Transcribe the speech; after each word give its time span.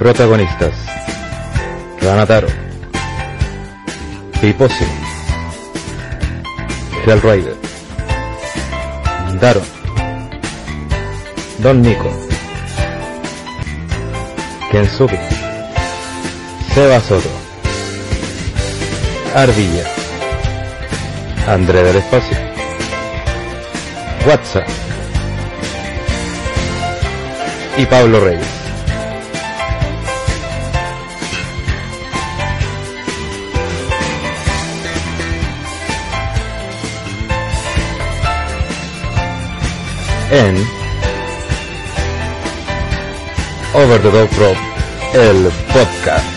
Protagonistas. 0.00 0.72
Ranataro. 2.00 2.48
Piposi. 4.40 4.86
Hellrider. 7.04 7.54
Daron. 9.42 9.62
Don 11.58 11.82
Nico. 11.82 12.10
Kensuke. 14.72 15.20
Seba 16.72 16.98
Soto. 17.00 17.28
Ardilla. 19.34 19.84
André 21.46 21.82
del 21.82 21.96
Espacio. 21.96 22.38
WhatsApp. 24.26 24.66
Y 27.76 27.84
Pablo 27.84 28.20
Reyes. 28.20 28.59
En 40.30 40.56
Over 43.74 44.00
the 44.00 44.10
Dog 44.10 44.30
Rock, 44.38 44.56
el 45.12 45.50
podcast. 45.72 46.29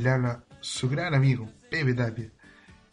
Le 0.00 0.08
habla 0.08 0.44
su 0.60 0.88
gran 0.88 1.14
amigo 1.14 1.46
Pepe 1.70 1.92
Tapia. 1.92 2.30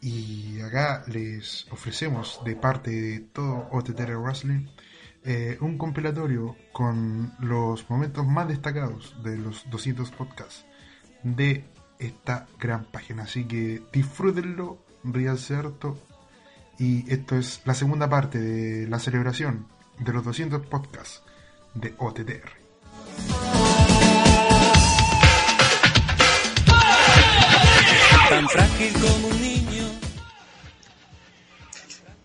Y 0.02 0.60
acá 0.60 1.04
les 1.08 1.66
ofrecemos 1.72 2.42
de 2.44 2.56
parte 2.56 2.92
de 2.92 3.20
todo 3.22 3.70
OTTR 3.72 4.18
Wrestling 4.18 4.68
eh, 5.24 5.58
un 5.62 5.78
compilatorio 5.78 6.56
con 6.72 7.34
los 7.40 7.90
momentos 7.90 8.26
más 8.28 8.48
destacados 8.48 9.16
de 9.24 9.38
los 9.38 9.70
200 9.70 10.12
podcasts 10.12 10.66
de 11.24 11.64
esta 11.98 12.46
gran 12.60 12.86
página. 12.86 13.24
Así 13.24 13.46
que 13.46 13.82
disfrútenlo, 13.92 14.78
ríanse 15.04 15.56
harto. 15.56 15.98
Y 16.78 17.10
esto 17.12 17.38
es 17.38 17.62
la 17.66 17.74
segunda 17.74 18.10
parte 18.10 18.38
de 18.40 18.88
la 18.88 19.00
celebración 19.00 19.66
de 19.98 20.14
los 20.14 20.26
200 20.26 20.66
podcasts 20.68 21.24
de 21.74 21.94
OTTR. 21.98 23.67
Tan 28.30 28.48
frágil 28.50 28.94
como 28.94 29.28
un 29.28 29.42
niño. 29.42 29.84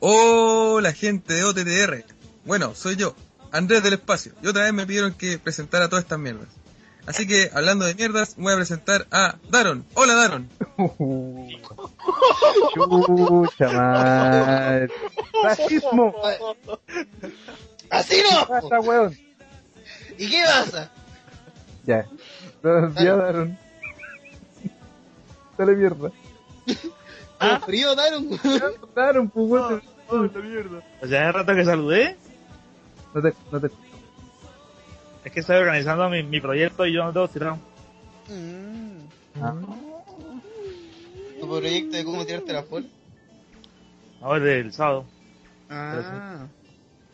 Hola 0.00 0.92
gente 0.92 1.34
de 1.34 1.44
OTTR. 1.44 2.04
Bueno, 2.44 2.74
soy 2.74 2.96
yo, 2.96 3.14
Andrés 3.52 3.82
del 3.82 3.94
Espacio. 3.94 4.32
Y 4.42 4.48
otra 4.48 4.64
vez 4.64 4.72
me 4.72 4.86
pidieron 4.86 5.14
que 5.14 5.38
presentara 5.38 5.88
todas 5.88 6.04
estas 6.04 6.18
mierdas. 6.18 6.48
Así 7.06 7.26
que, 7.26 7.50
hablando 7.54 7.84
de 7.84 7.94
mierdas, 7.94 8.34
voy 8.36 8.52
a 8.52 8.56
presentar 8.56 9.06
a 9.10 9.36
Daron. 9.48 9.84
Hola 9.94 10.14
Daron. 10.14 10.48
Chucha 12.74 13.68
madre. 13.70 14.88
Racismo. 15.42 16.14
¡Así 17.90 18.16
¿Qué 18.16 18.22
no! 18.30 18.46
pasa, 18.48 18.80
weón? 18.80 19.16
¿Y 20.18 20.30
qué 20.30 20.42
pasa? 20.46 20.90
Ya. 21.84 22.06
Buenos 22.62 22.94
días, 22.94 23.16
Daron. 23.18 23.58
Dale 25.56 25.76
mierda. 25.76 26.10
¿Ah? 27.38 27.60
frío, 27.64 27.94
Daron? 27.94 28.28
Daron, 28.94 29.28
pues, 29.28 29.46
weón. 29.48 29.82
O 30.08 31.06
sea, 31.06 31.28
hace 31.28 31.32
rato 31.32 31.54
que 31.54 31.64
saludé. 31.64 32.16
No 33.14 33.22
te, 33.22 33.34
no 33.50 33.60
te. 33.60 33.70
Es 35.24 35.32
que 35.32 35.40
estoy 35.40 35.56
organizando 35.56 36.08
mi, 36.10 36.22
mi 36.22 36.40
proyecto 36.40 36.86
y 36.86 36.92
yo 36.92 37.04
no 37.04 37.12
tengo 37.12 37.28
tirado. 37.28 37.58
Mm. 38.28 38.98
Ah. 39.40 39.54
¿Tu 41.40 41.48
proyecto 41.48 41.96
de 41.96 42.04
cómo 42.04 42.26
tirarte 42.26 42.52
la 42.52 42.62
foto? 42.62 42.86
No, 44.20 44.36
es 44.36 44.42
del 44.42 44.72
sábado. 44.72 45.06
Ah. 45.70 46.46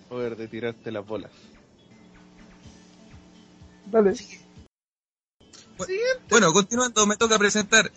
Poder 0.08 0.36
de 0.36 0.48
tirarte 0.48 0.90
las 0.90 1.06
bolas. 1.06 1.30
Dale. 3.86 4.14
Bueno, 6.28 6.52
continuando, 6.52 7.06
me 7.06 7.16
toca 7.16 7.38
presentar 7.38 7.90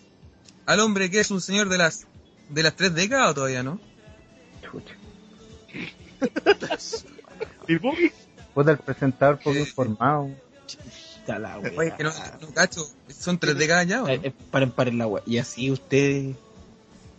al 0.66 0.80
hombre 0.80 1.10
que 1.10 1.20
es 1.20 1.30
un 1.30 1.40
señor 1.40 1.68
de 1.68 1.78
las 1.78 2.06
de 2.48 2.62
las 2.62 2.74
tres 2.76 2.94
décadas 2.94 3.30
o 3.30 3.34
todavía, 3.34 3.62
¿no? 3.62 3.80
Chucha. 4.62 4.94
¿Tipo? 7.66 7.92
Puta, 8.54 8.72
el 8.72 8.78
presentador 8.78 9.38
poco 9.38 9.56
Eh, 9.56 9.60
informado. 9.60 10.30
La 11.26 11.58
wea. 11.58 11.72
Oye, 11.78 11.94
que 11.96 12.02
no, 12.04 12.10
no 12.40 12.48
cacho, 12.52 12.84
son 13.08 13.38
tres 13.38 13.56
décadas 13.56 13.86
ya, 13.86 14.02
¿o 14.02 14.06
no? 14.06 14.12
Eh, 14.12 14.20
eh, 14.24 14.32
paren, 14.50 14.70
paren 14.72 14.98
la 14.98 15.06
wea. 15.06 15.22
Y 15.24 15.38
así 15.38 15.70
ustedes, 15.70 16.34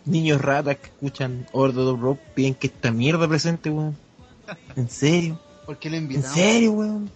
niños 0.04 0.40
ratas 0.42 0.76
que 0.76 0.86
escuchan 0.88 1.46
Ordo 1.52 1.96
Rock, 1.96 2.20
piden 2.34 2.54
que 2.54 2.66
esta 2.66 2.90
mierda 2.90 3.26
presente, 3.26 3.70
weón. 3.70 3.96
¿En 4.76 4.90
serio? 4.90 5.40
¿Por 5.64 5.78
qué 5.78 5.88
lo 5.88 5.96
¿En 5.96 6.02
invitamos? 6.02 6.36
serio, 6.36 6.72
weón? 6.72 7.10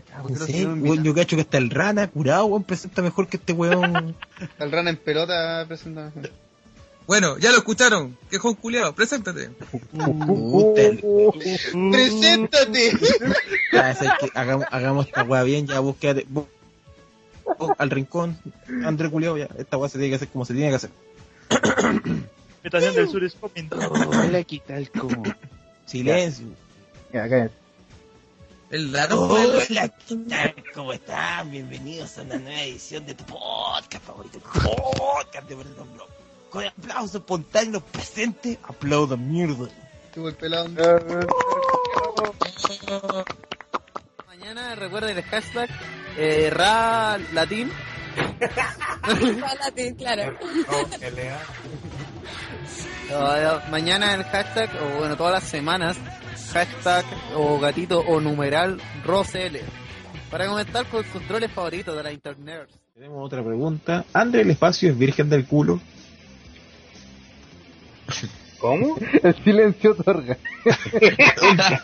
Puta, 0.00 0.14
acá, 0.16 0.22
¿Por 0.22 0.30
¿En 0.32 0.38
serio? 0.38 1.02
yo 1.02 1.14
cacho 1.14 1.36
que 1.36 1.42
hasta 1.42 1.58
el 1.58 1.70
rana 1.70 2.06
curado, 2.08 2.46
weón, 2.46 2.64
presenta 2.64 3.02
mejor 3.02 3.28
que 3.28 3.36
este 3.36 3.52
weón. 3.52 4.14
El 4.58 4.72
rana 4.72 4.90
en 4.90 4.96
pelota 4.96 5.64
presenta. 5.66 6.12
Bueno, 7.06 7.38
ya 7.38 7.50
lo 7.52 7.56
escucharon. 7.58 8.16
Quejón 8.30 8.54
culiado, 8.54 8.94
preséntate. 8.94 9.50
El- 10.76 11.00
¡Preséntate! 11.92 12.92
Ya, 13.72 13.90
es 13.90 13.98
que 13.98 14.30
hagamos, 14.34 14.66
hagamos 14.70 15.06
esta 15.06 15.22
wea 15.24 15.42
bien, 15.42 15.66
ya 15.66 15.80
búsquete 15.80 16.26
al 17.78 17.90
rincón, 17.90 18.38
André 18.84 19.10
Culeado, 19.10 19.36
ya, 19.36 19.48
esta 19.58 19.76
wea 19.76 19.88
se 19.90 19.98
tiene 19.98 20.10
que 20.10 20.16
hacer 20.16 20.28
como 20.28 20.46
se 20.46 20.54
tiene 20.54 20.70
que 20.70 20.76
hacer. 20.76 20.90
Invitación 22.58 22.94
del 22.94 23.08
sur 23.08 23.24
es 23.24 23.34
coming. 23.34 23.68
Hola, 23.70 24.42
¿qué 24.44 24.60
tal? 24.66 24.90
¿Cómo? 24.90 25.22
Silencio. 25.84 26.46
Ya, 27.12 27.28
cállate. 27.28 27.54
El 28.70 28.94
el- 28.94 29.12
Hola. 29.12 29.90
¿Cómo 30.74 30.92
están? 30.92 31.50
Bienvenidos 31.50 32.18
a 32.18 32.22
una 32.22 32.36
nueva 32.36 32.60
edición 32.62 33.06
de 33.06 33.14
tu 33.14 33.24
podcast 33.24 34.04
favorito, 34.04 34.38
podcast 34.40 35.48
de 35.48 35.54
Verdon 35.54 35.92
Blog. 35.94 36.08
Con 36.50 36.66
aplauso 36.66 37.18
espontáneo 37.18 37.80
presente, 37.80 38.58
aplauda 38.62 39.16
mierda. 39.16 39.68
Tuvo 40.14 40.28
el 40.28 40.34
pelado. 40.34 40.68
Mañana 44.26 44.74
recuerden 44.74 45.16
el 45.16 45.24
hashtag 45.24 45.68
eh, 46.18 46.50
Ra 46.52 47.18
Latín. 47.32 47.72
Latín, 49.60 49.94
claro. 49.96 50.36
No, 53.10 53.36
no, 53.42 53.60
mañana 53.70 54.14
el 54.14 54.24
hashtag, 54.24 54.70
o 54.82 54.98
bueno, 54.98 55.16
todas 55.16 55.32
las 55.32 55.44
semanas, 55.44 55.96
hashtag 56.52 57.04
o 57.34 57.58
gatito 57.58 58.00
o 58.00 58.20
numeral 58.20 58.80
ROCL. 59.04 59.58
Para 60.30 60.46
comentar 60.46 60.86
con 60.86 61.04
sus 61.04 61.26
troles 61.26 61.50
favoritos 61.50 61.96
de 61.96 62.02
la 62.02 62.12
internet. 62.12 62.68
Tenemos 62.94 63.24
otra 63.24 63.42
pregunta. 63.42 64.04
¿André 64.12 64.42
el 64.42 64.50
espacio 64.50 64.90
es 64.90 64.98
virgen 64.98 65.30
del 65.30 65.46
culo? 65.46 65.80
¿Cómo? 68.58 68.96
El 69.22 69.44
silencio 69.44 69.92
otorga. 69.92 70.36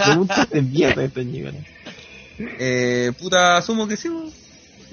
Preguntas 0.06 0.50
de 0.50 0.62
mierda 0.62 1.04
esta 1.04 1.22
ñigana. 1.22 1.58
Eh, 2.38 3.12
puta, 3.18 3.56
asumo 3.58 3.86
que 3.86 3.96
sí, 3.96 4.08
weón. 4.08 4.32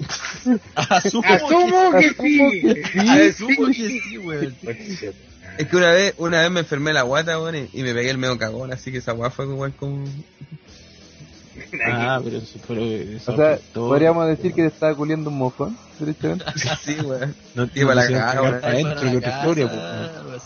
Asumo, 0.74 1.24
¡Asumo 1.24 1.92
que 1.98 2.10
sí! 2.10 2.98
Asumo 2.98 3.66
que 3.66 4.00
sí, 4.00 4.18
weón. 4.18 4.56
Es 5.58 5.68
que 5.68 5.76
una 5.76 5.92
vez, 5.92 6.14
una 6.18 6.40
vez 6.40 6.50
me 6.50 6.60
enfermé 6.60 6.92
la 6.92 7.02
guata, 7.02 7.38
weón, 7.38 7.56
y, 7.56 7.68
y 7.72 7.82
me 7.82 7.94
pegué 7.94 8.10
el 8.10 8.18
medio 8.18 8.38
cagón, 8.38 8.72
así 8.72 8.90
que 8.90 8.98
esa 8.98 9.12
weá 9.12 9.30
fue 9.30 9.44
igual 9.46 9.72
como... 9.74 10.04
Ah, 11.84 12.20
pero 12.22 12.38
eso 12.38 12.58
fue... 12.58 13.18
O 13.26 13.36
sea, 13.36 13.58
podríamos 13.74 14.26
decir 14.26 14.54
que 14.54 14.62
te 14.62 14.68
estaba 14.68 14.94
culiando 14.94 15.30
un 15.30 15.38
mofón, 15.38 15.76
derechamente. 15.98 16.46
sí, 16.84 16.96
weón. 17.00 17.34
No 17.54 17.68
Iba 17.74 17.92
a 17.92 17.94
la 17.94 18.08
cagada, 18.08 18.60
adentro 18.62 19.10
que 19.10 19.16
otra 19.18 19.38
historia, 19.38 19.68
pues. 19.68 20.42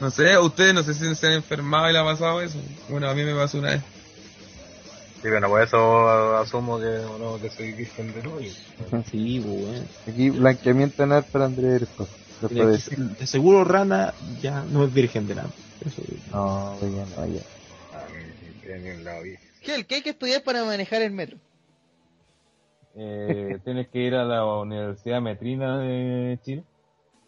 No 0.00 0.10
sé, 0.10 0.38
ustedes 0.38 0.74
no 0.74 0.82
sé 0.84 0.94
si 0.94 1.12
se 1.16 1.26
han 1.26 1.32
enfermado 1.32 1.90
y 1.90 1.92
le 1.92 1.98
ha 1.98 2.04
pasado 2.04 2.40
eso. 2.40 2.58
Bueno, 2.88 3.10
a 3.10 3.14
mí 3.14 3.24
me 3.24 3.34
pasó 3.34 3.58
una 3.58 3.70
vez. 3.70 3.82
Sí, 5.20 5.28
bueno, 5.28 5.48
por 5.48 5.60
eso 5.60 6.36
asumo 6.36 6.78
que, 6.78 7.00
no, 7.18 7.40
que 7.40 7.50
soy 7.50 7.72
virgen 7.72 8.14
de 8.14 8.22
novio. 8.22 8.52
Sí, 9.10 9.40
weón. 9.40 9.88
Aquí 10.06 10.30
blanqueamiento 10.30 11.02
anal 11.02 11.24
para 11.24 11.46
Andrés 11.46 11.82
De 12.40 12.78
de 13.18 13.26
seguro 13.26 13.64
Rana 13.64 14.14
ya 14.40 14.62
no 14.64 14.84
es 14.84 14.92
virgen 14.94 15.26
de 15.26 15.34
nada. 15.34 15.50
Eso, 15.84 16.02
No, 16.32 16.78
ya 16.80 17.06
no, 17.16 17.26
ya. 17.26 17.40
Ah. 17.92 18.04
¿Qué, 19.62 19.84
¿Qué 19.84 19.94
hay 19.96 20.02
que 20.02 20.10
estudiar 20.10 20.42
para 20.42 20.64
manejar 20.64 21.02
el 21.02 21.12
metro? 21.12 21.38
Eh, 22.94 23.58
tienes 23.64 23.88
que 23.88 23.98
ir 24.00 24.14
a 24.14 24.24
la 24.24 24.44
Universidad 24.44 25.20
Metrina 25.20 25.78
de 25.78 26.38
Chile. 26.44 26.64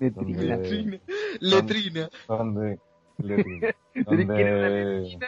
Letrina. 0.00 0.56
Donde, 0.56 1.00
Letrina. 1.40 2.08
donde, 2.26 2.78
letrina, 3.18 3.74
Tienes 3.92 4.26
que 4.28 4.40
ir 4.40 4.46
a 4.46 4.56
la 4.56 4.68
donde- 4.68 5.18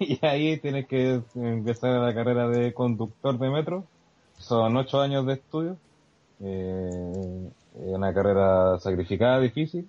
y 0.00 0.26
ahí 0.26 0.58
tienes 0.58 0.86
que 0.86 1.22
empezar 1.34 1.90
la 2.00 2.14
carrera 2.14 2.48
de 2.48 2.74
conductor 2.74 3.38
de 3.38 3.50
metro. 3.50 3.84
Son 4.38 4.76
ocho 4.76 5.00
años 5.00 5.24
de 5.26 5.34
estudio. 5.34 5.76
Eh, 6.40 7.48
una 7.74 8.14
carrera 8.14 8.78
sacrificada, 8.78 9.40
difícil. 9.40 9.88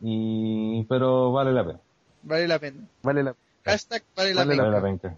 Y, 0.00 0.84
pero 0.88 1.32
vale 1.32 1.52
la 1.52 1.64
pena. 1.64 1.80
Vale 2.22 2.48
la 2.48 2.58
pena. 2.58 2.78
Vale 3.02 3.22
la 3.22 3.34
Hashtag 3.64 4.02
vale 4.16 4.34
la 4.34 4.40
Vale 4.44 4.50
pena. 4.56 4.62
Vale 4.64 4.92
la 4.92 4.98
pena. 5.00 5.16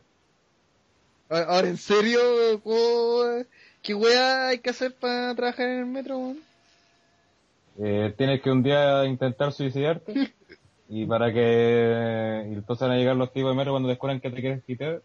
Ahora, 1.48 1.68
en 1.68 1.76
serio, 1.78 2.20
¿Cómo- 2.62 3.44
¿qué 3.82 3.94
weá 3.94 4.48
hay 4.48 4.58
que 4.58 4.70
hacer 4.70 4.94
para 4.94 5.34
trabajar 5.34 5.68
en 5.68 5.78
el 5.78 5.86
metro? 5.86 6.34
Eh, 7.78 8.14
tienes 8.16 8.40
que 8.42 8.50
un 8.50 8.62
día 8.62 9.04
intentar 9.04 9.52
suicidarte 9.52 10.12
y 10.88 11.06
para 11.06 11.32
que 11.32 12.46
y 12.50 12.54
entonces 12.54 12.86
van 12.86 12.96
a 12.96 12.98
llegar 13.00 13.16
los 13.16 13.32
tipos 13.32 13.50
de 13.50 13.56
metro 13.56 13.72
cuando 13.72 13.88
descubran 13.88 14.20
que 14.20 14.30
te 14.30 14.40
quieres 14.40 14.62
quitar 14.64 15.02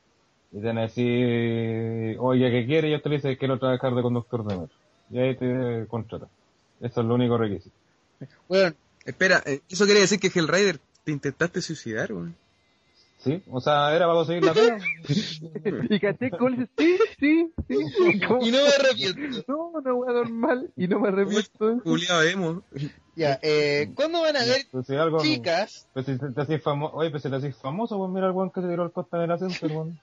y 0.51 0.59
te 0.61 0.67
van 0.67 0.77
a 0.77 0.81
decir 0.81 2.17
oye 2.19 2.51
¿qué 2.51 2.65
quieres? 2.67 2.89
y 2.89 2.91
yo 2.91 3.01
te 3.01 3.09
dice 3.09 3.37
quiero 3.37 3.57
trabajar 3.57 3.95
de 3.95 4.01
conductor 4.03 4.45
de 4.45 4.55
metro 4.57 4.75
y 5.09 5.17
ahí 5.17 5.35
te 5.35 5.87
contratan 5.87 6.29
eso 6.81 7.01
es 7.01 7.07
lo 7.07 7.15
único 7.15 7.37
requisito 7.37 7.75
Bueno, 8.47 8.75
Espera, 9.05 9.41
eh, 9.45 9.61
¿eso 9.69 9.85
quiere 9.85 10.01
decir 10.01 10.19
que 10.19 10.27
Hellrider 10.33 10.79
te 11.03 11.11
intentaste 11.11 11.61
suicidar, 11.61 12.13
weón? 12.13 12.35
sí 13.21 13.41
o 13.51 13.59
sea 13.59 13.93
era 13.93 14.05
para 14.05 14.19
conseguir 14.19 14.43
la 14.45 14.53
pega 14.53 14.77
Y 15.89 15.99
caché 15.99 16.29
dice, 16.31 16.69
sí, 16.77 16.97
sí, 17.19 17.49
sí. 17.67 18.19
¿Cómo? 18.25 18.41
y 18.45 18.51
no 18.51 18.59
me 18.63 18.69
arrepiento. 18.69 19.43
No, 19.47 19.57
una 19.73 19.93
wea 19.93 20.13
normal 20.13 20.69
y 20.77 20.87
no 20.87 20.99
me 21.01 21.09
arrepiento. 21.09 21.79
Juliado 21.83 22.21
emo. 22.23 22.63
Ya, 23.15 23.37
eh, 23.41 23.91
¿cuándo 23.95 24.21
van 24.21 24.37
a 24.37 24.45
ver 24.45 24.61
Pues 24.71 24.87
si 24.87 24.95
algo 24.95 25.19
chicas? 25.21 25.87
pues 25.93 26.05
si 26.05 26.17
te 26.17 26.41
haces 26.41 26.61
famoso 26.63 26.95
oye 26.95 27.09
pues 27.09 27.23
si 27.23 27.29
te 27.29 27.35
haces 27.35 27.55
famoso 27.57 27.97
pues 27.97 28.09
mira 28.11 28.27
el 28.27 28.31
weón 28.33 28.51
que 28.51 28.61
se 28.61 28.67
tiró 28.69 28.83
al 28.83 28.91
costa 28.93 29.17
de 29.17 29.27
la 29.27 29.37
Center, 29.37 29.69
weón. 29.71 29.99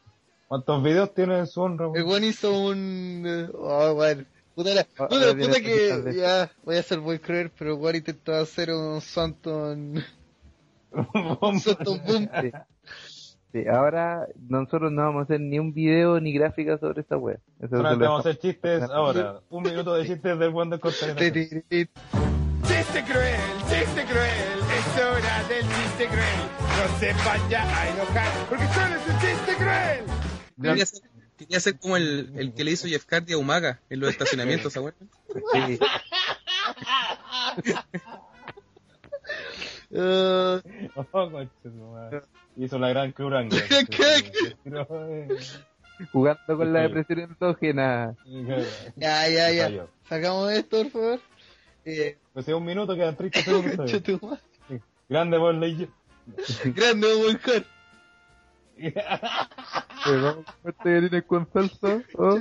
¿cuántos 0.49 0.83
videos 0.83 1.15
tiene 1.15 1.39
en 1.39 1.47
su 1.47 1.61
honra 1.63 1.87
El 1.87 1.93
weón? 1.93 2.09
weón 2.09 2.25
hizo 2.25 2.59
un... 2.61 3.23
eh, 3.27 3.49
Oh, 3.55 3.95
bueno. 3.95 4.25
Puta, 4.57 4.75
la, 4.75 4.81
Ah, 4.99 5.07
puta, 5.07 5.27
ahora 5.27 5.39
puta 5.39 5.61
que. 5.61 6.15
Ya, 6.17 6.51
voy 6.65 6.77
a 6.77 6.83
ser 6.83 6.99
muy 7.03 7.19
cruel, 7.19 7.51
pero 7.59 7.77
weón 7.77 7.97
intentó 7.97 8.35
hacer 8.35 8.71
un 8.71 9.03
santo 9.03 9.71
en... 9.71 10.03
un 11.43 11.61
santo 11.61 11.99
boom. 11.99 12.27
Sí. 12.41 12.51
Sí, 13.53 13.69
ahora 13.69 14.27
nosotros 14.49 14.91
no 14.93 15.03
vamos 15.03 15.21
a 15.21 15.23
hacer 15.25 15.41
ni 15.41 15.59
un 15.59 15.75
video 15.75 16.19
ni 16.21 16.33
gráfica 16.33 16.79
sobre 16.79 17.03
esta 17.03 17.19
wea. 17.19 17.39
Eso 17.61 17.77
lo 17.77 17.83
vamos 17.83 18.17
a 18.25 18.31
hacer 18.31 18.39
chistes 18.39 18.83
ahora 18.85 19.41
un 19.51 19.63
minuto 19.63 19.93
de 19.93 20.07
chistes 20.07 20.39
del 20.39 20.55
la 20.55 20.91
Center. 20.91 21.33
Chiste 21.33 23.05
cruel, 23.05 23.41
chiste 23.69 24.05
cruel, 24.05 24.59
es 24.79 25.03
hora 25.03 25.49
del 25.49 25.63
chiste 25.63 26.07
cruel. 26.07 26.41
No 26.77 26.99
se 26.99 27.13
vaya 27.13 27.63
a 27.63 27.89
enojar, 27.89 28.33
porque 28.49 28.67
solo 28.69 28.95
es 28.97 29.07
un 29.07 29.21
chiste 29.21 29.55
cruel. 29.59 31.07
Quería 31.39 31.61
ser, 31.61 31.79
como 31.79 31.97
el, 31.97 32.33
el 32.37 32.55
que 32.55 32.65
le 32.65 32.71
hizo 32.73 32.89
Jeff 32.89 33.05
Hardy 33.09 33.35
a 33.35 33.39
Umaga 33.39 33.81
en 33.91 34.01
los 34.01 34.11
estacionamientos, 34.11 34.73
¿se 34.73 34.79
acuerdan? 34.79 35.09
Sí. 35.53 35.79
Oh, 39.95 41.31
madre. 41.31 41.49
Hizo 42.57 42.79
la 42.79 42.89
gran 42.91 43.13
curanga. 43.13 43.57
Jugando 46.13 46.57
con 46.57 46.73
la 46.73 46.81
depresión 46.83 47.21
endógena. 47.21 48.15
ya, 48.97 49.29
ya, 49.29 49.51
ya. 49.51 49.87
Sacamos 50.09 50.53
esto, 50.53 50.83
por 50.83 50.91
favor. 50.91 51.21
Eh, 51.85 52.19
Pues 52.35 52.45
si 52.47 52.53
un 52.53 52.65
minuto 52.65 52.95
quedan 52.95 53.17
30 53.17 53.43
segundos. 53.43 53.91
Grande 55.09 55.39
por 55.39 55.55
ley. 55.55 55.89
Grande, 56.65 57.07
vamos 60.13 60.45
a 60.65 60.73
con 61.23 61.49
salsa. 61.53 62.03
¿oh? 62.15 62.39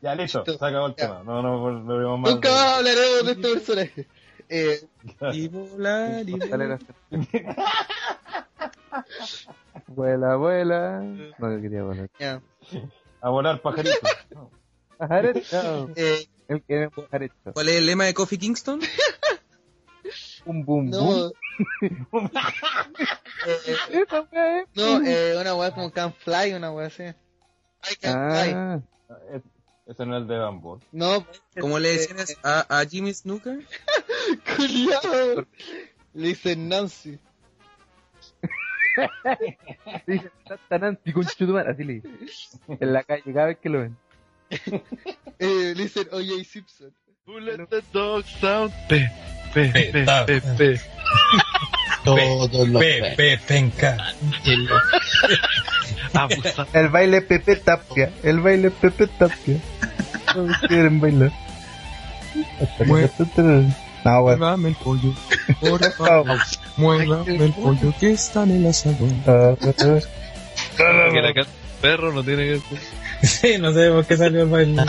Ya 0.00 0.14
listo, 0.14 0.44
se 0.44 0.52
acabó 0.54 0.86
el 0.86 0.94
tema. 0.94 1.22
No, 1.24 1.42
no, 1.42 1.70
no, 1.70 1.82
no 1.82 1.98
vemos 1.98 2.20
más. 2.20 2.34
Nunca 2.34 2.50
más 2.50 2.78
hablaremos 2.78 3.24
de 3.26 3.32
este 3.32 3.52
personaje. 3.52 4.06
Eh, 4.48 4.86
Y 5.32 5.48
volar, 5.48 6.28
y 6.28 6.38
Dale, 6.38 6.50
volar. 6.66 6.78
gracias. 7.10 7.10
Vuela, 9.86 10.36
vuela. 10.36 11.00
No, 11.38 11.52
yo 11.56 11.60
quería 11.62 11.82
volar. 11.82 12.08
A 13.20 13.28
volar 13.30 13.60
pajarito. 13.60 13.98
Pajarito. 14.98 15.90
Eh, 15.96 16.28
El 16.48 16.62
que 16.62 16.74
me 16.78 16.90
pajarito. 16.90 17.52
¿Cuál 17.52 17.68
es 17.70 17.76
el 17.76 17.86
lema 17.86 18.04
de 18.04 18.14
Coffee 18.14 18.38
Kingston? 18.38 18.80
Bum, 20.44 20.64
bum, 20.64 20.90
no. 20.90 21.30
bum. 22.10 22.28
eh, 23.46 23.76
Esa 23.90 24.20
wea 24.30 24.60
es. 24.60 24.61
No, 24.74 25.02
eh, 25.04 25.36
una 25.40 25.54
weá 25.54 25.70
como 25.72 25.90
Can 25.92 26.12
Fly, 26.14 26.54
una 26.54 26.70
weá 26.72 26.86
así. 26.86 27.02
I 27.04 27.96
can 28.00 28.12
fly. 28.30 28.52
Ah, 28.54 28.80
Es- 29.34 29.42
Ese 29.86 30.06
no 30.06 30.16
es 30.16 30.22
el 30.22 30.28
de 30.28 30.38
Bamboo. 30.38 30.80
No, 30.92 31.26
¿Cómo 31.60 31.78
le 31.78 31.90
decían 31.90 32.18
eso 32.20 32.34
a, 32.44 32.64
a 32.80 32.84
Jimmy 32.86 33.12
Snooker? 33.12 33.58
culiao. 34.56 35.44
Le 36.14 36.28
dicen 36.28 36.68
Nancy. 36.68 37.18
dice, 40.06 40.30
Santa 40.46 40.78
Nancy 40.78 41.12
con 41.12 41.24
chutumar, 41.26 41.68
así 41.68 41.84
le 41.84 41.94
dice. 41.94 42.08
En 42.80 42.92
la 42.92 43.02
calle, 43.02 43.22
cada 43.32 43.46
vez 43.46 43.58
que 43.58 43.68
lo 43.68 43.80
ven. 43.80 43.96
Eh, 45.38 45.72
le 45.74 45.82
dicen 45.82 46.06
O.J. 46.12 46.44
Simpson. 46.44 46.94
Who 47.26 47.40
let 47.40 47.66
the 47.68 47.82
dogs 47.92 48.44
out? 48.44 48.70
Pe, 48.88 49.08
pe, 49.52 49.70
pe, 49.72 50.04
pe, 50.26 50.40
pe. 50.56 50.80
Todos 52.04 52.68
los 52.68 52.82
pe, 52.82 53.38
penca. 53.46 53.96
Abusa. 56.14 56.66
El 56.72 56.88
baile 56.88 57.22
Pepe 57.22 57.56
Tapia. 57.56 58.10
El 58.22 58.40
baile 58.40 58.70
Pepe 58.70 59.06
Tapia. 59.06 59.56
Todos 60.32 60.56
quieren 60.68 61.00
bailar. 61.00 61.32
No. 64.04 64.22
Muévame 64.22 64.70
el 64.70 64.74
pollo, 64.76 65.14
por 65.60 65.92
favor. 65.92 66.38
Muévame 66.76 67.36
el 67.36 67.52
pollo 67.52 67.94
que 68.00 68.12
está 68.12 68.42
en 68.42 68.50
el 68.52 68.66
asadón. 68.66 69.22
Que 70.76 71.22
la 71.22 71.34
casa 71.34 71.50
perro 71.82 72.12
no 72.12 72.22
tiene 72.22 72.44
que. 72.46 72.60
Sí, 73.22 73.56
no 73.58 73.72
sé 73.72 73.90
por 73.90 74.04
qué 74.04 74.16
salió 74.16 74.42
el 74.42 74.48
baile. 74.48 74.82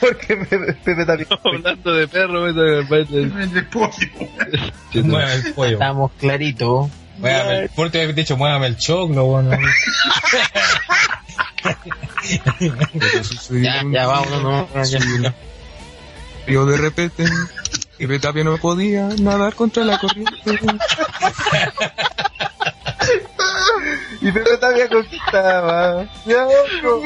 Porque 0.00 0.36
Pepe, 0.36 0.72
Pepe 0.84 1.06
Tapia. 1.06 1.26
Hablando 1.44 1.94
de 1.94 2.08
perro, 2.08 2.42
me 2.42 2.52
toca 2.52 2.78
el 2.78 2.86
baile. 2.86 3.46
de 3.46 3.62
pollo. 3.62 3.90
Mueve 5.04 5.34
el 5.34 5.54
pollo. 5.54 5.72
Estamos 5.72 6.10
claritos. 6.18 6.90
Muévame 7.18 7.58
el, 7.60 7.68
por 7.70 7.90
te 7.90 8.12
dicho, 8.12 8.36
muévame 8.36 8.66
el 8.66 8.76
choclo, 8.76 9.24
bueno. 9.24 9.50
Ya, 13.50 13.82
ya, 13.92 14.06
vámonos, 14.06 14.68
no. 14.74 14.84
Ya. 14.84 15.34
Yo 16.46 16.66
de 16.66 16.76
repente, 16.76 17.24
y 17.98 18.06
Betapia 18.06 18.44
no 18.44 18.56
podía 18.58 19.08
nadar 19.20 19.54
contra 19.54 19.84
la 19.84 19.98
corriente. 19.98 20.34
Y 24.20 24.32
Pepe 24.32 24.56
Tapia 24.58 24.88
contestaba. 24.88 26.06
Ya, 26.24 26.46
otro. 26.46 27.02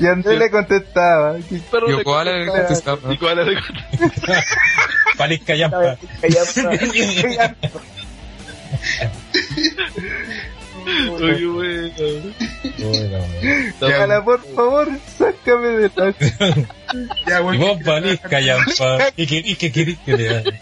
Y 0.00 0.06
Andrés 0.06 0.38
le 0.38 0.50
contestaba. 0.50 1.38
Y 1.38 1.60
koala 2.02 2.32
le 2.32 2.46
contestaba. 2.46 3.12
Y 3.12 3.18
koala 3.18 3.44
le 3.44 3.60
contestaba. 3.60 4.42
Parisca 5.18 5.54
yampa. 5.54 5.96
Oye, 11.20 11.46
bueno. 11.46 11.90
Koala, 13.80 14.24
por 14.24 14.40
favor, 14.54 14.88
sácame 15.18 15.68
de 15.68 15.90
la... 15.96 16.14
Ya, 17.26 17.40
Y 17.40 17.58
vos 17.58 17.78
parisca 17.84 18.40
yampa. 18.40 18.98
¿Y 19.16 19.26
qué, 19.26 19.42
y 19.44 19.56
qué 19.56 19.72
querés 19.72 19.98
que 20.04 20.16
le 20.16 20.28
haga? 20.30 20.52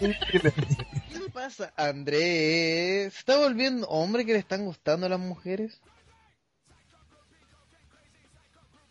¿Qué 1.45 1.49
le 1.49 1.57
pasa, 1.57 1.73
Andrés? 1.77 3.13
¿Se 3.13 3.19
está 3.19 3.37
volviendo 3.37 3.87
hombre 3.87 4.25
que 4.25 4.33
le 4.33 4.39
están 4.39 4.65
gustando 4.65 5.05
a 5.05 5.09
las 5.09 5.19
mujeres? 5.19 5.79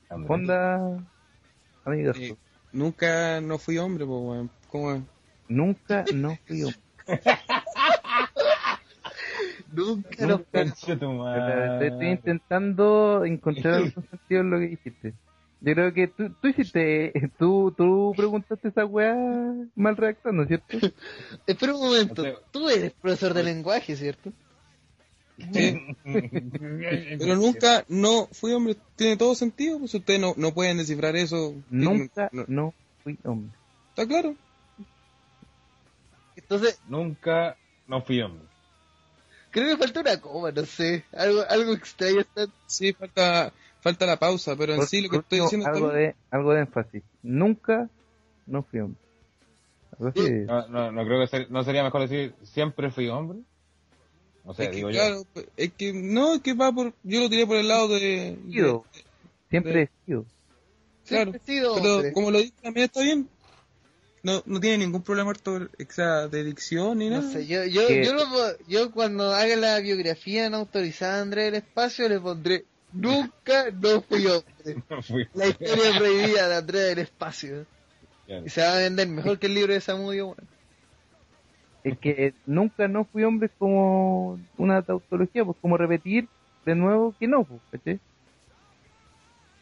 Onda, 0.08 1.04
amigas, 1.84 2.16
Eh, 2.16 2.36
nunca 2.72 3.40
no 3.40 3.58
fui 3.58 3.78
hombre, 3.78 4.06
pues, 4.06 4.20
weón. 4.22 4.50
¿Cómo 4.68 4.92
es? 4.92 5.02
nunca 5.48 6.04
no 6.14 6.36
fui 6.46 6.62
hombre. 6.62 6.80
Nunca 9.72 10.26
madre. 11.08 11.72
Estoy, 11.72 11.88
estoy 11.88 12.08
intentando 12.08 13.24
encontrar 13.24 13.74
algún 13.82 14.08
sentido 14.08 14.40
en 14.42 14.50
lo 14.50 14.58
que 14.60 14.66
dijiste. 14.68 15.14
Yo 15.66 15.72
creo 15.72 15.94
que 15.94 16.08
tú, 16.08 16.28
tú 16.40 16.48
hiciste, 16.48 17.12
tú, 17.38 17.72
tú 17.76 18.12
preguntaste 18.16 18.68
esa 18.68 18.84
weá 18.84 19.14
mal 19.74 19.96
redactando, 19.96 20.44
¿cierto? 20.46 20.76
Espera 21.46 21.74
un 21.74 21.80
momento. 21.80 22.22
Tú 22.50 22.68
eres 22.68 22.92
profesor 22.92 23.32
de 23.34 23.42
lenguaje, 23.44 23.96
¿cierto? 23.96 24.32
Sí. 25.52 25.80
Pero 26.04 27.36
nunca 27.36 27.84
no 27.88 28.28
fui 28.30 28.52
hombre. 28.52 28.76
Tiene 28.96 29.16
todo 29.16 29.34
sentido. 29.34 29.78
Pues 29.78 29.94
ustedes 29.94 30.20
no, 30.20 30.34
no 30.36 30.52
pueden 30.54 30.76
descifrar 30.76 31.16
eso. 31.16 31.54
Nunca 31.70 32.28
No- 32.32 32.44
no 32.46 32.74
fui 33.02 33.18
hombre. 33.24 33.50
¿Está 33.90 34.06
claro? 34.06 34.36
Entonces, 36.36 36.78
Nunca 36.88 37.56
no 37.86 38.02
fui 38.02 38.20
hombre. 38.20 38.44
creo 39.50 39.68
que 39.70 39.76
falta 39.82 40.00
una 40.00 40.20
coma, 40.20 40.50
no 40.52 40.64
sé. 40.66 41.04
Algo, 41.12 41.42
algo 41.48 41.72
extraño 41.74 42.20
está. 42.20 42.46
Sí, 42.66 42.92
falta, 42.92 43.52
falta 43.84 44.06
la 44.06 44.18
pausa, 44.18 44.56
pero 44.56 44.72
en 44.72 44.78
Por- 44.80 44.88
sí 44.88 45.00
lo 45.02 45.08
que 45.10 45.18
estoy 45.18 45.40
diciendo 45.40 45.68
algo 45.68 45.88
de, 45.90 46.14
algo 46.30 46.52
de 46.54 46.60
énfasis. 46.60 47.02
Nunca 47.22 47.88
no 48.46 48.62
fui 48.64 48.80
hombre. 48.80 48.98
No, 50.46 50.66
no, 50.68 50.90
no 50.90 51.04
creo 51.04 51.20
que 51.20 51.26
ser- 51.28 51.50
no 51.50 51.62
sería 51.62 51.84
mejor 51.84 52.00
decir 52.08 52.34
siempre 52.42 52.90
fui 52.90 53.06
hombre. 53.08 53.38
O 54.44 54.52
sea, 54.52 54.64
Es 54.64 54.70
que, 54.72 54.76
digo 54.76 54.90
yo. 54.90 54.98
claro, 54.98 55.22
pues, 55.32 55.46
es 55.56 55.72
que 55.72 55.92
no, 55.92 56.34
es 56.34 56.40
que 56.42 56.54
va 56.54 56.72
por. 56.72 56.92
Yo 57.04 57.20
lo 57.20 57.30
tiré 57.30 57.46
por 57.46 57.56
el 57.56 57.68
lado 57.68 57.88
de. 57.88 58.36
Sido. 58.50 58.84
Siempre 59.50 59.82
he 59.82 59.90
sido. 60.06 60.24
Claro, 61.06 61.30
Siempre 61.32 61.40
he 61.42 61.46
sido 61.46 61.74
pero 61.76 61.94
hombre. 61.96 62.12
como 62.12 62.30
lo 62.30 62.38
dije 62.38 62.52
también 62.62 62.84
está 62.86 63.02
bien. 63.02 63.28
No, 64.22 64.42
no 64.46 64.58
tiene 64.58 64.78
ningún 64.78 65.02
problema 65.02 65.30
orto- 65.30 65.68
o 65.68 65.92
sea, 65.92 66.28
de 66.28 66.42
dicción 66.44 66.98
ni 66.98 67.10
No 67.10 67.20
nada. 67.20 67.30
sé, 67.30 67.46
yo, 67.46 67.64
yo, 67.66 67.82
yo, 67.90 68.14
lo 68.14 68.24
yo 68.66 68.90
cuando 68.90 69.32
haga 69.34 69.54
la 69.54 69.78
biografía 69.80 70.48
no 70.48 70.56
autorizada 70.56 71.16
de 71.16 71.22
Andrés 71.22 71.44
del 71.52 71.54
Espacio 71.56 72.08
le 72.08 72.18
pondré 72.20 72.64
Nunca 72.94 73.70
no 73.70 74.00
fui 74.02 74.26
hombre. 74.26 74.82
No 74.88 75.02
fui. 75.02 75.28
La 75.34 75.48
historia 75.48 75.98
prohibida 75.98 76.48
de 76.48 76.56
Andrés 76.56 76.82
del 76.88 76.98
Espacio. 77.00 77.66
Claro. 78.26 78.46
Y 78.46 78.48
se 78.48 78.62
va 78.62 78.72
a 78.72 78.78
vender 78.78 79.08
mejor 79.08 79.38
que 79.38 79.46
el 79.46 79.54
libro 79.54 79.74
de 79.74 79.80
Samudio. 79.80 80.28
weón. 80.28 80.48
Es 81.82 81.98
que 81.98 82.32
nunca 82.46 82.88
no 82.88 83.04
fui 83.04 83.24
hombre 83.24 83.48
es 83.48 83.52
como 83.58 84.40
una 84.56 84.80
tautología, 84.80 85.44
pues 85.44 85.58
como 85.60 85.76
repetir 85.76 86.28
de 86.64 86.74
nuevo 86.74 87.14
que 87.18 87.28
no, 87.28 87.44
pues, 87.44 87.60
¿cachai? 87.70 88.00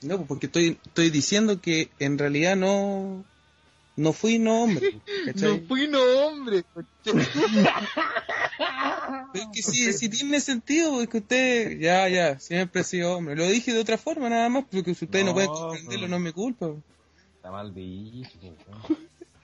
No, 0.02 0.16
pues, 0.18 0.28
porque 0.28 0.46
estoy, 0.46 0.78
estoy 0.84 1.10
diciendo 1.10 1.60
que 1.60 1.90
en 1.98 2.18
realidad 2.18 2.54
no. 2.56 3.24
No 3.96 4.12
fui 4.12 4.38
no 4.38 4.62
hombre. 4.62 5.00
¿cachai? 5.26 5.60
No 5.60 5.66
fui 5.66 5.86
no 5.86 6.00
hombre. 6.02 6.64
Pero 7.04 7.18
es 9.34 9.48
que 9.52 9.62
sí, 9.62 9.92
sí 9.92 10.08
tiene 10.08 10.40
sentido, 10.40 11.02
es 11.02 11.08
que 11.08 11.18
usted, 11.18 11.78
ya, 11.78 12.08
ya, 12.08 12.38
siempre 12.38 12.80
he 12.80 12.84
sido 12.84 13.16
hombre. 13.16 13.36
Lo 13.36 13.46
dije 13.46 13.72
de 13.72 13.80
otra 13.80 13.98
forma 13.98 14.28
nada 14.28 14.48
más, 14.48 14.64
porque 14.70 14.94
si 14.94 15.04
ustedes 15.04 15.24
no, 15.24 15.30
No, 15.30 15.34
pueden 15.34 15.50
comprenderlo, 15.50 16.08
no 16.08 16.16
es 16.16 16.22
mi 16.22 16.32
culpa. 16.32 16.70
Está 17.36 17.50
mal 17.50 17.74
dicho. 17.74 18.30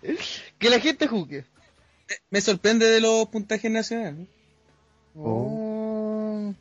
Que 0.59 0.71
la 0.71 0.79
gente 0.79 1.09
juzgue. 1.09 1.45
Me 2.31 2.41
sorprende 2.41 2.87
de 2.87 3.01
los 3.01 3.27
puntajes 3.29 3.69
nacionales. 3.71 4.29
Oh. 5.17 6.55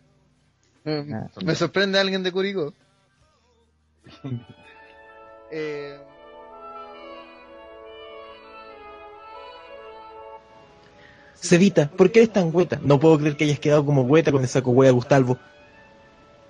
Me, 0.83 1.13
Ah. 1.13 1.29
me 1.45 1.53
sorprende 1.53 1.99
alguien 1.99 2.23
de 2.23 2.31
Curicó. 2.31 2.73
eh, 5.51 5.99
Cevita, 11.39 11.89
¿por 11.89 12.11
qué 12.11 12.19
eres 12.19 12.33
tan 12.33 12.49
hueta? 12.53 12.79
No 12.81 12.99
puedo 12.99 13.17
creer 13.19 13.37
que 13.37 13.45
hayas 13.45 13.59
quedado 13.59 13.85
como 13.85 14.01
hueta 14.01 14.31
con 14.31 14.41
el 14.41 14.47
saco 14.47 14.71
hueá 14.71 14.91
Gustavo. 14.91 15.37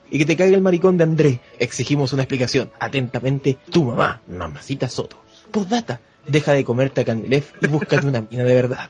Y 0.09 0.19
que 0.19 0.25
te 0.25 0.37
caiga 0.37 0.55
el 0.55 0.61
maricón 0.61 0.97
de 0.97 1.03
Andrés. 1.03 1.39
Exigimos 1.59 2.13
una 2.13 2.23
explicación. 2.23 2.71
Atentamente, 2.79 3.57
tu 3.69 3.83
mamá, 3.83 4.21
mamacita 4.27 4.87
Soto. 4.87 5.17
Postdata, 5.51 5.99
deja 6.25 6.53
de 6.53 6.63
comerte 6.63 7.01
a 7.01 7.05
Candelef 7.05 7.51
y 7.61 7.67
búscate 7.67 8.07
una 8.07 8.21
mina 8.21 8.43
de 8.43 8.55
verdad. 8.55 8.89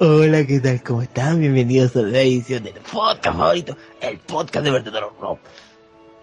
Hola, 0.00 0.46
¿qué 0.46 0.58
tal? 0.60 0.82
¿Cómo 0.82 1.02
están? 1.02 1.40
Bienvenidos 1.40 1.94
a 1.96 2.02
la 2.02 2.20
edición 2.20 2.64
de 2.64 2.72
tu 2.72 2.80
podcast 2.80 3.36
favorito, 3.36 3.76
el 4.00 4.18
podcast 4.18 4.64
de 4.64 4.70
verdadero 4.70 5.14
rock. 5.20 5.38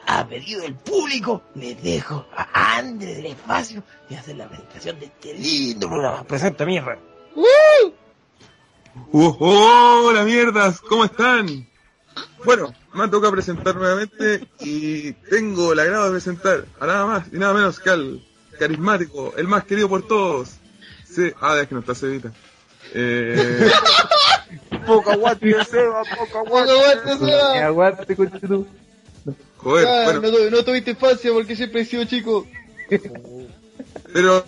A 0.07 0.27
pedido 0.27 0.61
del 0.61 0.73
público, 0.73 1.43
les 1.53 1.81
dejo 1.83 2.25
a 2.35 2.77
Andrés 2.77 3.17
del 3.17 3.27
espacio 3.27 3.83
y 4.09 4.15
hacer 4.15 4.37
la 4.37 4.47
presentación 4.47 4.99
de 4.99 5.05
este 5.05 5.35
lindo 5.35 5.87
programa. 5.87 6.23
Presenta 6.23 6.65
mierda. 6.65 6.97
Uh, 9.11 9.35
hola 9.39 10.23
mierdas, 10.23 10.79
¿cómo 10.81 11.03
están? 11.05 11.67
Bueno, 12.45 12.73
me 12.93 13.07
toca 13.07 13.31
presentar 13.31 13.75
nuevamente 13.75 14.47
y 14.59 15.13
tengo 15.13 15.73
el 15.73 15.79
agrado 15.79 16.05
de 16.05 16.11
presentar 16.11 16.65
a 16.79 16.85
nada 16.85 17.05
más 17.05 17.27
y 17.31 17.37
nada 17.37 17.53
menos 17.53 17.79
que 17.79 17.89
al 17.89 18.23
carismático, 18.59 19.33
el 19.37 19.47
más 19.47 19.63
querido 19.63 19.89
por 19.89 20.07
todos. 20.07 20.49
Sí, 21.09 21.31
ah, 21.41 21.57
es 21.59 21.67
que 21.67 21.73
no 21.75 21.81
está 21.81 21.95
Cevita. 21.95 22.31
Eh, 22.93 23.69
Poco 24.85 25.11
aguante, 25.11 25.63
Seba, 25.65 26.03
poco 26.03 26.43
Poco 26.45 26.59
aguante, 26.59 27.17
Seba. 27.17 27.53
Que 27.53 27.59
aguante, 27.59 28.15
tú. 28.47 28.67
joder, 29.57 29.87
ah, 29.87 30.01
bueno, 30.05 30.21
no, 30.21 30.31
tu- 30.31 30.49
no 30.51 30.63
tuviste 30.63 30.91
infancia 30.91 31.31
porque 31.33 31.55
siempre 31.55 31.81
he 31.81 31.85
sido 31.85 32.03
chico. 32.05 32.47
pero... 34.13 34.45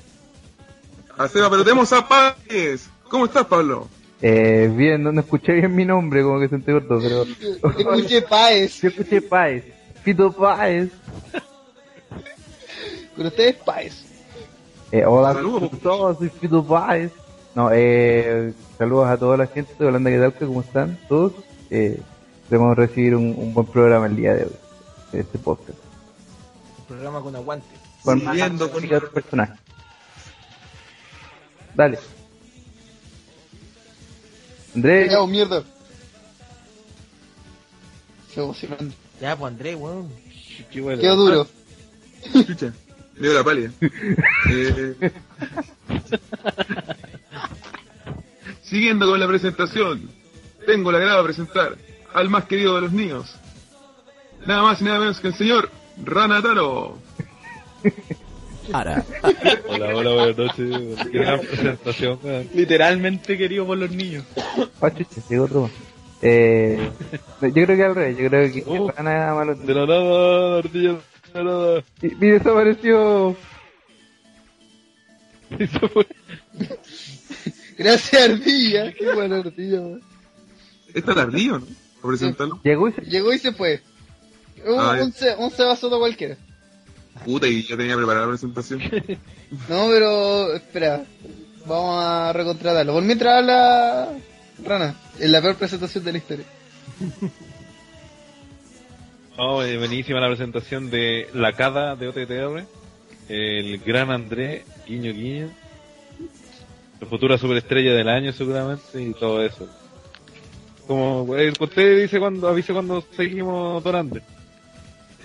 A 1.17 1.27
Seba, 1.27 1.50
pero 1.50 1.63
tenemos 1.63 1.91
a 1.93 2.08
Páez. 2.08 2.88
¿Cómo 3.10 3.25
estás, 3.25 3.46
Pablo? 3.46 3.88
Eh, 4.21 4.71
bien, 4.75 5.01
no, 5.03 5.11
no 5.11 5.21
escuché 5.21 5.53
bien 5.53 5.75
mi 5.75 5.83
nombre, 5.85 6.21
como 6.23 6.39
que 6.39 6.47
se 6.47 6.59
te 6.59 6.71
cortó, 6.71 6.99
pero... 6.99 7.23
Escuché 7.23 8.21
Paez. 8.21 8.81
Yo 8.81 8.89
escuché 8.89 9.21
Páez. 9.21 9.63
Fito 10.03 10.31
Páez. 10.31 10.89
Pero 13.15 13.27
usted 13.29 13.47
es 13.49 13.55
Paez. 13.55 14.05
Eh, 14.91 15.05
hola 15.05 15.33
Saludos. 15.33 15.71
a 15.73 15.77
todos, 15.77 16.17
soy 16.17 16.29
Fito 16.29 16.63
Páez. 16.65 17.11
No, 17.55 17.69
eh, 17.73 18.53
saludos 18.77 19.07
a 19.09 19.17
toda 19.17 19.37
la 19.37 19.47
gente 19.47 19.73
de 19.77 19.85
Holanda 19.85 20.09
que 20.09 20.19
tal, 20.19 20.33
¿cómo 20.47 20.61
están? 20.61 20.97
Todos. 21.09 21.33
Eh, 21.69 21.99
esperemos 22.43 22.75
recibir 22.77 23.15
un, 23.15 23.33
un 23.37 23.53
buen 23.53 23.65
programa 23.67 24.05
el 24.05 24.15
día 24.15 24.33
de 24.35 24.43
hoy, 24.45 24.55
de 25.11 25.19
este 25.21 25.37
podcast. 25.39 25.77
Un 26.79 26.85
programa 26.85 27.21
con 27.21 27.35
aguante. 27.35 27.65
Con 28.03 28.23
más 28.23 28.37
con- 28.39 29.09
personajes. 29.13 29.59
Dale. 31.75 31.99
Andrés, 34.75 35.11
Ya, 35.11 35.25
mierda. 35.25 35.63
Se 38.33 38.41
emocionando. 38.41 38.93
Ya, 39.19 39.35
pues 39.35 39.51
Andrés, 39.51 39.75
weón. 39.77 40.09
Quedó 40.71 41.15
duro. 41.15 41.47
Chucha, 42.45 42.73
me 43.15 43.27
dio 43.27 43.33
la 43.33 43.43
pálida. 43.43 43.71
Eh, 44.49 45.11
Siguiendo 48.63 49.05
con 49.05 49.19
la 49.19 49.27
presentación, 49.27 50.09
tengo 50.65 50.89
el 50.89 50.95
agrado 50.95 51.17
de 51.19 51.23
presentar 51.25 51.77
al 52.13 52.29
más 52.29 52.45
querido 52.45 52.75
de 52.75 52.81
los 52.81 52.91
niños. 52.93 53.35
Nada 54.45 54.63
más 54.63 54.81
y 54.81 54.85
nada 54.85 54.99
menos 54.99 55.19
que 55.19 55.27
el 55.27 55.35
señor 55.35 55.69
Ranataro. 56.03 56.97
Hola, 58.73 59.05
hola, 59.95 60.13
buenas 60.13 60.37
noches. 60.37 61.07
Qué 61.11 61.17
gran 61.19 61.39
presentación. 61.41 62.19
Literalmente 62.53 63.37
querido 63.37 63.65
por 63.65 63.77
los 63.77 63.91
niños. 63.91 64.23
llegó 65.29 65.45
otro 65.45 65.61
más. 65.63 65.71
Eh, 66.21 66.89
yo 67.41 67.51
creo 67.51 67.65
que 67.75 67.83
al 67.83 67.95
revés, 67.95 68.17
yo 68.17 68.29
creo 68.29 68.51
que 68.53 68.63
Oh. 68.67 68.87
para 68.87 69.03
nada 69.03 69.33
malo. 69.35 69.55
De 69.55 69.73
la 69.73 69.85
nada, 69.85 70.57
ardilla, 70.59 70.91
de 70.93 71.33
la 71.33 71.43
nada. 71.43 71.83
Y, 72.01 72.07
y 72.07 72.29
desapareció. 72.29 73.35
Y 75.59 75.67
se 75.67 75.79
fue. 75.89 76.07
Gracias, 77.77 78.23
Ardilla. 78.29 78.93
Qué 78.93 79.13
buena 79.13 79.39
Ardilla, 79.39 79.81
weón. 79.81 80.01
Está 80.93 81.13
tardío, 81.13 81.59
¿no? 81.59 81.65
Por 82.01 82.11
presentarlo. 82.11 82.61
Llegó 82.63 82.87
y 82.87 82.93
se... 82.93 83.01
Llegó 83.01 83.33
y 83.33 83.37
se 83.37 83.51
fue. 83.51 83.81
Un, 84.65 84.79
Ah, 84.79 84.97
un, 85.01 85.11
se- 85.11 85.35
un 85.35 85.51
Seba 85.51 85.75
Soto 85.75 85.99
cualquiera. 85.99 86.37
Puta, 87.25 87.47
y 87.47 87.63
ya 87.63 87.77
tenía 87.77 87.95
preparada 87.95 88.25
la 88.25 88.31
presentación. 88.31 88.81
No, 89.69 89.87
pero 89.89 90.55
espera. 90.55 91.03
Vamos 91.65 92.03
a 92.03 92.33
recontratarlo. 92.33 92.93
Por 92.93 93.03
mientras 93.03 93.39
habla 93.39 94.09
Rana. 94.63 94.95
En 95.19 95.31
la 95.31 95.41
peor 95.41 95.55
presentación 95.55 96.03
de 96.03 96.11
la 96.11 96.17
historia. 96.17 96.45
Oh, 99.37 99.63
eh, 99.63 99.77
buenísima 99.77 100.19
la 100.19 100.27
presentación 100.27 100.89
de 100.89 101.27
la 101.33 101.53
CADA 101.53 101.95
de 101.95 102.07
OTTR. 102.07 102.65
El 103.29 103.77
gran 103.79 104.11
Andrés, 104.11 104.63
guiño 104.87 105.13
guiño. 105.13 105.49
La 106.99 107.07
futura 107.07 107.37
superestrella 107.37 107.93
del 107.93 108.09
año 108.09 108.31
seguramente 108.33 109.01
y 109.01 109.13
todo 109.13 109.43
eso. 109.43 109.67
Como 110.87 111.35
eh, 111.37 111.53
usted 111.59 112.01
dice 112.01 112.19
cuando 112.19 112.47
avise 112.47 112.73
cuando 112.73 113.03
seguimos 113.15 113.83
Don 113.83 113.95
Andrés. 113.95 114.23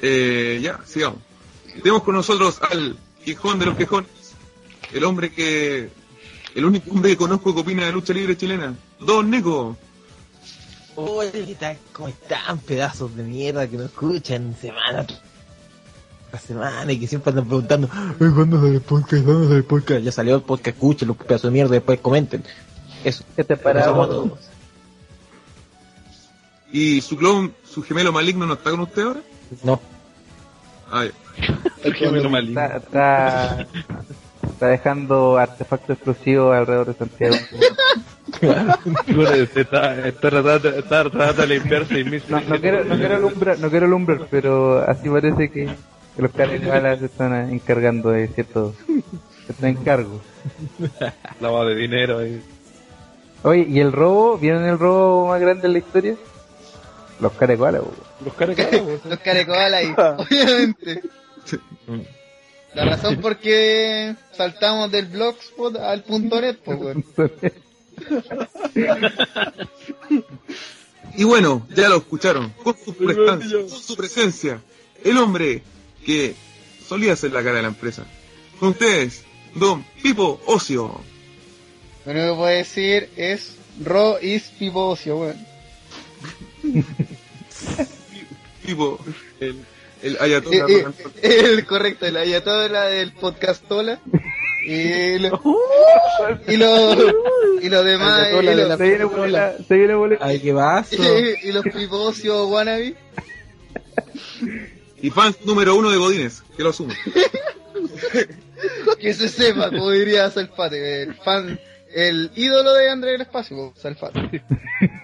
Eh, 0.02 0.60
ya, 0.62 0.80
sigamos. 0.84 1.25
Tenemos 1.82 2.02
con 2.02 2.14
nosotros 2.14 2.60
al 2.70 2.96
quijón 3.24 3.58
de 3.58 3.66
los 3.66 3.76
quejones. 3.76 4.10
El 4.92 5.04
hombre 5.04 5.32
que... 5.32 5.90
El 6.54 6.64
único 6.64 6.90
hombre 6.90 7.10
que 7.10 7.16
conozco 7.18 7.54
que 7.54 7.60
opina 7.60 7.84
de 7.84 7.92
lucha 7.92 8.14
libre 8.14 8.36
chilena. 8.36 8.74
Don 8.98 9.30
Nico. 9.30 9.76
Hola, 10.94 11.76
¿cómo 11.92 12.08
están, 12.08 12.58
pedazos 12.60 13.14
de 13.14 13.22
mierda 13.22 13.68
que 13.68 13.76
no 13.76 13.84
escuchan 13.84 14.56
semana 14.58 15.06
tras 16.30 16.42
semana 16.42 16.90
y 16.90 16.98
que 16.98 17.06
siempre 17.06 17.30
andan 17.30 17.44
preguntando, 17.46 17.90
"Ay, 17.92 18.30
¿cuándo 18.34 18.58
sale 18.58 18.76
el 18.76 18.80
podcast? 18.80 19.22
¿Cuándo 19.22 19.44
sale 19.44 19.56
el 19.58 19.64
podcast? 19.64 20.00
Ya 20.00 20.12
salió 20.12 20.36
el 20.36 20.42
podcast, 20.42 20.68
escuchen 20.68 21.08
los 21.08 21.18
pedazos 21.18 21.42
de 21.42 21.50
mierda 21.50 21.74
y 21.74 21.78
después 21.78 22.00
comenten. 22.00 22.42
Eso. 23.04 23.22
¿Qué 23.36 23.44
te 23.44 23.56
todos. 23.56 24.32
¿Y 26.72 27.02
su 27.02 27.18
clon, 27.18 27.54
su 27.70 27.82
gemelo 27.82 28.10
maligno 28.12 28.46
no 28.46 28.54
está 28.54 28.70
con 28.70 28.80
usted 28.80 29.02
ahora? 29.02 29.20
No. 29.62 29.78
Ah, 30.90 31.04
ya. 31.04 31.25
El 31.84 31.94
gemelo 31.94 32.30
maligno. 32.30 32.60
Está, 32.60 32.76
está, 32.76 33.66
está 34.42 34.66
dejando 34.68 35.38
artefactos 35.38 35.90
explosivos 35.90 36.54
alrededor 36.54 36.86
de 36.88 36.94
Santiago. 36.94 37.36
Está, 39.56 40.08
está 40.08 40.30
tratando, 40.30 40.68
está 40.70 41.10
tratando 41.10 41.42
de 41.42 41.46
limpiar 41.46 41.84
6.000 41.84 42.22
No, 42.28 42.40
no 42.40 42.60
quiero, 42.60 42.84
no 42.84 42.96
quiero 42.96 43.16
alumbrar, 43.16 43.58
no 43.58 43.70
quiero 43.70 43.86
alumbrar, 43.86 44.26
pero 44.30 44.78
así 44.80 45.08
parece 45.08 45.50
que, 45.50 45.66
que 46.16 46.22
los 46.22 46.30
carnavales 46.32 47.00
se 47.00 47.06
están 47.06 47.50
encargando 47.50 48.10
de 48.10 48.28
ciertos, 48.28 48.74
ciertos 49.46 49.64
encargos. 49.64 50.20
Lavado 51.40 51.66
de 51.66 51.74
dinero 51.76 52.18
ahí. 52.18 52.42
Oye, 53.42 53.66
¿y 53.68 53.80
el 53.80 53.92
robo? 53.92 54.38
¿Vieron 54.38 54.64
el 54.64 54.78
robo 54.78 55.28
más 55.28 55.40
grande 55.40 55.62
de 55.62 55.68
la 55.68 55.78
historia? 55.78 56.16
Los 57.20 57.32
carecualas, 57.32 57.82
po. 57.82 57.92
Los 58.24 58.34
carecualas. 58.34 59.02
Los 59.04 59.18
obviamente. 60.26 61.02
La 62.74 62.84
razón 62.84 63.20
por 63.20 63.38
qué 63.38 64.14
saltamos 64.32 64.90
del 64.90 65.06
blogspot 65.06 65.76
al 65.76 66.02
punto 66.02 66.40
net, 66.40 66.58
pues. 66.62 66.96
Y 71.16 71.24
bueno, 71.24 71.66
ya 71.74 71.88
lo 71.88 71.96
escucharon, 71.96 72.50
con 72.62 72.76
su 72.76 72.94
prestancia, 72.94 73.58
con 73.58 73.70
su 73.70 73.96
presencia, 73.96 74.60
el 75.02 75.16
hombre 75.16 75.62
que 76.04 76.34
solía 76.86 77.16
ser 77.16 77.32
la 77.32 77.42
cara 77.42 77.56
de 77.56 77.62
la 77.62 77.68
empresa. 77.68 78.04
Con 78.60 78.70
ustedes, 78.70 79.24
Don 79.54 79.82
Pipo 80.02 80.40
Ocio. 80.46 81.00
Lo 82.04 82.12
único 82.12 82.26
que 82.28 82.34
puedo 82.36 82.46
decir 82.46 83.08
es 83.16 83.56
Ro 83.82 84.20
is 84.20 84.52
Pipo 84.58 84.88
Ocio, 84.88 85.16
weón. 85.16 85.46
Pipo, 88.64 88.98
el, 89.40 89.64
el 90.02 90.16
ayatollah 90.20 90.66
Eh, 90.68 90.72
eh, 90.72 90.84
Ronald- 90.84 91.14
el 91.22 91.66
correcto, 91.66 92.06
el 92.06 92.16
ayatola 92.16 92.84
del 92.86 93.12
podcastola. 93.12 94.00
Y 94.66 95.18
lo, 95.20 95.40
y 96.48 96.56
lo, 96.56 96.94
y 97.62 97.68
lo 97.68 97.84
demás, 97.84 98.18
y, 98.20 98.24
Ayatollah 98.26 98.50
de 98.50 98.56
lo- 98.62 98.68
la 98.68 98.76
Se 98.76 98.82
viene 98.84 99.04
boleta, 99.04 99.56
se 99.68 99.74
viene. 99.76 100.18
Ay, 100.20 100.40
qué 100.40 100.52
vaso. 100.52 100.96
y 101.42 101.52
los 101.52 101.62
Pipocio 101.64 102.48
wannabe. 102.48 102.94
Y 105.00 105.10
fan 105.10 105.34
número 105.44 105.76
uno 105.76 105.90
de 105.90 105.98
Godines, 105.98 106.42
que 106.56 106.62
lo 106.64 106.70
asume. 106.70 106.94
Que 108.98 109.14
se 109.14 109.28
sepa, 109.28 109.70
como 109.70 109.90
diría 109.90 110.30
Salfate, 110.30 111.02
el 111.02 111.14
fan, 111.14 111.60
el 111.94 112.30
ídolo 112.34 112.72
de 112.74 112.90
André 112.90 113.12
del 113.12 113.20
Espacio, 113.20 113.72
Salfate. 113.76 114.42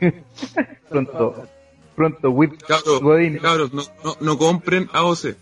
Pronto, 0.88 1.46
pronto, 2.02 2.30
whip 2.30 2.60
Cabros, 2.66 3.00
Godín. 3.00 3.38
cabros, 3.38 3.72
no, 3.72 3.84
no, 4.04 4.16
no 4.20 4.38
compren 4.38 4.88
AOC. 4.92 5.36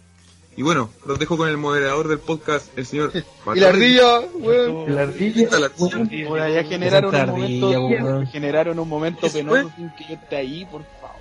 Y 0.57 0.63
bueno, 0.63 0.91
los 1.07 1.19
dejo 1.19 1.39
con 1.39 1.49
el 1.49 1.57
moderador 1.57 2.09
del 2.09 2.19
podcast, 2.19 2.77
el 2.77 2.85
señor 2.85 3.13
Y 3.55 3.61
la 3.61 3.69
ardilla, 3.69 4.21
weón. 4.35 4.95
La 4.95 5.03
ardilla. 5.03 5.45
Está 5.45 5.59
la 5.59 5.67
ardilla. 5.67 6.29
Por 6.29 6.41
allá 6.41 6.65
generaron 6.65 7.15
un 7.15 7.21
ardilla, 7.21 7.79
momento, 7.79 8.31
generaron 8.31 8.79
un 8.79 8.89
momento 8.89 9.27
¿Eso 9.27 9.39
penoso 9.39 9.73
sin 9.77 9.91
que 9.95 10.05
yo 10.09 10.15
esté 10.15 10.37
ahí, 10.37 10.65
por 10.67 10.83
favor. 11.01 11.17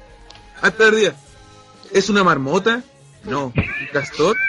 Hasta 0.61 0.87
el 0.87 0.95
día. 0.95 1.15
¿Es 1.93 2.09
una 2.09 2.23
marmota? 2.23 2.83
No. 3.23 3.45
¿Un 3.55 3.87
castor? 3.93 4.35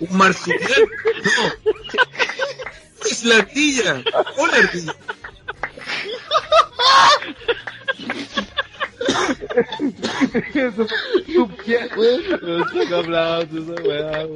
¿Un 0.00 0.16
marsupial? 0.16 0.88
No. 1.24 1.52
Es 3.08 3.24
la 3.24 3.36
ardilla. 3.36 4.02
Hola 4.36 4.56
ardilla. 4.56 4.94
Eso, 10.54 10.86
su 11.32 11.48
pie- 11.48 11.90
Los 12.42 12.70
saca 12.72 12.98
aplausos, 13.00 13.68
esa 13.68 13.82
weá, 13.82 14.26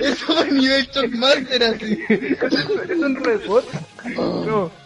Eso 0.00 0.26
fue 0.26 0.50
nivel 0.50 0.86
Shockmaster 0.92 1.62
así. 1.64 1.98
es 2.08 3.02
un. 3.02 3.64
No. 4.16 4.70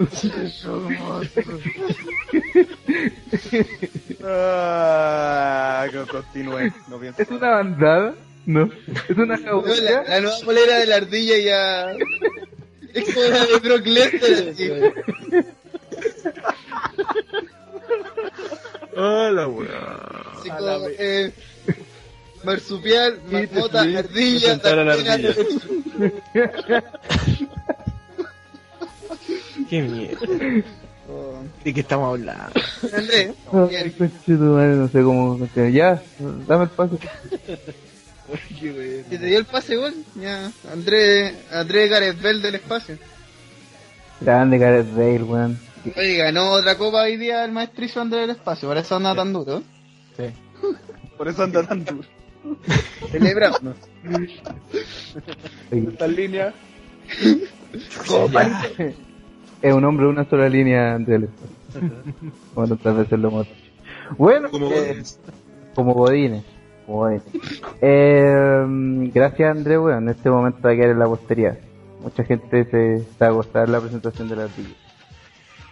Ah, 4.24 5.86
continúe, 6.06 6.72
no 6.88 6.98
pienso. 6.98 7.20
¿Es 7.20 7.28
una 7.30 7.50
bandada? 7.50 8.14
No. 8.46 8.70
¿Es 9.08 9.16
una 9.16 9.24
Weón, 9.24 9.28
La, 9.28 9.38
jauría? 9.38 10.02
la 10.08 10.20
nueva 10.20 10.36
polera 10.44 10.78
de 10.78 10.86
la 10.86 10.96
ardilla 10.96 11.38
ya. 11.38 11.92
Es 12.94 13.04
como 13.14 13.26
la 13.28 13.46
de 13.46 13.58
Brock 13.58 13.86
Lesnar. 13.86 14.94
Hola, 18.96 19.48
weá. 19.48 20.38
Así 20.38 20.50
como, 20.50 20.86
eh, 20.98 21.32
marsupial, 22.44 23.20
marmota, 23.30 23.80
ardilla, 23.82 24.48
la 24.48 24.58
tartana, 24.58 24.92
ardilla. 24.92 25.34
Qué 29.70 29.82
mierda. 29.82 30.20
¿De 31.64 31.74
qué 31.74 31.80
estamos 31.80 32.08
hablando? 32.10 32.52
Andrés, 32.92 33.30
tu 34.26 34.32
madre, 34.32 34.76
no 34.76 34.88
sé 34.88 35.02
cómo. 35.02 35.48
Ya, 35.70 36.02
dame 36.48 36.64
el 36.64 36.70
paso. 36.70 36.98
Si 38.58 39.18
te 39.18 39.26
dio 39.26 39.38
el 39.38 39.44
pase 39.44 39.76
gol, 39.76 39.94
ya. 40.14 40.50
Andrés, 40.72 41.34
Andrés 41.52 41.90
Gareth 41.90 42.20
Bell 42.20 42.40
del 42.40 42.54
espacio. 42.54 42.96
Grande 44.20 44.58
Gareth 44.58 44.94
Bale, 44.94 45.22
weón. 45.22 45.58
Oye, 45.96 46.16
ganó 46.16 46.52
otra 46.52 46.78
copa 46.78 47.02
hoy 47.02 47.16
día 47.16 47.44
el 47.44 47.52
maestrizo 47.52 48.00
Andrés 48.00 48.22
del 48.28 48.36
espacio, 48.36 48.68
por 48.68 48.76
eso 48.78 48.96
anda 48.96 49.14
tan 49.14 49.32
duro. 49.32 49.62
Por 51.18 51.28
eso 51.28 51.42
anda 51.44 51.62
tan 51.66 51.84
duro. 51.84 52.02
Celebramos. 53.10 53.60
Esta 55.70 56.06
línea. 56.08 56.52
Es 59.62 59.74
un 59.74 59.84
hombre 59.84 60.06
de 60.06 60.12
una 60.12 60.28
sola 60.28 60.48
línea 60.48 60.96
el 60.96 61.28
Bueno, 62.54 62.74
otras 62.74 62.96
veces 62.96 63.18
lo 63.18 63.28
hemos. 63.28 63.46
Bueno, 64.18 64.50
Como 64.50 64.66
eh, 64.66 64.88
Godines. 64.88 65.20
como 65.74 65.94
Godines. 65.94 66.44
Godines. 66.92 67.22
Eh, 67.80 69.10
gracias 69.14 69.50
André, 69.50 69.76
bueno, 69.76 69.98
en 69.98 70.08
este 70.08 70.30
momento 70.30 70.60
va 70.62 70.70
a 70.70 70.74
quedar 70.74 70.90
en 70.90 70.98
la 70.98 71.06
posteridad. 71.06 71.58
Mucha 72.00 72.24
gente 72.24 72.64
se 72.70 72.96
está 72.96 73.28
a 73.28 73.30
gozar 73.30 73.68
la 73.68 73.80
presentación 73.80 74.28
de 74.28 74.36
la 74.36 74.44
ardilla. 74.44 74.74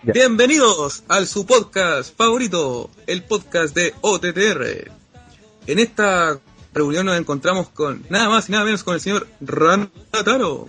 Ya. 0.03 0.13
Bienvenidos 0.13 1.05
al 1.09 1.27
su 1.27 1.45
podcast 1.45 2.17
favorito, 2.17 2.91
el 3.07 3.23
podcast 3.25 3.75
de 3.75 3.93
OTTR. 4.01 4.91
En 5.67 5.79
esta 5.79 6.39
reunión 6.73 7.07
nos 7.07 7.19
encontramos 7.19 7.69
con 7.69 8.05
nada 8.09 8.29
más 8.29 8.49
y 8.49 8.53
nada 8.53 8.65
menos 8.65 8.85
con 8.85 8.95
el 8.95 9.01
señor 9.01 9.27
Ranataro. 9.41 10.69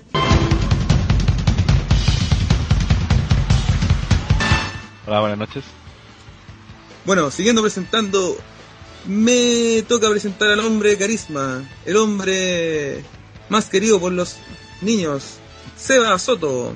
Hola, 5.07 5.19
buenas 5.19 5.37
noches. 5.37 5.63
Bueno, 7.05 7.31
siguiendo 7.31 7.61
presentando, 7.61 8.37
me 9.05 9.83
toca 9.87 10.09
presentar 10.09 10.49
al 10.49 10.59
hombre 10.59 10.91
de 10.91 10.97
carisma, 10.97 11.63
el 11.85 11.97
hombre 11.97 13.03
más 13.49 13.69
querido 13.69 13.99
por 13.99 14.11
los 14.11 14.37
niños, 14.81 15.37
Seba 15.77 16.17
Soto. 16.19 16.73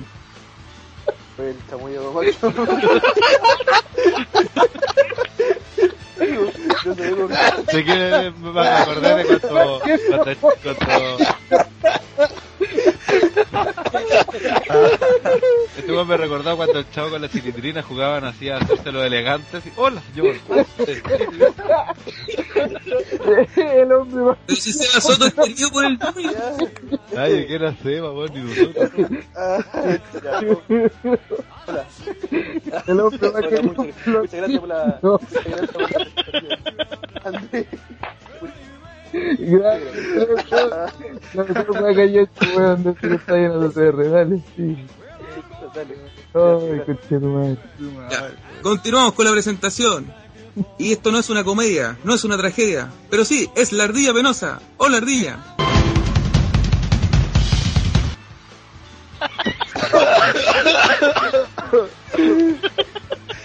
El 1.38 1.56
chamullo 1.68 2.12
macho. 2.12 2.52
Sé 7.70 7.84
que 7.84 8.32
me 8.40 8.60
acordé 8.60 9.16
de 9.16 9.38
cuando, 9.40 9.80
cuando, 9.80 10.76
cuando 10.84 12.35
Este 15.76 15.92
weón 15.92 16.08
me 16.08 16.16
recordó 16.16 16.56
cuando 16.56 16.78
el 16.78 16.90
chavo 16.90 17.10
con 17.10 17.22
la 17.22 17.28
cilindrina 17.28 17.82
jugaban 17.82 18.24
así 18.24 18.48
a 18.48 18.56
hacerse 18.58 18.92
lo 18.92 19.02
elegante. 19.04 19.56
Así, 19.56 19.70
Hola, 19.76 20.02
yo. 20.14 20.24
el 23.56 23.92
hombre 23.92 24.22
más... 24.22 24.38
Pero 24.46 24.56
si 24.60 24.72
Seba 24.72 25.00
Soto 25.00 25.26
es 25.26 25.34
querido 25.34 25.70
por 25.70 25.84
el 25.84 25.98
niño. 25.98 26.32
Nadie 27.14 27.46
quiere 27.46 27.68
hacer, 27.68 28.02
weón, 28.02 28.30
ni 28.34 28.40
nosotros. 28.42 28.90
Hola. 31.66 31.84
El 32.86 33.00
hombre 33.00 33.30
más 33.30 33.42
querido 33.42 33.62
muchas, 33.62 34.06
muchas 34.06 34.32
gracias 34.32 34.60
por 34.60 34.68
la. 34.68 34.98
No. 35.02 35.12
Muchas 35.20 35.44
gracias 35.44 35.70
por 35.70 35.82
la. 35.82 37.66
Gracias. 39.12 40.50
No 41.34 41.44
me 41.44 41.54
puedo 41.64 41.94
callar 41.94 42.08
este 42.08 42.56
weón 42.56 42.82
de 42.82 42.94
que 42.94 43.14
está 43.14 43.34
lleno 43.34 43.68
de 43.68 43.92
CR, 43.92 44.10
dale, 44.10 44.42
sí. 44.56 44.86
Ay, 46.34 46.82
coche 46.86 47.18
tu 47.18 47.56
Continuamos 48.62 49.14
con 49.14 49.24
la 49.24 49.32
presentación. 49.32 50.12
Y 50.78 50.92
esto 50.92 51.12
no 51.12 51.18
es 51.18 51.28
una 51.28 51.44
comedia, 51.44 51.98
no 52.02 52.14
es 52.14 52.24
una 52.24 52.38
tragedia, 52.38 52.90
pero 53.10 53.24
sí, 53.24 53.50
es 53.54 53.72
la 53.72 53.84
ardilla 53.84 54.14
penosa. 54.14 54.60
¡Hola 54.78 54.98
ardilla! 54.98 55.38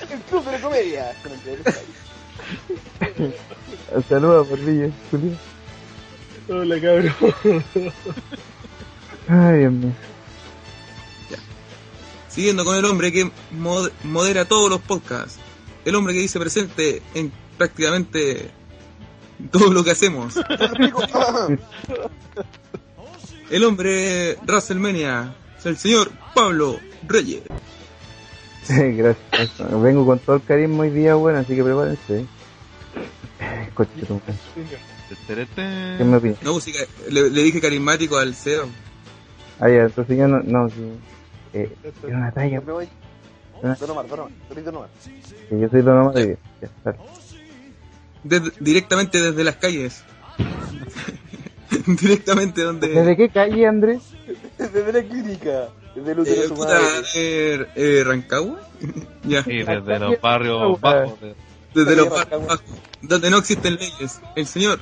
El 0.10 0.20
club 0.30 0.46
de 0.46 0.60
comedia. 0.62 1.12
Saludos 4.08 4.48
por 4.48 4.60
Villa, 4.60 4.90
Julio. 5.10 5.32
Hola, 6.50 6.80
cabrón. 6.82 7.14
Ay, 9.28 9.60
Dios 9.60 9.74
mío. 9.74 9.92
Siguiendo 12.30 12.64
con 12.66 12.76
el 12.78 12.86
hombre 12.86 13.12
que 13.12 13.26
mod- 13.54 13.92
modera 14.04 14.46
todos 14.46 14.70
los 14.70 14.80
podcasts. 14.82 15.38
El 15.86 15.96
hombre 15.96 16.14
que 16.14 16.20
dice 16.22 16.40
presente 16.40 17.02
en 17.14 17.32
prácticamente 17.58 18.50
todo 19.52 19.72
lo 19.74 19.84
que 19.84 19.92
hacemos. 19.92 20.36
El 23.50 23.64
hombre 23.66 24.38
WrestleMania. 24.46 25.36
Es 25.60 25.66
el 25.66 25.78
señor 25.78 26.12
Pablo 26.34 26.80
Reyes. 27.08 27.42
Gracias. 28.70 29.18
Vengo 29.82 30.06
con 30.06 30.20
todo 30.20 30.38
el 30.38 30.44
carisma 30.44 30.84
hoy 30.84 30.90
día, 30.92 31.16
bueno, 31.16 31.40
así 31.40 31.54
que 31.56 31.64
prepárense. 31.64 32.26
Coche. 33.86 34.06
¿Qué 35.98 36.04
me 36.04 36.18
opinas? 36.18 36.42
No, 36.44 36.54
música. 36.54 36.80
Le, 37.10 37.30
le 37.30 37.44
dije 37.44 37.60
carismático 37.62 38.18
al 38.18 38.34
CEO. 38.36 38.68
Ah, 39.60 39.70
ya, 39.70 39.84
entonces 39.84 40.18
yo 40.18 40.28
no, 40.28 40.40
no, 40.44 40.70
sí. 40.70 40.76
Eh, 41.54 41.70
era 42.08 42.18
una 42.18 42.32
talla, 42.32 42.62
Me 42.62 42.72
voy. 42.72 42.88
Ah. 43.64 43.76
Don 43.80 43.90
Omar, 43.92 44.08
Don 44.08 44.20
Omar, 44.22 44.32
Don 44.64 44.76
Omar. 44.76 44.90
que 45.50 45.60
yo 45.60 45.70
soy 45.70 45.82
Don 45.82 45.98
Omar 46.00 46.18
y 46.20 46.28
ya 46.62 46.68
está. 46.68 46.96
Desde- 48.24 48.52
directamente 48.60 49.22
desde 49.22 49.44
las 49.44 49.56
calles. 49.58 50.04
directamente 52.02 52.62
donde. 52.64 52.88
¿Desde 52.88 53.18
qué 53.18 53.30
calle, 53.30 53.68
Andrés? 53.68 54.02
Desde 54.58 54.94
la 54.94 55.04
clínica. 55.04 55.70
Desde 55.96 56.12
el 56.14 56.18
Eh, 56.18 56.22
útero 56.22 56.42
de 56.42 56.48
su 56.48 56.56
madre. 56.56 56.80
eh, 57.16 57.66
eh, 57.76 58.04
Rancagua. 58.06 58.60
ya. 59.24 59.44
Sí, 59.44 59.52
desde 59.64 60.00
los 60.00 60.22
barrios 60.22 60.80
bajos. 60.82 61.20
de- 61.22 61.36
Desde 61.74 61.96
los 61.96 62.10
barrios 62.10 62.48
bajos, 62.48 62.66
donde 63.02 63.30
no 63.30 63.38
existen 63.38 63.76
leyes. 63.76 64.20
El 64.36 64.48
señor 64.48 64.82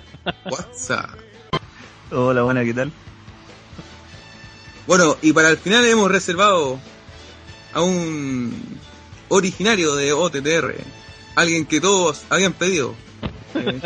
WhatsApp. 0.49 1.09
Hola, 2.11 2.41
buena, 2.43 2.63
¿qué 2.63 2.73
tal? 2.73 2.91
Bueno, 4.87 5.17
y 5.21 5.31
para 5.33 5.49
el 5.49 5.57
final 5.57 5.85
hemos 5.85 6.09
reservado 6.09 6.79
a 7.73 7.81
un 7.81 8.79
originario 9.27 9.95
de 9.95 10.13
OTTR. 10.13 10.75
Alguien 11.35 11.67
que 11.67 11.79
todos 11.79 12.23
habían 12.29 12.53
pedido. 12.53 12.95
¿El 13.53 13.81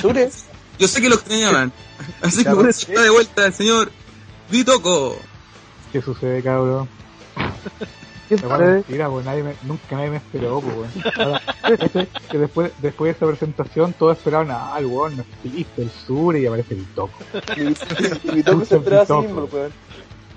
Sure? 0.00 0.30
Yo 0.78 0.88
sé 0.88 1.00
que 1.00 1.08
lo 1.08 1.14
extrañaban. 1.14 1.72
Así 2.22 2.44
que 2.44 2.50
por 2.50 2.68
está 2.68 3.02
de 3.02 3.10
vuelta 3.10 3.46
el 3.46 3.54
señor 3.54 3.90
Vitoco. 4.50 5.16
¿Qué 5.92 6.02
sucede, 6.02 6.42
cabrón? 6.42 6.88
Pues 8.28 9.24
nadie 9.24 9.42
me, 9.42 9.54
nunca 9.64 9.96
nadie 9.96 10.10
me 10.10 10.16
esperó, 10.16 10.60
pues. 10.60 10.90
Ahora, 11.18 11.42
ese- 11.80 12.08
que 12.30 12.38
después, 12.38 12.72
después 12.78 13.08
de 13.12 13.16
esa 13.16 13.26
presentación 13.26 13.92
todos 13.92 14.16
esperaban 14.16 14.50
a, 14.50 14.74
al 14.74 14.86
weón, 14.86 15.16
no 15.18 15.24
listo, 15.44 15.82
el 15.82 15.90
sur 15.90 16.36
y 16.36 16.46
aparece 16.46 16.74
el 16.74 16.86
toco. 16.94 17.12
Y 17.56 18.32
mi 18.34 18.42
toco 18.42 18.64
se 18.64 18.76
esperaba 18.76 19.02
a 19.02 19.06
sí 19.06 19.12
mismo, 19.14 19.44
weón. 19.52 19.72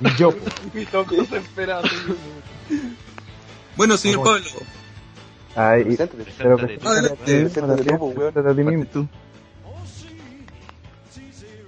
Y 0.01 0.15
yo, 0.15 0.33
Mi 0.73 0.85
toco 0.85 1.15
se 1.25 1.37
esperaba 1.37 1.81
mismo. 1.83 2.15
Bueno, 3.75 3.97
señor. 3.97 4.23
Pablo. 4.23 4.45
Ay, 5.55 5.81
y- 5.81 5.83
Preséntate. 5.95 6.31
pero 6.37 6.57
Preséntate. 6.57 7.15
preséntate 7.15 7.83
Preséntate 7.83 7.91
weón. 8.63 8.85
tú. 8.87 9.07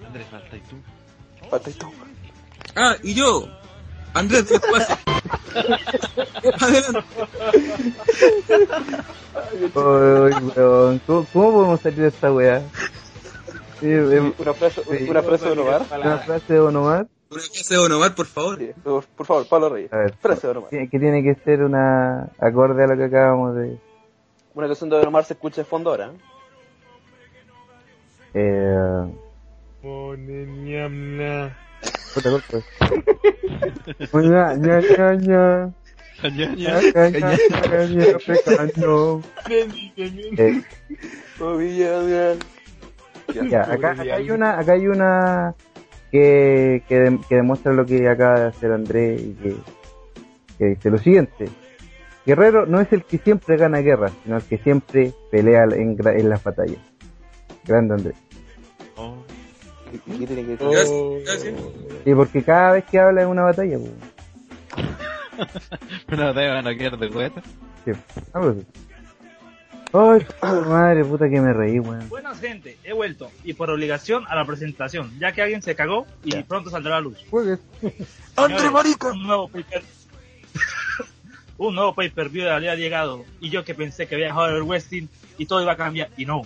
Andrés, 0.06 0.28
falta 0.30 0.56
y 0.58 0.60
tú. 0.62 0.76
Falta 1.50 1.72
tú. 1.72 1.92
Ah, 2.76 2.96
y 3.04 3.14
yo, 3.14 3.48
Andrés. 4.14 4.46
Weón, 9.76 11.02
¿Cómo, 11.06 11.26
¿Cómo 11.34 11.52
podemos 11.54 11.82
salir 11.82 12.00
de 12.00 12.08
esta 12.08 12.32
weá? 12.32 12.62
Sí, 13.80 13.88
em, 13.92 14.34
Una 14.38 14.54
frase, 14.54 14.82
Sí. 14.84 15.10
una 15.10 15.24
frase 15.24 15.44
de 15.50 15.56
Don 15.56 15.60
Omar. 15.68 15.82
una 16.02 16.18
frase 16.20 16.54
de 16.54 16.60
Don 16.60 16.76
Omar. 16.76 17.08
Una 17.32 17.42
clase 17.42 17.74
de 17.76 17.80
Don 17.80 17.92
Omar, 17.92 18.16
por 18.16 18.26
favor. 18.26 18.58
Sí, 18.58 18.72
Por, 18.84 19.06
por 19.06 19.26
favor, 19.26 19.48
Pablo 19.48 19.70
Reyes. 19.70 19.94
A 19.94 19.98
ver, 19.98 20.14
Frase 20.16 20.42
de 20.42 20.48
Don 20.54 20.58
Omar. 20.58 20.70
que 20.70 20.90
que 20.90 21.00
tiene 21.00 21.24
que 21.24 21.36
ser 21.44 21.62
una 21.64 22.30
acorde 22.40 22.84
a 22.84 22.88
lo 22.88 22.98
que 22.98 23.04
acabamos 23.06 23.56
de... 23.56 23.78
Una 24.56 24.68
canción 24.68 24.90
de 24.90 24.98
Don 24.98 25.08
Omar 25.08 25.24
se 25.26 25.34
escucha 25.34 25.62
de 25.62 25.66
fondo 25.66 25.92
ahora. 25.92 26.12
Eh, 28.34 29.14
puta, 29.82 31.56
corta. 32.14 32.58
Ña, 34.14 34.54
ña, 34.56 35.14
ña. 35.16 35.70
Eh, 40.38 40.62
Oh. 41.42 41.58
Ya, 43.50 43.62
acá, 43.62 43.92
acá 43.92 44.02
hay 44.16 44.32
una, 44.32 44.60
acá 44.60 44.74
hay 44.74 44.88
una 44.88 45.56
que, 46.12 46.84
que, 46.90 47.00
de- 47.00 47.20
que 47.30 47.36
demuestra 47.36 47.72
lo 47.74 47.86
que 47.86 48.10
acaba 48.10 48.40
de 48.40 48.48
hacer 48.48 48.72
Andrés 48.74 49.22
y 49.22 49.34
que, 49.36 49.56
que 50.58 50.66
dice 50.66 50.90
lo 50.90 50.98
siguiente. 50.98 51.46
Guerrero 52.26 52.66
no 52.66 52.82
es 52.82 52.92
el 52.92 53.04
que 53.06 53.18
siempre 53.20 53.56
gana 53.56 53.80
guerras, 53.80 54.12
sino 54.24 54.38
el 54.38 54.44
que 54.44 54.58
siempre 54.58 55.14
pelea 55.32 55.64
en, 55.72 55.96
en 56.06 56.30
las 56.30 56.44
batallas. 56.44 56.80
Grande 57.66 57.94
Andrés. 57.96 58.16
Oh. 59.90 60.14
¿Y 60.14 60.20
qué 60.20 60.28
tiene 60.28 60.46
que 60.46 60.58
decir? 60.58 61.22
gracias. 61.26 61.56
Sí, 62.04 62.16
porque 62.16 62.44
cada 62.44 62.74
vez 62.74 62.86
que 62.86 63.00
habla 63.00 63.22
es 63.22 63.28
una 63.28 63.44
batalla, 63.44 63.78
pues. 63.78 63.92
Una 66.12 66.34
te 66.34 66.48
van 66.48 66.68
a 66.68 66.76
quedar 66.76 66.98
de 66.98 67.08
vuelta. 67.08 67.42
Sí, 67.86 67.92
algo 68.34 68.50
así. 68.50 68.66
Ay, 69.92 70.24
madre 70.68 71.04
puta 71.04 71.28
que 71.30 71.42
me 71.42 71.52
reí, 71.52 71.80
weón. 71.80 72.08
Buenas 72.10 72.40
gente, 72.40 72.78
he 72.84 72.94
vuelto 72.94 73.32
y 73.44 73.54
por 73.54 73.72
obligación 73.72 74.24
a 74.28 74.36
la 74.36 74.46
presentación, 74.46 75.12
ya 75.20 75.32
que 75.32 75.42
alguien 75.42 75.64
se 75.64 75.76
cagó 75.76 76.06
y 76.24 76.44
pronto 76.44 76.70
saldrá 76.70 76.98
a 76.98 77.00
la 77.00 77.02
luz. 77.02 77.18
Juegues. 77.32 77.60
¡Andre 78.36 78.70
Marica! 78.70 79.12
Un 79.12 79.24
nuevo 79.24 79.48
paper. 79.48 79.82
un 81.58 81.74
nuevo 81.74 81.96
pay-per-view 81.96 82.50
había 82.50 82.76
llegado 82.76 83.26
y 83.40 83.50
yo 83.50 83.64
que 83.64 83.74
pensé 83.74 84.06
que 84.06 84.14
había 84.14 84.28
dejado 84.28 84.56
el 84.56 84.64
wrestling 84.64 85.08
y 85.40 85.48
todo 85.48 85.64
iba 85.64 85.72
a 85.72 85.78
cambiar 85.78 86.10
y 86.18 86.26
no. 86.26 86.44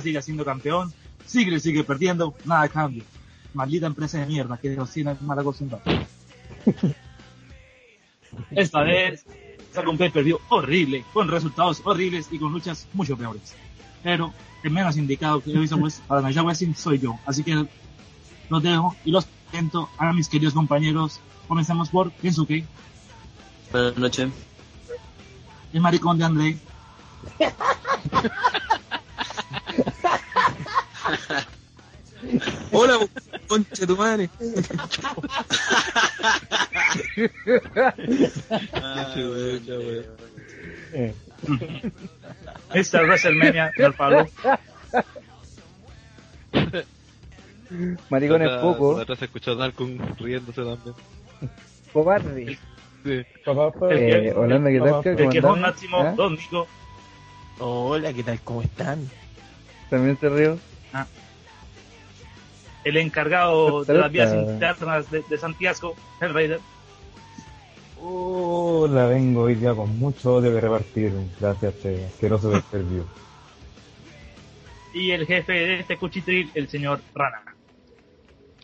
Sigue 0.00 0.22
siendo 0.22 0.44
campeón, 0.44 0.92
sigue 1.26 1.60
sigue 1.60 1.84
perdiendo, 1.84 2.34
nada 2.44 2.68
cambia. 2.68 3.04
Maldita 3.54 3.86
empresa 3.86 4.18
de 4.18 4.26
mierda 4.26 4.58
que 4.58 4.74
es 4.74 5.22
mal 5.22 5.38
acostumbrado. 5.38 5.84
Esta 8.50 8.82
vez 8.82 9.24
saca 9.72 9.88
un 9.88 9.98
pay-per-view 9.98 10.38
horrible, 10.48 11.04
con 11.12 11.28
resultados 11.28 11.80
horribles 11.84 12.28
y 12.30 12.38
con 12.38 12.52
luchas 12.52 12.86
mucho 12.92 13.16
peores. 13.16 13.54
Pero 14.02 14.32
el 14.62 14.70
menos 14.70 14.96
indicado 14.96 15.40
que 15.40 15.52
he 15.52 15.58
visto 15.58 15.78
pues, 15.78 16.02
para 16.06 16.20
analizar 16.20 16.44
wrestling 16.44 16.74
soy 16.74 16.98
yo. 16.98 17.18
Así 17.26 17.42
que 17.42 17.66
los 18.48 18.62
dejo 18.62 18.96
y 19.04 19.10
los 19.10 19.26
presento 19.26 19.88
a 19.98 20.12
mis 20.12 20.28
queridos 20.28 20.54
compañeros. 20.54 21.20
Comenzamos 21.48 21.90
por 21.90 22.12
Kensuke, 22.12 22.64
Buenas 23.70 23.96
noches. 23.96 24.30
el 25.72 25.80
maricón 25.80 26.18
de 26.18 26.24
André, 26.24 26.58
Hola, 32.72 32.98
concha 33.46 33.86
tu 33.86 33.96
madre. 33.96 34.30
Mr. 42.74 43.06
WrestleMania 43.06 43.70
del 43.76 43.92
Pablo, 43.94 44.26
Maricón 48.10 48.42
es 48.42 48.50
poco. 48.60 48.98
Atrás 48.98 49.18
se 49.18 49.24
escuchó 49.26 49.54
Dalcon 49.54 49.98
riéndose 50.18 50.62
también. 50.62 50.94
Cobarde. 51.92 52.58
Sí. 53.04 53.24
Eh, 53.90 54.32
Holanda, 54.34 54.70
¿qué 54.70 54.80
tal? 54.80 54.94
¿Ah? 55.92 56.14
Don 56.16 56.34
Nico, 56.34 56.66
Hola, 57.58 58.12
¿qué 58.12 58.22
tal? 58.22 58.40
¿Cómo 58.40 58.62
están? 58.62 59.08
También 59.90 60.18
se 60.18 60.28
rió. 60.92 61.06
el 62.84 62.96
encargado 62.96 63.84
de 63.84 63.94
las 63.94 64.10
vías 64.12 64.34
internas 64.34 65.10
de, 65.10 65.22
de 65.28 65.38
Santiago, 65.38 65.94
el 66.20 66.34
Raider, 66.34 66.60
Hola, 67.98 69.06
vengo 69.06 69.42
hoy 69.42 69.54
día 69.54 69.74
con 69.74 69.98
mucho 69.98 70.34
odio 70.34 70.52
que 70.52 70.60
repartir 70.60 71.12
gracias 71.40 71.64
a 71.64 71.76
este 71.76 72.04
asqueroso 72.04 72.52
pay-per-view. 72.52 73.06
y 74.92 75.10
el 75.12 75.26
jefe 75.26 75.52
de 75.52 75.80
este 75.80 75.96
cuchitril, 75.96 76.50
el 76.54 76.68
señor 76.68 77.00
Rana. 77.14 77.42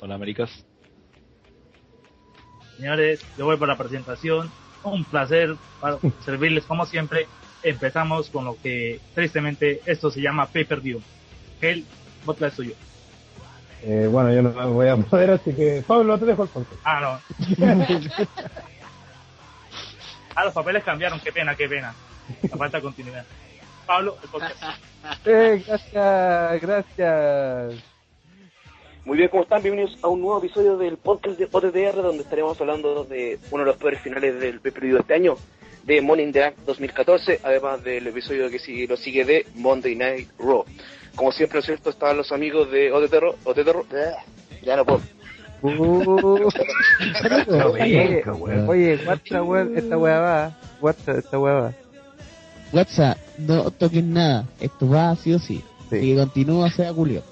Hola, 0.01 0.17
Américas. 0.17 0.65
Señores, 2.77 3.25
yo 3.39 3.47
voy 3.47 3.57
para 3.57 3.73
la 3.73 3.79
presentación. 3.79 4.51
Un 4.85 5.05
placer 5.05 5.57
para 5.81 5.99
servirles 6.25 6.65
como 6.65 6.85
siempre. 6.87 7.27
Empezamos 7.63 8.29
con 8.29 8.45
lo 8.45 8.57
que 8.63 9.01
tristemente 9.15 9.81
esto 9.87 10.11
se 10.11 10.21
llama 10.21 10.47
Pay 10.47 10.65
Per 10.65 10.81
View. 10.81 11.01
El 11.61 11.85
botla 12.25 12.49
es 12.49 12.55
suyo. 12.55 12.75
Eh, 13.85 14.09
bueno, 14.11 14.33
yo 14.33 14.43
no 14.43 14.51
me 14.51 14.65
voy 14.67 14.89
a 14.89 14.97
poder, 14.97 15.33
así 15.33 15.53
que 15.53 15.83
Pablo, 15.87 16.17
te 16.19 16.27
dejo 16.27 16.45
el 16.45 16.49
podcast. 16.49 16.81
Ah, 16.85 17.01
no. 17.01 17.67
ah, 20.37 20.45
los 20.45 20.55
papeles 20.55 20.85
cambiaron. 20.85 21.19
Qué 21.21 21.33
pena, 21.33 21.57
qué 21.57 21.69
pena. 21.69 21.93
La 22.43 22.57
falta 22.57 22.79
de 22.79 22.83
continuidad. 22.83 23.25
Pablo, 23.87 24.17
el 24.23 24.29
podcast. 24.29 24.63
Eh, 25.25 25.65
gracias, 25.67 26.63
gracias. 26.63 27.75
Muy 29.05 29.17
bien, 29.17 29.29
¿cómo 29.31 29.43
están? 29.43 29.61
Bienvenidos 29.61 29.99
a 30.01 30.07
un 30.07 30.21
nuevo 30.21 30.39
episodio 30.39 30.77
del 30.77 30.97
podcast 30.97 31.37
de 31.37 31.49
OTTR, 31.51 32.03
donde 32.03 32.23
estaremos 32.23 32.61
hablando 32.61 33.03
de 33.03 33.41
uno 33.51 33.65
de 33.65 33.71
los 33.71 33.77
peores 33.79 34.01
finales 34.01 34.39
del 34.39 34.61
periodo 34.61 34.99
de 34.99 35.01
este 35.01 35.15
año, 35.15 35.35
de 35.83 36.01
Money 36.01 36.27
in 36.27 36.33
the 36.33 36.39
Bank 36.39 36.55
2014, 36.65 37.41
además 37.43 37.83
del 37.83 38.07
episodio 38.07 38.49
que 38.49 38.61
sigue, 38.61 38.87
lo 38.87 38.97
sigue 38.97 39.25
de 39.25 39.47
Monday 39.57 39.97
Night 39.97 40.29
Raw. 40.39 40.65
Como 41.15 41.31
siempre, 41.33 41.57
¿no 41.57 41.61
es 41.61 41.67
cierto? 41.67 41.91
Estaban 41.91 42.17
los 42.17 42.33
amigos 42.33 42.71
de 42.71 42.91
OTTR, 42.93 43.35
OTTR, 43.45 43.77
ah, 43.95 44.25
ya 44.63 44.77
no 44.77 44.85
puedo. 44.85 45.01
Uh, 45.63 46.49
oye, 47.73 48.25
oye, 48.67 49.01
WhatsApp, 49.07 49.47
weón, 49.47 49.77
esta 49.79 49.97
weá 49.99 50.19
va. 50.21 50.57
WhatsApp, 50.81 51.19
esta 51.19 51.39
weá 51.39 51.53
va. 51.55 51.73
WhatsApp, 52.73 53.19
no 53.39 53.71
toques 53.71 54.03
nada. 54.03 54.47
Esto 54.61 54.89
va 54.89 55.15
sí 55.17 55.33
o 55.35 55.39
sí. 55.39 55.63
Que 55.91 56.17
continúa 56.17 56.71
sea 56.71 56.93
Julio. 56.93 57.23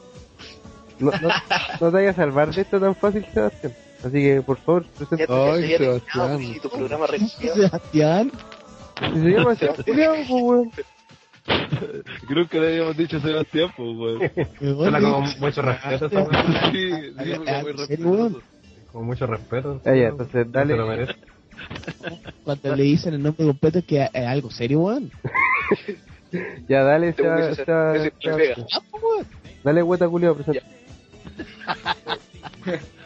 No, 0.98 1.10
no, 1.12 1.28
no 1.28 1.32
te 1.78 1.84
vayas 1.90 2.18
a 2.18 2.22
salvar 2.22 2.54
de 2.54 2.60
esto 2.60 2.78
tan 2.78 2.94
fácil, 2.94 3.26
Sebastián. 3.32 3.74
Así 4.00 4.12
que, 4.12 4.42
por 4.42 4.58
favor, 4.58 4.84
presenta. 4.96 5.24
Ya 5.26 5.26
te- 5.26 5.68
ya 5.68 5.78
te- 5.78 6.00
terminado, 6.00 6.40
y 6.40 6.60
tu 6.60 6.68
programa 6.70 7.06
recién. 7.06 7.30
Sebastián. 7.54 8.32
Si 9.14 9.20
se 9.22 9.30
llama 9.30 9.54
Sebastián, 9.56 10.12
pues, 10.28 10.30
weón. 10.30 10.70
Creo 12.28 12.48
que 12.48 12.60
le 12.60 12.68
habíamos 12.68 12.96
dicho 12.96 13.16
a 13.16 13.20
Sebastián, 13.20 13.70
pues, 13.76 13.88
weón. 13.96 14.20
Suena 14.58 15.00
mucho 15.38 15.62
respeto, 15.62 16.06
esa. 16.06 16.70
Sí, 16.70 16.90
sí. 17.88 17.98
Con 18.92 19.06
mucho 19.06 19.26
respeto. 19.26 19.80
Ya, 19.84 19.92
entonces, 19.92 20.46
dale. 20.50 20.74
Se 20.74 20.78
lo 20.78 20.86
merece. 20.86 21.14
Cuando 22.44 22.76
le 22.76 22.82
dicen 22.82 23.14
el 23.14 23.22
nombre 23.22 23.46
completo 23.46 23.78
es 23.78 23.84
que 23.84 24.02
es 24.12 24.26
algo 24.26 24.50
serio, 24.50 24.80
weón. 24.80 25.10
Ya, 26.68 26.84
dale, 26.84 27.12
pues, 27.12 27.66
weón. 27.66 29.26
Dale, 29.64 29.82
hueta, 29.82 30.06
Julio, 30.06 30.36
presenta. 30.36 30.62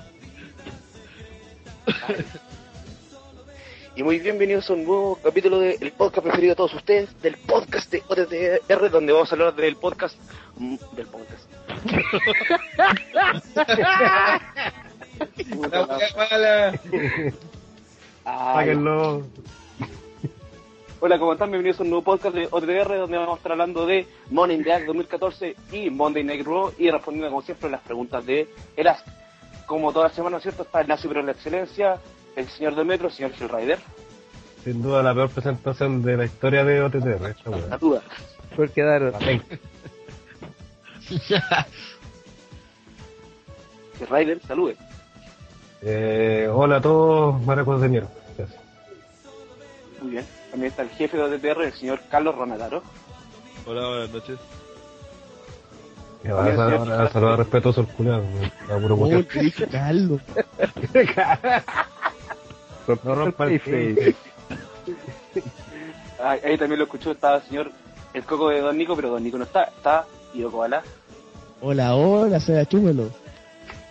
muy 4.04 4.18
bienvenidos 4.18 4.68
a 4.68 4.74
un 4.74 4.84
nuevo 4.84 5.18
capítulo 5.22 5.60
del 5.60 5.90
podcast 5.92 6.26
preferido 6.26 6.50
de 6.50 6.56
todos 6.56 6.74
ustedes, 6.74 7.22
del 7.22 7.38
podcast 7.38 7.90
de 7.90 8.02
OTTR, 8.06 8.90
donde 8.90 9.14
vamos 9.14 9.32
a 9.32 9.34
hablar 9.34 9.54
del 9.54 9.76
podcast. 9.76 10.18
mm, 10.58 10.76
del 10.94 11.06
podcast. 11.06 11.50
Sáquenlo. 18.24 19.22
Hola, 21.00 21.18
¿cómo 21.18 21.32
están? 21.32 21.50
Bienvenidos 21.50 21.80
a 21.80 21.84
un 21.84 21.88
nuevo 21.88 22.04
podcast 22.04 22.36
de 22.36 22.46
OTTR, 22.50 22.98
donde 22.98 23.16
vamos 23.16 23.36
a 23.36 23.38
estar 23.38 23.52
hablando 23.52 23.86
de 23.86 24.06
Money 24.30 24.56
in 24.56 24.64
the 24.64 24.68
Bank 24.68 24.84
2014 24.84 25.56
y 25.72 25.88
Monday 25.88 26.24
Night 26.24 26.44
Raw 26.44 26.74
y 26.76 26.90
respondiendo, 26.90 27.30
como 27.30 27.40
siempre, 27.40 27.70
las 27.70 27.80
preguntas 27.80 28.26
de 28.26 28.50
El 28.76 28.86
Ask. 28.86 29.06
Como 29.64 29.94
toda 29.94 30.08
la 30.08 30.14
semana, 30.14 30.32
¿no 30.32 30.36
es 30.36 30.42
cierto? 30.42 30.64
Está 30.64 30.82
el 30.82 30.88
Nazi 30.88 31.08
Pero 31.08 31.22
la 31.22 31.32
Excelencia, 31.32 31.98
el 32.36 32.48
señor 32.48 32.74
de 32.74 32.84
Metro, 32.84 33.08
el 33.08 33.12
señor 33.12 33.32
Phil 33.32 33.48
Rider. 33.48 33.78
Sin 34.64 34.82
duda 34.82 35.02
la 35.02 35.14
peor 35.14 35.30
presentación 35.30 36.02
de 36.02 36.16
la 36.16 36.24
historia 36.24 36.64
de 36.64 36.80
OTTR. 36.80 37.36
La 37.68 37.78
duda. 37.78 38.02
Por 38.56 38.70
quedaron. 38.70 39.14
El 39.22 39.42
Rider, 44.10 44.40
salude. 44.46 44.76
Eh, 45.82 46.48
hola 46.50 46.76
a 46.76 46.80
todos, 46.80 47.42
maracos 47.42 47.80
de 47.82 47.88
mierda. 47.88 48.08
Gracias. 48.38 48.60
Muy 50.00 50.12
bien. 50.12 50.24
También 50.50 50.70
está 50.70 50.82
el 50.82 50.88
jefe 50.90 51.16
de 51.16 51.22
OTTR, 51.24 51.62
el 51.62 51.72
señor 51.74 52.00
Carlos 52.10 52.34
Ronalaro. 52.34 52.82
Hola, 53.66 53.88
buenas 53.88 54.10
noches. 54.10 54.38
Me 56.22 56.32
va 56.32 57.04
a 57.04 57.08
saludar, 57.10 57.38
respetuoso 57.38 57.82
el 57.82 57.86
culiado. 57.88 58.24
Carlos. 59.70 60.20
No 62.86 63.14
rompa 63.14 63.46
el 63.46 63.60
Face. 63.60 64.14
Ah, 66.20 66.36
ahí 66.44 66.56
también 66.56 66.78
lo 66.78 66.84
escuchó, 66.84 67.10
estaba 67.10 67.36
el 67.36 67.42
señor, 67.42 67.70
el 68.14 68.22
coco 68.22 68.48
de 68.48 68.60
Don 68.60 68.78
Nico, 68.78 68.94
pero 68.94 69.10
Don 69.10 69.22
Nico 69.22 69.36
no 69.36 69.44
está, 69.44 69.64
está 69.64 70.06
Ido 70.32 70.50
Koala. 70.50 70.82
Hola, 71.60 71.96
hola, 71.96 72.38
Seba, 72.40 72.64
chúmelo. 72.64 73.10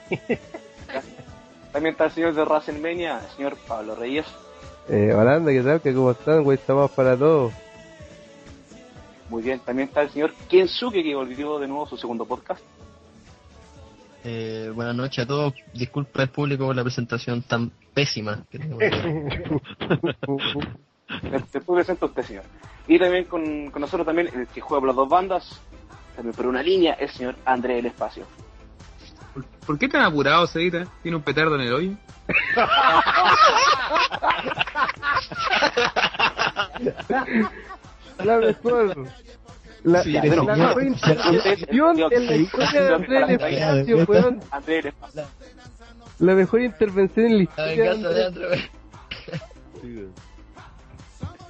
También 1.74 1.92
está 1.94 2.06
el 2.06 2.12
señor 2.12 2.34
de 2.34 2.44
WrestleMania, 2.44 3.20
el 3.20 3.36
señor 3.36 3.58
Pablo 3.68 3.96
Reyes. 3.96 4.26
Eh, 4.90 5.14
Holanda, 5.14 5.52
¿qué 5.52 5.62
tal? 5.62 5.82
¿Qué 5.82 5.94
cómo 5.94 6.12
están, 6.12 6.44
güey? 6.44 6.58
Estamos 6.58 6.90
para 6.92 7.18
todos. 7.18 7.54
Muy 9.30 9.44
bien, 9.44 9.60
también 9.60 9.90
está 9.90 10.02
el 10.02 10.10
señor 10.10 10.34
Kensuke, 10.50 11.04
que 11.04 11.16
volvió 11.16 11.60
de 11.60 11.68
nuevo 11.68 11.86
a 11.86 11.90
su 11.90 11.98
segundo 11.98 12.26
podcast. 12.26 12.62
Eh, 14.24 14.72
buenas 14.74 14.96
noches 14.96 15.26
a 15.26 15.28
todos. 15.28 15.54
Disculpa 15.74 16.22
al 16.22 16.30
público 16.30 16.66
por 16.66 16.76
la 16.76 16.84
presentación 16.84 17.42
tan 17.42 17.72
pésima 17.94 18.46
que 18.50 18.60
tengo. 18.60 18.78
Después 21.32 21.66
presenta 21.66 22.06
usted, 22.06 22.24
señor. 22.24 22.44
Y 22.88 22.98
también 22.98 23.26
con, 23.26 23.70
con 23.70 23.82
nosotros 23.82 24.06
también 24.06 24.30
el 24.34 24.48
que 24.48 24.62
juega 24.62 24.80
por 24.80 24.88
las 24.88 24.96
dos 24.96 25.10
bandas, 25.10 25.62
también 26.16 26.34
por 26.36 26.46
una 26.48 26.64
línea, 26.64 26.94
el 26.94 27.10
señor 27.10 27.36
André 27.46 27.76
del 27.76 27.88
Espacio. 27.88 28.26
¿Por 29.66 29.80
qué 29.80 29.90
tan 29.90 30.04
apurado, 30.04 30.48
Cedita? 30.48 30.86
¿Tiene 31.02 31.18
un 31.18 31.24
petardo 31.24 31.56
en 31.56 31.62
el 31.62 31.74
hoyo? 31.74 31.92
La 38.24 38.38
mejor. 38.38 39.08
La, 39.84 40.02
Sí, 40.04 40.14
la, 40.14 40.20
eres 40.20 40.36
la 40.38 40.44
intervención 40.88 42.00
en 42.12 42.26
la 42.26 42.36
historia 42.36 42.82
de 42.82 42.94
Andrés 42.96 44.08
weón. 44.08 44.40
La 46.20 46.36
mejor 46.36 46.62
intervención 46.62 47.26
en 47.26 47.38
la 47.38 47.44
historia 47.44 47.76
de 47.76 47.82
de 47.84 47.90
Andrés. 47.90 48.26
André. 48.28 48.70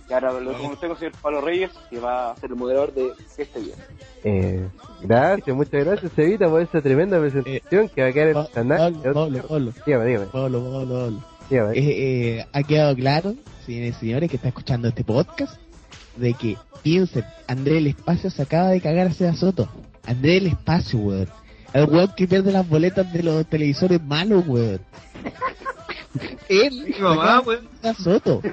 Y 0.10 0.14
ahora 0.14 0.32
lo 0.40 0.52
el 0.52 0.78
señor 0.78 1.14
Pablo 1.22 1.42
Reyes, 1.42 1.72
que 1.90 2.00
va 2.00 2.32
a 2.32 2.36
ser 2.36 2.50
el 2.52 2.56
moderador 2.56 2.94
de 2.94 3.12
este 3.38 3.60
día. 3.60 3.76
Eh, 4.24 4.68
gracias, 5.02 5.56
muchas 5.56 5.86
gracias, 5.86 6.12
Evita, 6.18 6.50
por 6.50 6.62
esa 6.62 6.82
tremenda 6.82 7.20
presentación 7.20 7.90
que 7.90 8.02
va 8.02 8.08
a 8.10 8.12
quedar 8.12 8.28
en 8.30 8.38
el 8.38 8.50
canal. 8.50 8.94
Pablo, 8.94 9.14
Pablo, 9.14 9.44
Pablo. 9.48 9.74
Dígame, 9.86 10.06
dígame, 10.06 10.26
Pablo, 10.28 10.64
Pablo, 10.64 10.88
Pablo. 11.00 11.24
dígame. 11.50 11.78
Eh, 11.78 12.38
eh, 12.38 12.46
ha 12.52 12.64
quedado 12.64 12.96
claro, 12.96 13.36
señores 13.66 13.96
y 13.98 14.00
señores, 14.00 14.30
que 14.30 14.36
está 14.36 14.50
escuchando 14.50 14.90
este 14.90 15.04
podcast, 15.04 15.58
de 16.16 16.34
que 16.34 16.58
piensen, 16.82 17.26
André 17.48 17.76
del 17.76 17.88
Espacio 17.88 18.30
se 18.30 18.42
acaba 18.42 18.70
de 18.70 18.82
cagar 18.82 19.08
a 19.08 19.34
Soto. 19.34 19.70
André 20.06 20.34
del 20.34 20.48
Espacio, 20.48 21.00
weón. 21.00 21.30
El 21.74 21.86
weón 21.86 22.14
que 22.16 22.28
pierde 22.28 22.52
las 22.52 22.68
boletas 22.68 23.12
de 23.12 23.24
los 23.24 23.46
televisores 23.48 24.02
malos, 24.04 24.44
weón. 24.48 24.82
Él, 26.50 26.86
Mi 26.88 27.00
mamá, 27.00 27.40
weón. 27.40 27.68
Seba 27.82 27.94
Soto. 27.96 28.42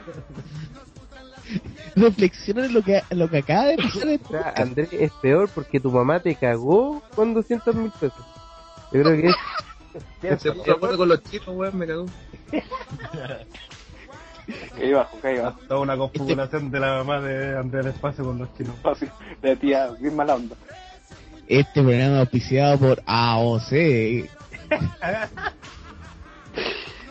Reflexionen 1.96 2.66
en 2.66 2.74
lo 2.74 2.82
que, 2.82 3.02
lo 3.10 3.28
que 3.28 3.38
acaba 3.38 3.66
de 3.66 3.76
pasar 3.76 4.08
O 4.24 4.28
sea, 4.28 4.54
Andrés 4.56 4.88
es 4.92 5.10
peor 5.20 5.50
porque 5.52 5.80
tu 5.80 5.90
mamá 5.90 6.20
te 6.20 6.36
cagó 6.36 7.02
con 7.14 7.34
200 7.34 7.74
mil 7.74 7.90
pesos. 7.90 8.24
Yo 8.92 9.02
creo 9.02 9.16
que 9.20 9.28
es. 10.28 10.40
Se 10.40 10.52
puso 10.52 10.64
de 10.64 10.72
acuerdo 10.72 10.98
con 10.98 11.08
los 11.08 11.22
chicos, 11.24 11.48
weón, 11.54 11.76
me 11.76 11.86
cagó. 11.86 12.06
Bajo, 14.94 15.18
bajo. 15.22 15.58
Toda 15.68 15.80
una 15.80 15.96
confabulación 15.96 16.70
de 16.70 16.80
la 16.80 16.98
mamá 16.98 17.20
de 17.20 17.56
Andrés 17.58 17.84
del 17.84 17.94
Espacio 17.94 18.24
con 18.24 18.38
los 18.38 18.54
chinos. 18.56 18.74
De 19.42 19.56
tía, 19.56 19.88
bien 20.00 20.16
mala 20.16 20.34
onda. 20.36 20.56
este 21.46 21.82
programa 21.82 22.20
auspiciado 22.20 22.78
por 22.78 23.02
AOC. 23.06 23.70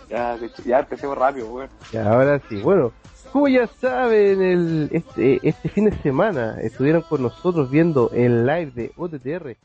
Ya, 0.10 0.36
ya 0.66 0.80
empecemos 0.80 1.16
rápido, 1.16 1.52
weón. 1.54 1.70
Y 1.94 1.98
ahora 1.98 2.42
sí, 2.50 2.56
bueno, 2.64 2.92
como 3.32 3.48
ya 3.48 3.68
saben, 3.68 4.42
el, 4.42 4.90
este, 4.92 5.40
este 5.48 5.70
fin 5.70 5.86
de 5.86 5.96
semana 6.02 6.58
estuvieron 6.62 7.04
con 7.04 7.22
nosotros 7.22 7.70
viendo 7.70 8.10
el 8.12 8.44
live 8.46 8.72
de 8.72 8.92
OTTR. 8.98 9.56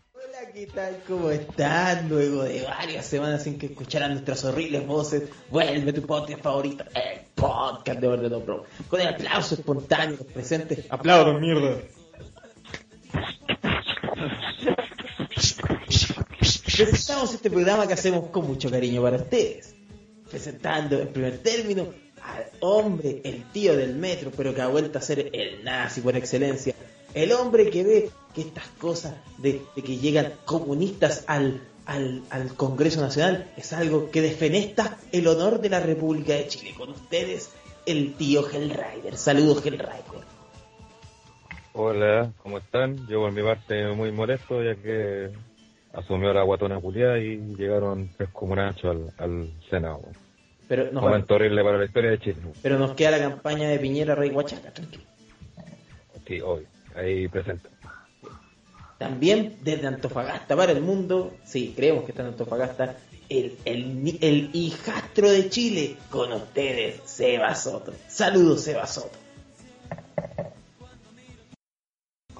¿Qué 0.55 0.69
tal? 0.69 1.03
¿Cómo 1.09 1.31
están? 1.31 2.09
Luego 2.09 2.45
de 2.45 2.63
varias 2.63 3.05
semanas 3.07 3.43
sin 3.43 3.59
que 3.59 3.67
escucharan 3.67 4.13
nuestras 4.13 4.45
horribles 4.45 4.87
voces, 4.87 5.25
vuelve 5.51 5.93
tu 5.93 6.03
podcast 6.03 6.41
favorito, 6.43 6.85
el 6.95 7.23
podcast 7.35 7.99
de 7.99 8.07
Bordeaux 8.07 8.45
Pro. 8.45 8.65
Con 8.89 9.01
el 9.01 9.09
aplauso 9.09 9.57
espontáneo 9.57 10.19
presente. 10.33 10.87
¡Aplausos, 10.91 11.41
mierda! 11.41 11.81
Presentamos 16.77 17.35
este 17.35 17.51
programa 17.51 17.89
que 17.89 17.95
hacemos 17.95 18.31
con 18.31 18.47
mucho 18.47 18.71
cariño 18.71 19.03
para 19.03 19.17
ustedes. 19.17 19.75
Presentando 20.31 21.01
en 21.01 21.09
primer 21.09 21.39
término 21.39 21.89
al 22.23 22.45
hombre, 22.61 23.21
el 23.25 23.43
tío 23.51 23.77
del 23.77 23.97
metro, 23.97 24.31
pero 24.37 24.55
que 24.55 24.63
ha 24.63 24.69
vuelto 24.69 24.99
a 24.99 25.03
ser 25.03 25.31
el 25.33 25.65
nazi 25.65 26.01
por 26.01 26.17
excelencia. 26.17 26.75
El 27.15 27.33
hombre 27.33 27.71
que 27.71 27.85
ve 27.85 28.11
que 28.35 28.41
estas 28.43 28.67
cosas 28.79 29.15
de, 29.39 29.63
de 29.77 29.83
que 29.83 29.97
llegan 29.99 30.33
comunistas 30.45 31.25
al, 31.29 31.61
al, 31.87 32.23
al 32.31 32.55
Congreso 32.55 33.01
Nacional 33.01 33.51
es 33.57 33.73
algo 33.73 34.11
que 34.11 34.21
defenesta 34.21 34.99
el 35.13 35.29
honor 35.29 35.61
de 35.61 35.71
la 35.71 35.81
República 35.81 36.35
de 36.35 36.49
Chile. 36.49 36.75
Con 36.77 36.91
ustedes, 36.91 37.53
el 37.87 38.15
tío 38.15 38.45
Hellrider. 38.49 39.17
Saludos, 39.17 39.65
Hellrider. 39.65 40.03
Hola, 41.73 42.33
¿cómo 42.43 42.59
están? 42.59 43.07
Yo 43.09 43.21
por 43.21 43.33
mi 43.33 43.43
parte 43.43 43.87
muy 43.93 44.13
molesto 44.13 44.63
ya 44.63 44.75
que 44.77 45.31
asumió 45.93 46.33
la 46.33 46.43
guatona 46.43 46.81
culiada 46.81 47.19
y 47.19 47.37
llegaron 47.57 48.11
tres 48.17 48.31
comunachos 48.31 48.97
al, 48.97 49.13
al 49.19 49.51
Senado. 49.71 50.03
Pero 50.69 50.91
nos, 50.93 51.03
Momento 51.03 51.35
horrible 51.35 51.63
para 51.63 51.79
la 51.79 51.85
historia 51.85 52.11
de 52.11 52.19
Chile. 52.21 52.37
pero 52.63 52.79
nos 52.79 52.93
queda 52.95 53.13
la 53.13 53.19
campaña 53.19 53.69
de 53.69 53.79
Piñera 53.79 54.15
Rey 54.15 54.31
Huachaca, 54.31 54.73
tranquilo. 54.73 55.05
Sí, 56.27 56.41
hoy. 56.41 56.67
Ahí 56.95 57.29
presente. 57.29 57.69
También 58.99 59.59
desde 59.63 59.87
Antofagasta 59.87 60.57
para 60.57 60.73
el 60.73 60.81
mundo, 60.81 61.35
sí, 61.45 61.75
creemos 61.77 62.05
que 62.05 62.13
está 62.13 62.23
en 62.23 62.29
Antofagasta, 62.29 62.97
el, 63.29 63.59
el, 63.65 64.19
el 64.21 64.51
hijastro 64.53 65.31
de 65.31 65.51
Chile, 65.51 65.97
con 66.11 66.33
ustedes, 66.33 67.01
Seba 67.05 67.55
Soto. 67.55 67.93
Saludos, 68.09 68.63
Seba 68.63 68.87
Soto. 68.87 69.19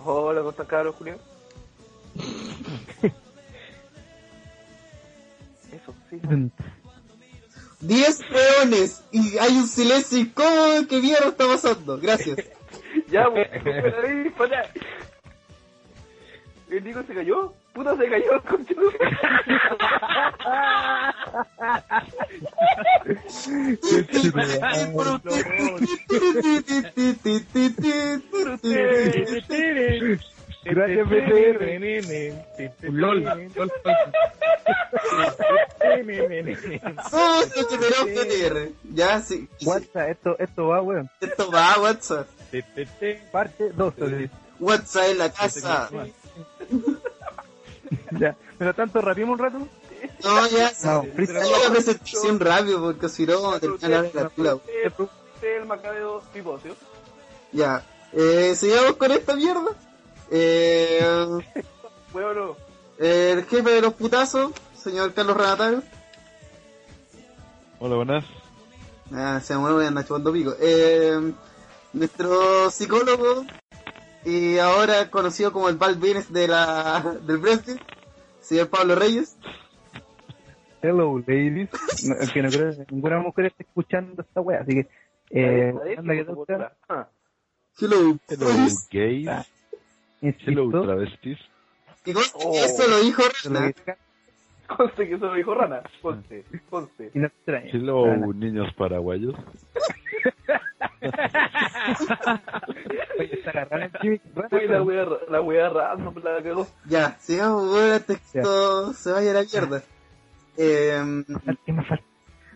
Hola, 0.05 0.41
¿cómo 0.41 0.51
están, 0.51 0.67
cabros, 0.67 0.95
Julio? 0.97 1.19
Eso, 5.73 5.95
sí. 6.09 6.21
10 7.81 8.21
peones 8.31 9.03
y 9.13 9.39
hay 9.39 9.57
un 9.57 9.67
silencio 9.67 10.19
incómodo. 10.19 10.87
¿Qué 10.89 11.01
mierda 11.01 11.29
está 11.29 11.47
pasando? 11.47 11.99
Gracias. 11.99 12.39
Ya, 13.15 13.31
pues, 13.31 13.49
ahí, 14.03 14.29
para. 14.37 14.69
¿El 16.69 16.83
Nico 16.83 17.01
se 17.05 17.15
cayó? 17.15 17.53
Puta, 17.73 17.97
se 17.97 18.11
cayó, 18.11 18.43
conchudo. 18.49 18.91
Gracias, 30.65 31.09
BTR. 31.09 31.79
LOL. 32.91 33.23
Ya, 38.93 39.21
sí. 39.21 39.49
WhatsApp, 39.65 40.09
esto, 40.09 40.37
esto 40.41 40.67
va, 40.67 40.83
weón. 40.83 41.09
Esto 41.21 41.49
va, 41.53 41.79
WhatsApp. 41.81 42.27
Parte 43.33 43.73
2. 43.73 43.95
WhatsApp 44.61 45.05
en 45.11 45.19
la 45.19 45.33
casa. 45.33 45.91
ya. 48.19 48.37
Pero 48.59 48.75
tanto 48.75 49.01
rapimos 49.01 49.39
un 49.39 49.39
rato. 49.39 49.59
No, 50.23 50.47
ya. 50.49 50.73
No, 50.85 51.03
la 51.03 51.71
presentación 51.71 52.41
rápido 52.41 52.81
porque 52.81 53.09
si 53.09 53.27
no, 53.27 53.59
termina 53.59 54.03
la 54.03 54.29
película. 54.29 54.59
Es 54.85 54.93
el 55.43 55.67
Macabeo 55.67 56.23
Pipocio. 56.33 56.75
Ya. 57.53 57.85
Eh, 58.13 58.55
sigamos 58.57 58.97
con 58.97 59.13
esta 59.13 59.37
mierda. 59.37 59.63
Eh, 60.31 61.01
Bueno, 62.13 62.57
el 62.99 63.45
jefe 63.45 63.71
de 63.71 63.83
los 63.83 63.93
putazos, 63.93 64.53
señor 64.75 65.13
Carlos 65.13 65.37
Renatario. 65.37 65.83
Hola, 67.79 67.97
buenas. 67.97 68.25
Ah, 69.13 69.39
se 69.45 69.55
mueve 69.57 69.85
y 69.85 69.87
anda 69.87 70.03
chupando 70.03 70.33
pico. 70.33 70.55
Eh, 70.59 71.33
nuestro 71.95 72.71
psicólogo 72.71 73.47
y 74.25 74.59
ahora 74.59 75.11
conocido 75.11 75.53
como 75.53 75.69
el 75.69 75.77
Val 75.77 75.97
Venus 75.97 76.33
de 76.33 76.49
la, 76.49 77.19
del 77.27 77.39
Brexit, 77.39 77.81
señor 78.41 78.69
Pablo 78.69 78.95
Reyes. 78.95 79.37
Hello, 80.83 81.19
ladies. 81.27 81.71
No, 82.05 82.15
es 82.17 82.31
que 82.31 82.43
no 82.43 82.51
creo 82.51 82.71
que 82.73 82.93
ninguna 82.93 83.19
mujer 83.21 83.47
esté 83.47 83.63
escuchando 83.63 84.21
esta 84.21 84.41
wea, 84.43 84.61
así 84.61 84.75
que. 84.75 84.89
Eh, 85.31 85.75
¿qué 85.85 86.27
usted? 86.31 86.55
Hello. 87.81 88.19
Hello, 88.29 88.49
gays. 88.91 89.51
Hello, 90.21 90.65
Insisto. 90.65 90.83
travestis. 90.83 91.39
Y 92.05 92.13
conste 92.13 92.39
que 92.51 92.65
eso 92.65 92.89
lo 92.89 92.99
dijo 93.01 93.23
Rana. 93.45 93.73
conste 94.67 95.09
que 95.09 95.15
eso 95.15 95.27
lo 95.27 95.35
dijo 95.35 95.55
Rana. 95.55 95.83
Conste, 96.03 96.45
conste. 96.69 97.11
Y 97.15 97.19
no 97.19 97.27
extraña. 97.29 97.71
Hello, 97.73 98.07
Rana. 98.07 98.27
niños 98.35 98.73
paraguayos. 98.75 99.35
Oye, 103.19 103.35
está 103.35 103.53
la 103.53 103.65
rana 103.65 103.85
en 103.87 103.93
Jimmy, 104.01 104.21
rana, 104.35 104.49
Uy, 104.53 104.69
la 104.69 104.83
weón. 104.83 105.09
wea, 105.09 105.19
la 105.31 105.41
wea 105.41 105.69
random 105.69 106.15
la 106.23 106.43
cagó. 106.43 106.67
Ya, 106.89 107.17
sigamos, 107.21 107.73
weón, 107.73 107.93
antes 107.93 108.19
que 108.33 108.39
esto 108.39 108.93
se 108.93 109.13
vaya 109.13 109.31
a 109.31 109.35
la 109.35 109.43
mierda. 109.43 109.83
Eh, 110.57 111.03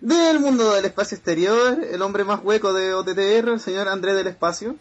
del 0.00 0.40
mundo 0.40 0.74
del 0.74 0.84
espacio 0.84 1.16
exterior, 1.16 1.78
el 1.92 2.02
hombre 2.02 2.24
más 2.24 2.40
hueco 2.42 2.72
de 2.72 2.94
OTTR, 2.94 3.48
el 3.50 3.60
señor 3.60 3.88
Andrés 3.88 4.16
del 4.16 4.28
Espacio. 4.28 4.76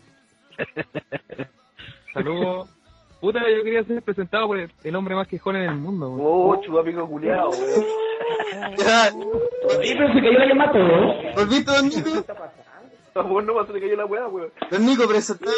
Saludos. 2.14 2.70
Puta, 3.20 3.40
yo 3.40 3.64
quería 3.64 3.84
ser 3.84 4.02
presentado 4.04 4.46
por 4.48 4.60
el, 4.60 4.72
el 4.84 4.96
hombre 4.96 5.16
más 5.16 5.28
quejón 5.28 5.56
en 5.56 5.64
el 5.64 5.76
mundo. 5.76 6.12
weón. 6.12 6.22
Oh, 6.24 6.62
chupapico 6.64 7.08
culiao, 7.08 7.50
weón. 7.50 7.86
Ya, 8.78 9.10
pero 9.12 10.08
se 10.14 10.20
cayó 10.20 10.32
la 10.40 10.48
Yamato, 10.48 10.78
¿no? 10.78 11.14
¿Volviste, 11.36 11.72
don 11.72 11.90
Nico? 11.90 12.26
Bueno, 13.24 13.54
más 13.54 13.68
se 13.68 13.74
le 13.74 13.82
cayó 13.82 13.96
la 13.96 14.06
weá, 14.06 14.28
weón. 14.28 14.52
Don 14.72 14.86
Nico, 14.86 15.08
presentá. 15.08 15.52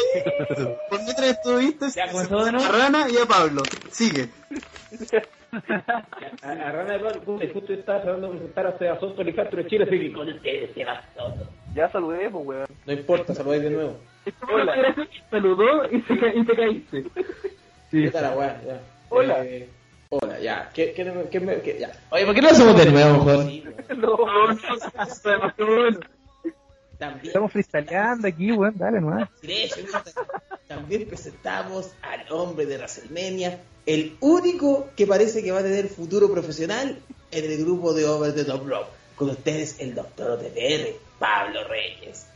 Por 0.88 1.02
mientras 1.02 1.28
estuviste, 1.28 1.86
a 2.00 2.68
Rana 2.72 3.08
y 3.10 3.16
a 3.18 3.26
Pablo. 3.26 3.62
Sigue. 3.90 4.28
A, 6.42 6.48
a 6.50 6.72
Rana 6.72 6.92
de 6.92 6.98
Pablo, 7.00 7.38
justo 7.52 7.72
estaba 7.72 8.02
tratando 8.02 8.28
de 8.28 8.38
presentar 8.38 8.66
a 8.66 8.78
Seba 8.78 9.00
Soto, 9.00 9.22
el 9.22 9.28
hijastro 9.30 9.62
de 9.62 9.68
Chile, 9.68 9.84
así 9.84 9.98
que 9.98 10.12
con 10.12 10.28
ustedes, 10.28 10.70
Seba 10.74 11.02
Soto. 11.16 11.48
Ya 11.74 11.90
saludé, 11.90 12.30
pues, 12.30 12.46
weón. 12.46 12.66
No 12.86 12.92
importa, 12.92 13.34
saludéis 13.34 13.62
de 13.64 13.70
nuevo. 13.70 13.96
Hola. 14.52 14.94
Saludó 15.30 15.84
y 15.90 16.00
se, 16.02 16.18
ca- 16.18 16.34
y 16.34 16.44
te 16.44 16.54
caíste. 16.56 17.04
¿Qué 17.90 18.10
tal 18.10 18.22
la 18.22 18.32
wea? 18.36 18.62
Ya. 18.66 18.80
Hola. 19.08 19.44
Eh, 19.44 19.68
hola, 20.10 20.38
ya. 20.40 20.70
¿Qué, 20.74 20.92
qué, 20.92 21.12
qué, 21.30 21.40
me- 21.40 21.60
qué- 21.62 21.78
ya. 21.80 21.90
Oye, 22.10 22.26
¿por 22.26 22.34
qué 22.34 22.40
no 22.42 22.48
lo 22.48 22.52
hacemos 22.54 22.76
de 22.84 22.90
nuevo, 22.92 23.24
mejor? 23.24 23.44
No, 23.96 24.16
no, 24.16 24.52
está 24.52 25.30
demasiado 25.30 25.74
bueno. 25.76 26.00
También, 27.00 27.26
Estamos 27.28 27.50
freestyleando 27.50 28.28
aquí, 28.28 28.52
weón. 28.52 28.74
Dale, 28.76 29.00
nomás. 29.00 29.28
Silencio, 29.40 29.84
también 30.68 31.08
presentamos 31.08 31.92
al 32.02 32.30
hombre 32.30 32.66
de 32.66 32.76
WrestleMania, 32.76 33.58
el 33.86 34.16
único 34.20 34.90
que 34.96 35.06
parece 35.06 35.42
que 35.42 35.50
va 35.50 35.58
a 35.60 35.62
tener 35.62 35.88
futuro 35.88 36.30
profesional 36.30 36.98
en 37.32 37.50
el 37.50 37.58
grupo 37.64 37.92
de 37.94 38.04
Over 38.06 38.34
the 38.34 38.44
Top 38.44 38.68
Rope. 38.68 38.90
Con 39.16 39.30
ustedes, 39.30 39.80
el 39.80 39.94
doctor 39.94 40.30
OTTR, 40.32 40.94
Pablo 41.18 41.60
Reyes. 41.68 42.26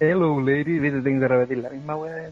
Hello, 0.00 0.40
lady. 0.40 0.78
Viste, 0.80 1.00
tengo 1.02 1.20
que 1.20 1.28
repetir 1.28 1.58
la 1.58 1.70
misma 1.70 1.96
weá. 1.96 2.30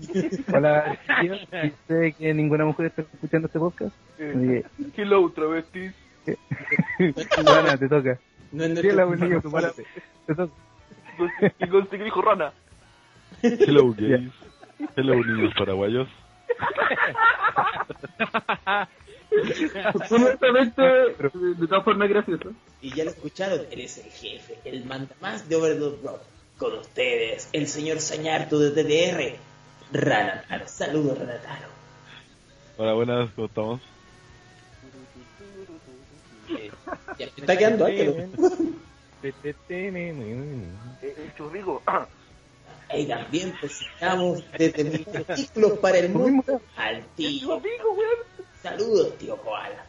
Hola, 0.53 0.99
tío. 1.21 1.35
Y 1.37 1.73
sé 1.87 2.15
que 2.19 2.35
ninguna 2.35 2.65
mujer 2.65 2.87
está 2.87 3.03
escuchando 3.03 3.47
este 3.47 3.59
podcast. 3.59 3.95
Hello, 4.97 5.31
travestis. 5.31 5.93
Rana, 7.45 7.77
te 7.77 7.89
toca. 7.89 8.19
No 8.53 8.65
es 8.65 8.81
Sí, 8.81 8.91
la 8.91 9.05
nuestro- 9.07 9.85
Y 10.29 11.69
conste 11.69 11.99
que 11.99 12.05
dijo 12.05 12.23
Rana. 12.23 12.53
Hello, 13.43 13.93
gays. 13.97 14.33
Hello, 14.97 15.15
niños 15.15 15.53
paraguayos. 15.57 16.09
Honestamente, 20.11 20.83
de 20.83 21.67
todas 21.67 21.85
formas, 21.85 22.09
gracioso. 22.09 22.53
Y 22.81 22.95
ya 22.95 23.05
lo 23.05 23.11
escucharon, 23.11 23.61
él 23.71 23.81
es 23.81 23.99
el 23.99 24.11
jefe, 24.11 24.59
el 24.65 24.85
manda 24.85 25.15
más 25.21 25.49
de 25.49 25.57
Over 25.57 25.75
the 25.75 25.81
Top 25.81 26.05
Rope. 26.05 26.25
Con 26.59 26.75
ustedes, 26.79 27.49
el 27.53 27.67
señor 27.67 27.99
Sañarto 28.01 28.59
de 28.59 28.71
TDR, 28.71 29.37
Ranataro. 29.93 30.69
Saludos, 30.69 31.19
Ranataro. 31.19 31.69
Hola, 32.77 32.93
buenas, 32.95 33.31
¿cómo 33.35 33.47
estamos? 33.47 33.81
Ya, 37.19 37.27
te 37.29 37.41
está 37.41 37.57
quedando 37.57 37.87
alto. 37.87 38.17
El 41.03 41.35
churrico. 41.37 41.83
Y 42.95 43.07
también 43.07 43.55
presentamos 43.59 44.45
desde 44.59 44.85
mis 44.85 45.07
testículos 45.07 45.79
para 45.79 45.97
el 45.97 46.11
mundo 46.11 46.61
al 46.77 47.03
tío. 47.17 47.59
Saludos, 48.63 49.17
tío 49.17 49.35
Koala. 49.39 49.87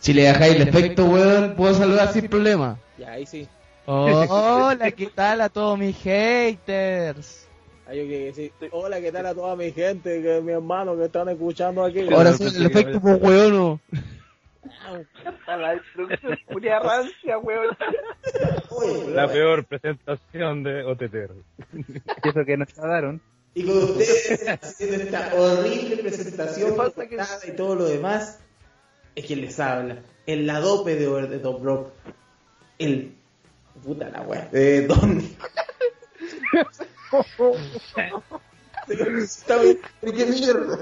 Si 0.00 0.12
le 0.12 0.22
dejáis 0.22 0.56
el 0.56 0.68
efecto, 0.68 1.04
weón, 1.04 1.54
puedo 1.54 1.72
saludar 1.74 2.12
sin 2.12 2.28
problema. 2.28 2.76
Ya, 2.98 3.12
ahí 3.12 3.24
sí. 3.24 3.46
Hola, 3.86 4.90
¿qué 4.90 5.06
tal 5.06 5.42
a 5.42 5.48
todos 5.48 5.78
mis 5.78 5.96
haters? 5.96 7.46
Hay 7.86 8.08
que 8.08 8.18
decir, 8.24 8.52
hola, 8.72 9.00
¿qué 9.00 9.12
tal 9.12 9.26
a 9.26 9.34
toda 9.34 9.56
mi 9.56 9.70
gente, 9.70 10.22
que 10.22 10.40
mi 10.40 10.52
hermano 10.52 10.96
que 10.96 11.04
están 11.04 11.28
escuchando 11.28 11.84
aquí? 11.84 12.06
Ahora 12.12 12.32
sí, 12.32 12.44
el 12.44 12.66
efecto 12.66 13.00
por 13.00 13.16
hueono. 13.16 13.80
La 15.46 15.74
destrucción 15.74 16.38
puria 16.48 16.78
rancia, 16.80 17.38
weón. 17.38 17.76
La 19.14 19.28
peor 19.28 19.64
presentación 19.64 20.62
de 20.62 20.82
OTTR. 20.84 21.34
Eso 22.22 22.44
que 22.44 22.56
nos 22.56 22.72
pagaron. 22.72 23.20
Y 23.54 23.64
con 23.64 23.76
ustedes 23.76 24.48
haciendo 24.48 24.96
esta 24.96 25.34
horrible 25.34 25.96
presentación 25.98 26.74
y 27.46 27.52
todo 27.52 27.76
lo 27.76 27.84
demás, 27.84 28.40
es 29.14 29.26
quien 29.26 29.42
les 29.42 29.60
habla. 29.60 29.98
El 30.26 30.46
ladope 30.46 30.96
de 30.96 31.06
Over 31.06 31.28
the 31.28 31.38
Top 31.38 31.62
Rock. 31.62 31.92
El. 32.78 33.14
Puta 33.84 34.08
la 34.08 34.22
wea. 34.22 34.48
De 34.50 34.86
Don. 34.86 35.22
Está 38.88 39.62
bien. 39.62 39.78
¿Qué 40.00 40.26
mierda? 40.26 40.78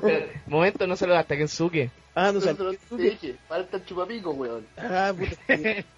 Momento, 0.46 0.86
no 0.86 0.96
saluda 0.96 1.20
hasta 1.20 1.36
Kensuke. 1.36 1.90
Ah, 2.14 2.30
no 2.30 2.42
sé. 2.42 2.54
te 2.54 2.96
dije, 2.96 3.36
falta 3.48 3.78
el 3.78 3.86
chupapico, 3.86 4.32
weón. 4.32 4.66
Ah, 4.76 5.14
puta. 5.16 5.36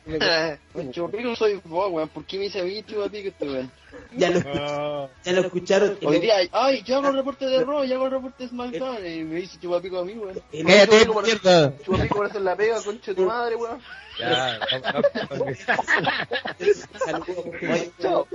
El 0.75 0.93
chupapico 0.93 1.35
soy 1.35 1.61
vos, 1.65 1.91
weón. 1.91 2.09
¿Por 2.09 2.25
qué 2.25 2.39
me 2.39 2.45
dice 2.45 2.61
a 2.61 2.65
mí 2.65 2.85
chupapico 2.85 3.29
este 3.29 3.49
weón? 3.49 3.71
Ya 4.13 4.31
lo, 4.31 5.11
ya 5.25 5.33
lo 5.33 5.41
escucharon. 5.41 5.99
Hoy 6.05 6.21
día, 6.21 6.35
ay, 6.53 6.83
yo 6.85 6.97
hago 6.97 7.09
el 7.09 7.17
reporte 7.17 7.47
de 7.47 7.65
Raw, 7.65 7.85
yo 7.85 7.97
hago 7.97 8.07
el 8.07 8.13
reporte 8.13 8.45
de 8.45 8.49
SmackDown. 8.49 9.05
Y 9.05 9.25
me 9.25 9.41
dice 9.41 9.59
chupapico 9.61 9.99
a 9.99 10.05
mí, 10.05 10.13
weón. 10.13 10.41
Cállate, 10.53 11.07
mierda. 11.25 11.79
Chupapico 11.83 12.17
para 12.17 12.29
hacer 12.29 12.43
la 12.43 12.55
pega, 12.57 12.81
concha 12.83 13.11
de 13.11 13.15
tu 13.17 13.27
madre, 13.27 13.57
weón. 13.57 13.81
Ya, 14.21 14.61
Chao. 18.01 18.29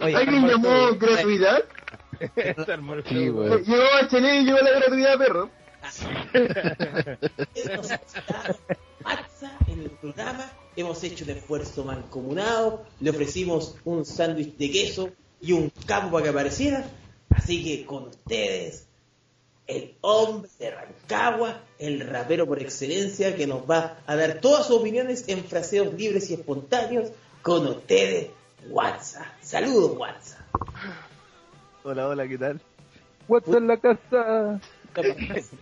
Oye, 0.00 0.16
¿Alguien 0.16 0.48
llamó 0.48 0.94
gratuidad? 0.94 1.64
Sí, 3.08 3.28
weón. 3.30 3.64
Llegó 3.64 3.84
a 4.00 4.08
Chile 4.08 4.36
y 4.36 4.44
llegó 4.44 4.58
la 4.58 4.70
gratuidad, 4.70 5.18
perro. 5.18 5.50
Hemos 7.54 7.90
estado 7.90 8.58
Matza 9.02 9.58
en 9.66 9.80
el 9.80 9.90
programa, 9.90 10.50
hemos 10.76 11.04
hecho 11.04 11.24
un 11.24 11.30
esfuerzo 11.30 11.84
mancomunado, 11.84 12.84
le 13.00 13.10
ofrecimos 13.10 13.76
un 13.84 14.04
sándwich 14.04 14.56
de 14.56 14.70
queso 14.70 15.10
y 15.40 15.52
un 15.52 15.70
campo 15.86 16.12
para 16.12 16.24
que 16.24 16.30
apareciera. 16.30 16.84
Así 17.30 17.62
que 17.62 17.84
con 17.84 18.04
ustedes, 18.04 18.86
el 19.66 19.94
hombre 20.00 20.48
de 20.58 20.70
Rancagua, 20.70 21.60
el 21.78 22.00
rapero 22.00 22.46
por 22.46 22.60
excelencia 22.60 23.36
que 23.36 23.46
nos 23.46 23.68
va 23.68 23.98
a 24.06 24.16
dar 24.16 24.40
todas 24.40 24.66
sus 24.66 24.76
opiniones 24.78 25.28
en 25.28 25.44
fraseos 25.44 25.92
libres 25.94 26.30
y 26.30 26.34
espontáneos. 26.34 27.10
Con 27.42 27.66
ustedes, 27.66 28.30
WhatsApp. 28.70 29.26
Saludos, 29.42 29.98
WhatsApp. 29.98 30.40
Hola, 31.82 32.08
hola, 32.08 32.26
¿qué 32.26 32.38
tal? 32.38 32.60
WhatsApp 33.28 33.56
en 33.56 33.66
la 33.66 33.76
casa. 33.76 34.60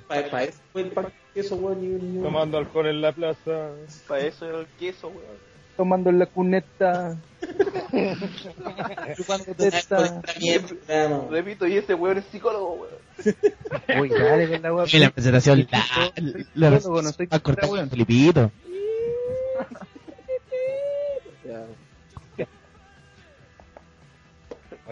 Para 0.09 0.45
eso 0.45 0.59
fue 0.73 0.83
el 0.83 0.89
pan 0.91 1.07
queso, 1.35 1.57
weón, 1.57 1.85
y 1.85 1.89
un- 1.89 2.23
Tomando 2.23 2.59
alcohol 2.59 2.87
en 2.89 3.01
la 3.01 3.13
plaza. 3.13 3.71
Para 4.07 4.27
eso 4.27 4.61
el 4.61 4.67
queso, 4.79 5.09
weón. 5.09 5.53
Tomando 5.77 6.11
en 6.11 6.19
la 6.19 6.27
cuneta. 6.27 7.17
Repito, 11.31 11.67
y 11.67 11.77
ese 11.77 11.95
weón 11.95 12.19
es 12.19 12.25
psicólogo, 12.27 12.75
weón. 12.75 14.01
Uy, 14.01 14.09
dale 14.09 14.49
con 14.51 14.63
la 14.63 14.75
weá. 14.75 14.87
Y 14.93 14.99
la 14.99 15.11
presentación, 15.11 15.67
la, 16.55 16.71
la, 16.71 16.81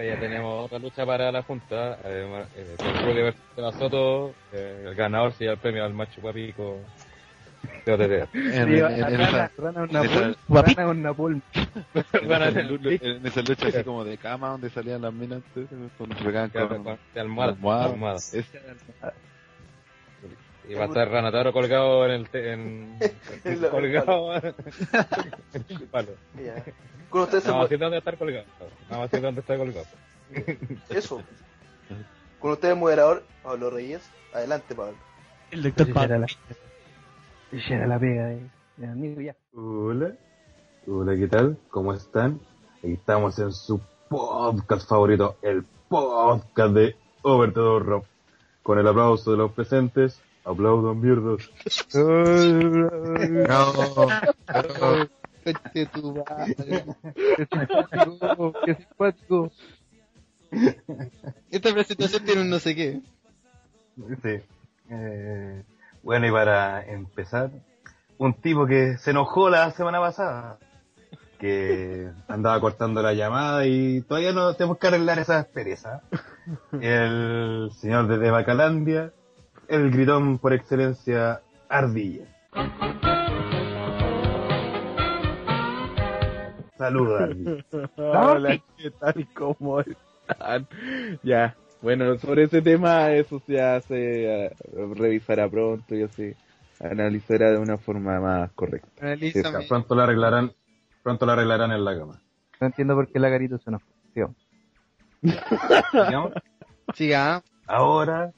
Oye, 0.00 0.16
tenemos 0.16 0.64
otra 0.64 0.78
lucha 0.78 1.04
para 1.04 1.30
la 1.30 1.42
Junta. 1.42 1.98
Eh, 2.04 2.46
eh, 2.56 2.76
versus 3.22 3.40
Seba 3.54 3.70
Soto. 3.72 4.34
Eh, 4.50 4.84
el 4.86 4.94
ganador 4.94 5.34
se 5.34 5.44
lleva 5.44 5.52
el 5.54 5.58
premio 5.60 5.84
al 5.84 5.92
macho 5.92 6.22
guapico 6.22 6.78
de 7.84 7.92
OTT. 7.92 8.34
Rana, 12.26 12.46
a 12.46 12.50
en, 12.50 13.26
esa- 13.26 13.42
lucha 13.42 13.66
así 13.68 13.84
como 13.84 14.04
de 14.04 14.16
cama 14.16 14.48
donde 14.48 14.70
salían 14.70 15.02
las 15.02 15.12
minas 15.12 15.42
antes, 15.54 15.68
con 15.98 16.08
con 16.68 16.68
con- 16.82 16.98
almohada, 17.14 17.52
almohada. 17.92 18.18
Y 20.70 20.74
va 20.74 20.84
a 20.84 20.86
estar 20.86 21.08
Ranataro 21.10 21.52
colgado 21.52 22.04
en 22.06 22.10
el. 22.12 22.28
te- 22.28 22.52
En, 22.52 22.98
En 23.44 23.58
colgado 23.60 24.34
en 24.36 24.54
el 25.68 25.80
palo. 25.90 26.12
Ya. 26.36 26.62
Con 27.08 27.22
ustedes 27.22 27.42
se 27.44 27.50
Vamos 27.50 27.64
a 27.66 27.68
mueve. 27.68 27.68
decir 27.68 27.78
dónde 27.80 27.98
está 27.98 28.12
colgado. 28.16 28.44
Vamos 28.88 28.98
a 28.98 29.02
decir 29.08 29.20
dónde 29.20 29.40
está 29.40 29.56
colgado. 29.56 29.86
Eso. 30.90 31.22
Con 32.38 32.52
ustedes, 32.52 32.76
moderador, 32.76 33.24
Pablo 33.42 33.70
Reyes. 33.70 34.08
Adelante, 34.32 34.74
Pablo. 34.74 34.94
El 35.50 35.62
doctor 35.64 35.92
Pablo. 35.92 36.18
la, 36.20 36.26
esa 37.52 37.74
era 37.74 37.86
la 37.88 37.98
pega, 37.98 38.32
eh. 38.32 38.40
Amigo, 38.84 39.20
ya. 39.20 39.34
Hola, 39.54 40.12
hola, 40.86 41.16
¿qué 41.16 41.26
tal? 41.26 41.58
¿Cómo 41.68 41.92
están? 41.92 42.40
Aquí 42.78 42.92
estamos 42.92 43.38
en 43.40 43.52
su 43.52 43.80
podcast 44.08 44.88
favorito, 44.88 45.36
el 45.42 45.64
podcast 45.88 46.72
de 46.74 46.94
Over 47.22 47.52
Rock. 47.52 48.06
Con 48.62 48.78
el 48.78 48.86
aplauso 48.86 49.32
de 49.32 49.36
los 49.38 49.50
presentes, 49.52 50.22
aplaudan 50.44 51.00
mierdas. 51.00 51.48
Conche 55.44 55.86
tu 55.86 56.14
madre. 56.14 56.84
Qué 57.36 57.46
simpático, 57.46 58.52
qué 58.64 58.74
simpático. 58.74 59.50
Esta 61.50 61.72
presentación 61.72 62.24
tiene 62.24 62.42
un 62.42 62.50
no 62.50 62.58
sé 62.58 62.74
qué. 62.74 63.00
Sí. 64.22 64.42
Eh, 64.90 65.62
bueno, 66.02 66.26
y 66.26 66.30
para 66.30 66.84
empezar, 66.84 67.50
un 68.18 68.34
tipo 68.34 68.66
que 68.66 68.98
se 68.98 69.10
enojó 69.12 69.48
la 69.50 69.70
semana 69.70 70.00
pasada, 70.00 70.58
que 71.38 72.10
andaba 72.28 72.60
cortando 72.60 73.02
la 73.02 73.14
llamada 73.14 73.66
y 73.66 74.02
todavía 74.02 74.32
no 74.32 74.54
tenemos 74.54 74.78
que 74.78 74.88
arreglar 74.88 75.18
esa 75.18 75.44
pereza. 75.44 76.02
El 76.80 77.70
señor 77.76 78.08
de 78.08 78.30
Bacalandia, 78.30 79.12
el 79.70 79.90
gritón 79.92 80.38
por 80.38 80.52
excelencia, 80.52 81.40
Ardilla. 81.68 82.24
Saluda, 86.76 87.24
Ardilla. 87.24 87.64
Hola, 87.96 88.60
¿qué 88.76 88.90
tal? 88.90 89.28
¿Cómo 89.32 89.80
están? 89.80 90.66
Ya, 91.22 91.56
bueno, 91.80 92.18
sobre 92.18 92.44
ese 92.44 92.60
tema, 92.62 93.12
eso 93.12 93.40
ya 93.46 93.80
se 93.80 94.46
eh, 94.46 94.56
revisará 94.96 95.48
pronto 95.48 95.94
y 95.94 96.02
así 96.02 96.34
analizará 96.80 97.52
de 97.52 97.58
una 97.58 97.78
forma 97.78 98.18
más 98.20 98.50
correcta. 98.52 99.16
Sea, 99.16 99.60
pronto 99.68 99.94
lo 99.94 100.02
arreglarán, 100.02 100.52
pronto 101.02 101.26
lo 101.26 101.32
arreglarán 101.32 101.70
en 101.70 101.84
la 101.84 101.96
cama. 101.96 102.20
No 102.60 102.66
entiendo 102.66 102.94
por 102.96 103.06
qué 103.08 103.20
la 103.20 103.30
carita 103.30 103.56
se 103.58 103.70
enojó. 103.70 103.86
Sigamos. 104.12 104.36
¿Sigamos? 105.92 106.32
Siga. 106.94 107.42
Ahora, 107.66 108.32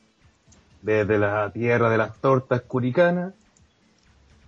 desde 0.82 1.18
la 1.18 1.50
tierra 1.52 1.88
de 1.88 1.98
las 1.98 2.18
tortas 2.18 2.60
curicanas, 2.62 3.32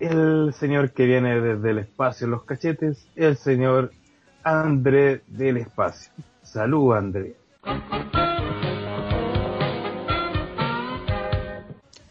el 0.01 0.53
señor 0.59 0.93
que 0.93 1.07
viene 1.07 1.41
desde 1.41 1.70
el 1.70 1.78
espacio 1.78 2.26
en 2.26 2.32
los 2.32 2.43
cachetes, 2.43 3.07
el 3.16 3.37
señor 3.37 3.93
André 4.43 5.22
del 5.28 5.57
espacio. 5.57 6.12
Salud, 6.43 6.95
André. 6.95 7.37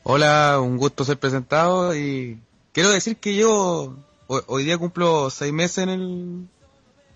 Hola, 0.04 0.60
un 0.62 0.78
gusto 0.78 1.04
ser 1.04 1.18
presentado 1.18 1.96
y 1.96 2.40
quiero 2.72 2.90
decir 2.90 3.18
que 3.18 3.36
yo 3.36 3.96
hoy, 4.28 4.42
hoy 4.48 4.64
día 4.64 4.78
cumplo 4.78 5.30
seis 5.30 5.54
meses 5.54 5.78
en 5.80 5.90
el 5.90 6.48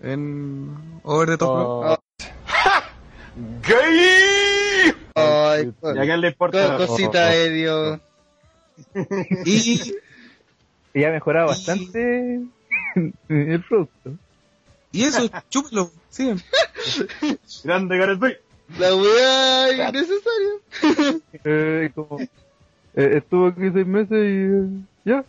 en 0.00 1.00
Over 1.02 1.28
the 1.28 1.38
Top 1.38 1.82
Rock. 1.82 2.00
¡Gay! 3.66 4.37
Ay, 5.18 5.72
¿Y 5.82 5.98
a 5.98 6.02
quién 6.02 6.20
le 6.20 6.28
importa? 6.28 6.76
co- 6.76 6.86
cosita 6.86 7.26
de 7.30 7.50
Dios. 7.50 8.00
Y 9.44 9.94
Y 10.94 11.04
ha 11.04 11.10
mejorado 11.10 11.48
bastante 11.48 12.42
el 13.28 13.64
producto. 13.68 14.12
y 14.92 15.02
eso, 15.04 15.28
chúpelo, 15.50 15.90
sí. 16.08 16.32
Grande 17.64 17.98
Gareth 17.98 18.18
Bale. 18.18 18.40
La 18.78 18.94
weá 18.94 19.72
innecesaria. 19.88 21.20
Eh, 21.44 21.90
como, 21.94 22.20
eh, 22.20 22.28
estuvo 23.16 23.46
aquí 23.48 23.70
seis 23.72 23.86
meses 23.86 24.10
y 24.12 24.14
eh, 24.16 24.84
ya. 25.04 25.24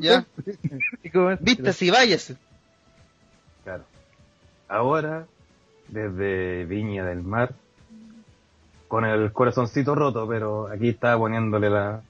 Ya. 0.00 0.26
Y 1.04 1.10
como 1.10 1.30
es- 1.30 1.40
Vista, 1.42 1.72
si 1.72 1.88
váyase. 1.90 2.36
Claro. 3.64 3.84
Ahora, 4.68 5.26
desde 5.88 6.64
Viña 6.64 7.04
del 7.04 7.22
Mar, 7.22 7.54
con 8.88 9.04
el 9.04 9.32
corazoncito 9.32 9.94
roto, 9.94 10.26
pero 10.26 10.68
aquí 10.68 10.88
estaba 10.88 11.18
poniéndole 11.18 11.70
la, 11.70 12.02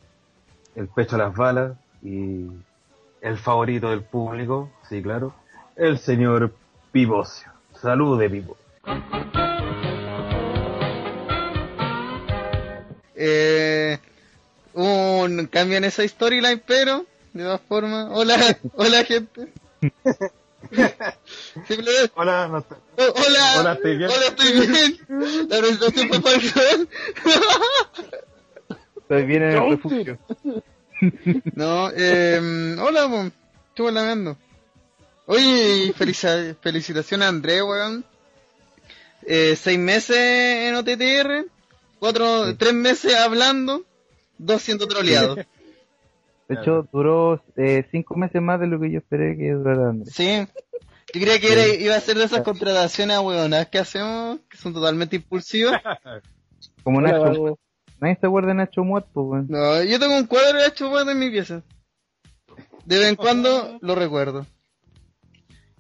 el 0.77 0.89
pecho 0.89 1.17
a 1.17 1.19
las 1.19 1.35
balas 1.35 1.77
y 2.03 2.47
el 3.21 3.37
favorito 3.37 3.91
del 3.91 4.03
público, 4.03 4.71
sí, 4.89 5.03
claro, 5.03 5.35
el 5.77 5.99
señor 5.99 6.55
Pivocio. 6.93 7.53
Salude, 7.81 8.31
Pipo. 8.31 8.57
Eh, 13.15 13.99
un 14.75 15.47
cambio 15.47 15.77
en 15.79 15.85
esa 15.85 16.07
storyline, 16.07 16.63
pero 16.65 17.05
de 17.33 17.43
todas 17.43 17.61
formas, 17.63 18.09
hola, 18.13 18.37
hola 18.75 19.05
gente. 19.05 19.49
Simplemente- 21.67 22.13
Hola, 22.15 22.49
no 22.49 22.59
Oh, 22.59 23.15
hola, 23.27 23.55
Hola, 23.61 23.73
¿estoy 23.75 23.97
bien? 23.97 24.11
Hola, 24.11 24.27
estoy 24.27 24.67
bien. 24.67 25.49
La 25.49 25.59
presentación 25.59 26.09
fue 26.09 26.21
falsa. 26.21 26.61
Estoy 28.97 29.23
bien 29.25 29.43
en 29.43 29.51
el 29.53 29.71
refugio. 29.71 30.19
No, 31.55 31.91
eh, 31.95 32.77
hola, 32.81 33.09
po. 33.09 33.31
estuvo 33.69 33.91
lameando. 33.91 34.37
Oye, 35.27 35.93
felici- 35.95 36.57
felicitaciones 36.61 37.27
a 37.27 37.29
André, 37.29 37.63
weón. 37.63 38.05
Eh, 39.27 39.57
seis 39.61 39.79
meses 39.79 40.17
en 40.17 40.75
OTTR, 40.75 41.45
cuatro, 41.99 42.57
tres 42.57 42.73
meses 42.75 43.15
hablando, 43.15 43.85
dos 44.39 44.63
siendo 44.63 44.87
troleados. 44.89 45.39
De 46.49 46.55
hecho, 46.55 46.89
duró 46.91 47.45
eh, 47.57 47.87
cinco 47.91 48.17
meses 48.17 48.41
más 48.41 48.59
de 48.59 48.67
lo 48.67 48.81
que 48.81 48.91
yo 48.91 48.99
esperé 48.99 49.37
que 49.37 49.53
durara 49.53 49.91
Andrés. 49.91 50.15
Sí. 50.15 50.47
Yo 51.15 51.21
creía 51.21 51.39
que 51.39 51.53
era, 51.53 51.67
iba 51.67 51.95
a 51.95 52.01
ser 52.01 52.17
de 52.17 52.25
esas 52.25 52.41
contrataciones 52.41 53.19
a 53.19 53.65
que 53.67 53.79
hacemos, 53.79 54.41
que 54.49 54.57
son 54.57 54.73
totalmente 54.73 55.17
impulsivas. 55.17 55.81
Como 56.83 56.99
Hola, 56.99 57.13
Nacho 57.13 57.23
Vago. 57.23 57.39
Muerto. 57.41 57.61
Nadie 58.01 58.19
se 58.21 58.27
acuerda 58.27 58.49
de 58.49 58.55
Nacho 58.55 58.85
Muerto, 58.85 59.21
weón. 59.23 59.47
No, 59.49 59.83
yo 59.83 59.99
tengo 59.99 60.17
un 60.17 60.27
cuadro 60.27 60.65
hecho 60.65 60.91
weón 60.91 61.11
en 61.11 61.19
mi 61.19 61.31
pieza. 61.31 61.63
De 62.85 62.99
vez 62.99 63.09
en 63.09 63.17
cuando 63.17 63.79
lo 63.83 63.95
recuerdo. 63.95 64.47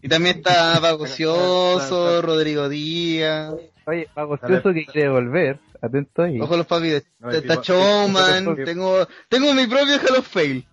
Y 0.02 0.08
también 0.08 0.38
está 0.38 0.78
Vagocioso, 0.80 2.20
Rodrigo 2.22 2.68
Díaz. 2.68 3.54
Oye, 3.88 4.06
Vagocioso 4.14 4.72
que 4.74 4.84
quiere 4.84 5.08
volver. 5.08 5.58
Atento 5.80 6.22
ahí. 6.22 6.38
Ojo 6.40 6.58
los 6.58 6.66
papi, 6.66 6.92
No, 7.20 7.30
está 7.30 7.62
Showman, 7.62 8.56
tengo, 8.64 9.08
tengo 9.28 9.54
mi 9.54 9.66
propio 9.66 9.94
Hello 9.94 10.22
Fail. 10.22 10.66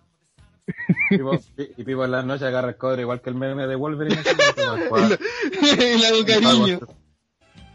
Y 1.76 1.84
Pipo 1.84 2.04
en 2.04 2.10
las 2.10 2.26
noches 2.26 2.42
agarra 2.42 2.70
el 2.70 2.76
cobre 2.76 3.02
igual 3.02 3.22
que 3.22 3.30
el 3.30 3.36
meme 3.36 3.66
de 3.66 3.74
Wolverine. 3.74 4.20
y 5.62 5.98
le 5.98 6.06
hago 6.08 6.26
cariño. 6.26 6.80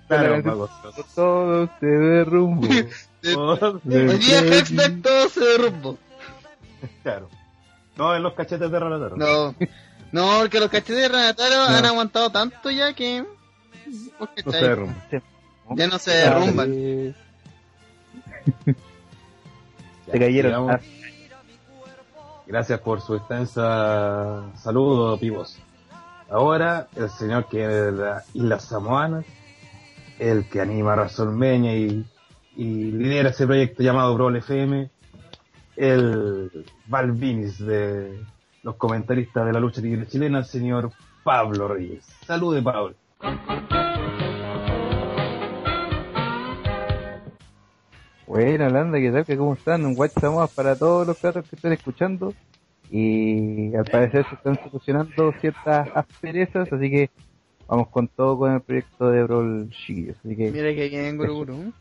Claro. 0.08 0.70
Todo 1.16 1.70
se 1.80 1.86
derrumbó. 1.88 2.68
Hoy 2.68 4.18
día 4.18 4.44
hashtag 4.44 5.02
todo 5.02 5.30
se 5.30 5.40
derrumbó. 5.40 5.98
Claro. 7.02 7.30
No, 7.96 8.16
en 8.16 8.22
los 8.22 8.34
cachetes 8.34 8.70
de 8.70 8.80
Ranataro. 8.80 9.16
No, 9.16 9.56
no, 10.12 10.40
porque 10.42 10.60
los 10.60 10.70
cachetes 10.70 10.98
de 10.98 11.08
Ranataro 11.08 11.56
No. 11.56 11.78
han 11.78 11.86
aguantado 11.86 12.30
tanto 12.30 12.70
ya 12.70 12.94
que... 12.94 13.24
porque 14.18 14.44
No 14.46 14.52
se 14.52 14.58
derrumban. 14.58 15.04
Ya 15.76 15.88
no 15.88 16.00
se 16.00 16.12
derrumban. 16.12 17.16
Se 20.12 20.20
cayeron. 20.20 20.72
Ah, 20.72 20.80
Gracias 22.48 22.80
por 22.82 23.00
su 23.00 23.16
extensa 23.16 24.52
saludo, 24.58 25.18
Pibos. 25.18 25.58
Ahora, 26.30 26.88
el 26.96 27.10
señor 27.10 27.48
que 27.48 27.58
viene 27.58 27.74
de 27.74 27.92
las 27.94 28.36
Islas 28.36 28.66
Samoanas, 28.66 29.26
el 30.20 30.50
que 30.50 30.60
anima 30.60 30.94
a 30.94 30.96
Razormeña 30.98 31.74
y, 31.74 32.06
y 32.58 32.92
lidera 32.92 33.30
ese 33.30 33.46
proyecto 33.46 33.84
llamado 33.84 34.14
Brawl 34.16 34.36
FM, 34.38 34.90
el 35.78 36.66
Balvinis 36.88 37.58
de 37.60 38.22
los 38.64 38.76
comentaristas 38.76 39.46
de 39.46 39.54
la 39.54 39.60
lucha 39.60 39.80
libre 39.82 40.06
chilena, 40.08 40.40
el 40.40 40.46
señor 40.46 40.92
Pablo 41.24 41.70
Reyes. 41.70 42.06
Salude, 42.26 42.62
Pablo. 42.62 42.96
Bueno, 48.28 48.68
Holanda, 48.68 49.00
¿qué 49.00 49.12
tal? 49.12 49.26
¿Qué 49.26 49.38
¿Cómo 49.38 49.54
están? 49.54 49.86
Un 49.86 49.94
guacho 49.96 50.20
Samoa 50.20 50.48
para 50.48 50.76
todos 50.76 51.06
los 51.06 51.22
gatos 51.22 51.48
que 51.50 51.56
están 51.56 51.74
escuchando. 51.74 52.34
Y 52.90 53.74
al 53.76 53.86
parecer 53.86 54.26
se 54.28 54.36
están 54.36 54.60
solucionando 54.64 55.34
ciertas 55.40 55.90
asperezas, 55.96 56.72
así 56.72 56.90
que 56.90 57.10
vamos 57.68 57.88
con 57.90 58.08
todo 58.08 58.38
con 58.38 58.54
el 58.54 58.62
proyecto 58.62 59.10
de 59.10 59.24
Brawl 59.24 59.70
Chiquillos. 59.70 60.18
Así 60.24 60.36
que 60.36 60.52
Mira 60.52 60.74
que 60.74 60.90
bien, 60.90 61.18
Guru 61.18 61.34
Guru. 61.36 61.74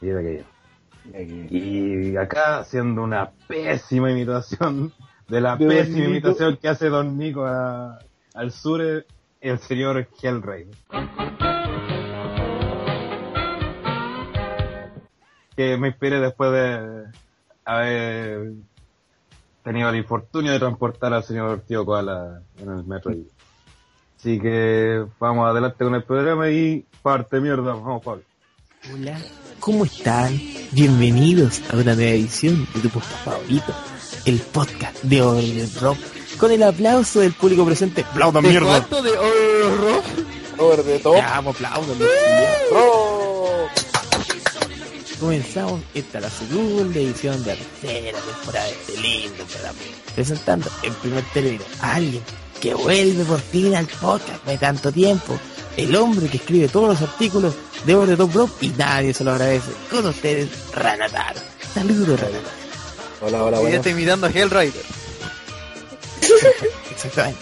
Mira 0.00 0.20
que 0.22 0.44
Y 1.50 2.16
acá 2.16 2.58
haciendo 2.60 3.02
una 3.02 3.30
pésima 3.48 4.10
imitación 4.10 4.92
de 5.28 5.40
la 5.40 5.56
De 5.56 5.66
pésima 5.66 6.04
imitación 6.06 6.56
que 6.56 6.68
hace 6.68 6.88
Don 6.88 7.16
Nico 7.18 7.44
a- 7.44 7.98
al 8.34 8.50
sur, 8.52 8.80
eh, 8.82 9.04
el 9.44 9.58
señor 9.58 10.08
Hellraiser. 10.22 10.74
Que 15.54 15.76
me 15.76 15.88
inspiré 15.88 16.18
después 16.18 16.50
de 16.50 17.04
haber 17.64 18.52
tenido 19.62 19.90
el 19.90 19.96
infortunio 19.96 20.50
de 20.50 20.58
transportar 20.58 21.12
al 21.12 21.22
señor 21.22 21.60
Tío 21.60 21.84
Koala 21.84 22.40
en 22.58 22.70
el 22.70 22.84
metro. 22.84 23.12
Así 24.18 24.40
que 24.40 25.04
vamos 25.20 25.46
adelante 25.46 25.84
con 25.84 25.94
el 25.94 26.04
programa 26.04 26.48
y 26.50 26.86
parte 27.02 27.38
mierda, 27.38 27.74
vamos 27.74 28.02
Pablo. 28.02 28.22
Hola, 28.92 29.18
¿cómo 29.60 29.84
están? 29.84 30.40
Bienvenidos 30.72 31.62
a 31.70 31.76
una 31.76 31.94
nueva 31.94 32.10
edición 32.10 32.66
de 32.74 32.80
tu 32.80 32.88
podcast 32.88 33.24
favorito, 33.24 33.74
el 34.24 34.40
podcast 34.40 35.02
de 35.02 35.18
the 35.18 35.80
Rock, 35.80 35.98
con 36.38 36.50
el 36.52 36.62
aplauso 36.62 37.20
del 37.20 37.32
público 37.32 37.64
presente. 37.64 38.02
¡Aplaudan 38.02 38.42
¿De 38.42 38.48
mierda! 38.50 38.66
cuánto 38.66 39.02
de 39.02 39.10
horror? 39.10 40.02
Over 40.58 41.02
top. 41.02 41.16
Ya, 41.16 41.40
pues, 41.42 41.56
aplaudan. 41.56 41.98
Comenzamos 45.20 45.80
esta 45.94 46.20
la 46.20 46.28
segunda 46.28 46.98
edición 46.98 47.42
de 47.44 47.56
la 47.56 47.62
tercera 47.80 48.18
temporada 48.18 48.66
de 48.66 48.72
este 48.72 49.00
lindo 49.00 49.44
programa. 49.44 49.78
Presentando 50.14 50.70
en 50.82 50.94
primer 50.94 51.24
término 51.32 51.64
a 51.80 51.94
alguien 51.94 52.22
que 52.60 52.74
vuelve 52.74 53.24
por 53.24 53.40
fin 53.40 53.74
al 53.74 53.86
podcast 53.86 54.44
de 54.44 54.58
tanto 54.58 54.92
tiempo. 54.92 55.38
El 55.76 55.94
hombre 55.96 56.28
que 56.28 56.36
escribe 56.36 56.68
todos 56.68 56.88
los 56.88 57.02
artículos 57.08 57.54
de 57.84 57.94
Over 57.94 58.08
the 58.10 58.16
Top 58.16 58.34
Rock 58.34 58.50
y 58.62 58.68
nadie 58.70 59.12
se 59.14 59.24
lo 59.24 59.32
agradece. 59.32 59.70
Con 59.90 60.06
ustedes, 60.06 60.48
Ranataro. 60.74 61.40
Saludos, 61.72 62.20
Ranataro. 62.20 62.48
Hola, 63.22 63.44
hola, 63.44 63.70
Ya 63.70 63.76
está 63.76 63.90
imitando 63.90 64.26
a 64.26 64.30
Hellrider. 64.30 64.84
Exactamente. 66.90 67.40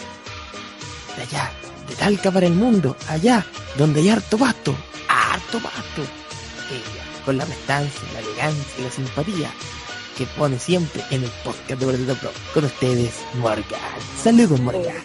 De 1.16 1.22
allá, 1.22 1.52
de 1.88 1.94
Talca 1.94 2.30
para 2.30 2.46
el 2.46 2.54
mundo, 2.54 2.96
allá, 3.08 3.44
donde 3.76 4.00
hay 4.00 4.10
harto 4.10 4.38
pasto, 4.38 4.74
harto 5.08 5.58
pasto. 5.60 6.02
Ella, 6.70 7.24
con 7.24 7.36
la 7.36 7.44
prestancia, 7.44 8.02
la 8.14 8.20
elegancia 8.20 8.74
y 8.78 8.82
la 8.82 8.90
simpatía 8.90 9.50
que 10.16 10.26
pone 10.26 10.58
siempre 10.58 11.02
en 11.10 11.24
el 11.24 11.30
podcast 11.44 11.80
de 11.80 11.86
Verdad 11.86 12.16
Pro. 12.16 12.30
Con 12.54 12.64
ustedes, 12.64 13.12
Morgan. 13.34 13.80
Saludos, 14.22 14.60
Morgan. 14.60 14.96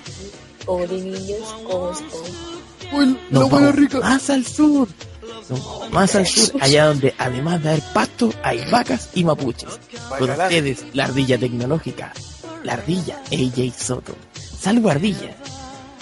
Hola 0.65 0.93
niños, 0.93 1.55
¿cómo 1.65 1.91
están? 1.91 3.19
Nos 3.29 3.49
vamos 3.49 3.75
más 4.01 4.29
al 4.29 4.45
sur. 4.45 4.87
Más 5.91 6.15
al 6.15 6.27
sur, 6.27 6.61
allá 6.61 6.87
donde 6.87 7.13
además 7.17 7.63
de 7.63 7.69
haber 7.69 7.83
pasto, 7.93 8.33
hay 8.43 8.69
vacas 8.69 9.09
y 9.13 9.23
mapuches. 9.23 9.79
Con 10.17 10.29
ustedes, 10.29 10.85
la 10.93 11.05
ardilla 11.05 11.37
tecnológica. 11.37 12.13
La 12.67 12.73
ardilla 12.73 13.17
AJ 13.31 13.73
Soto. 13.73 14.13
Salvo 14.59 14.89
ardilla. 14.89 15.33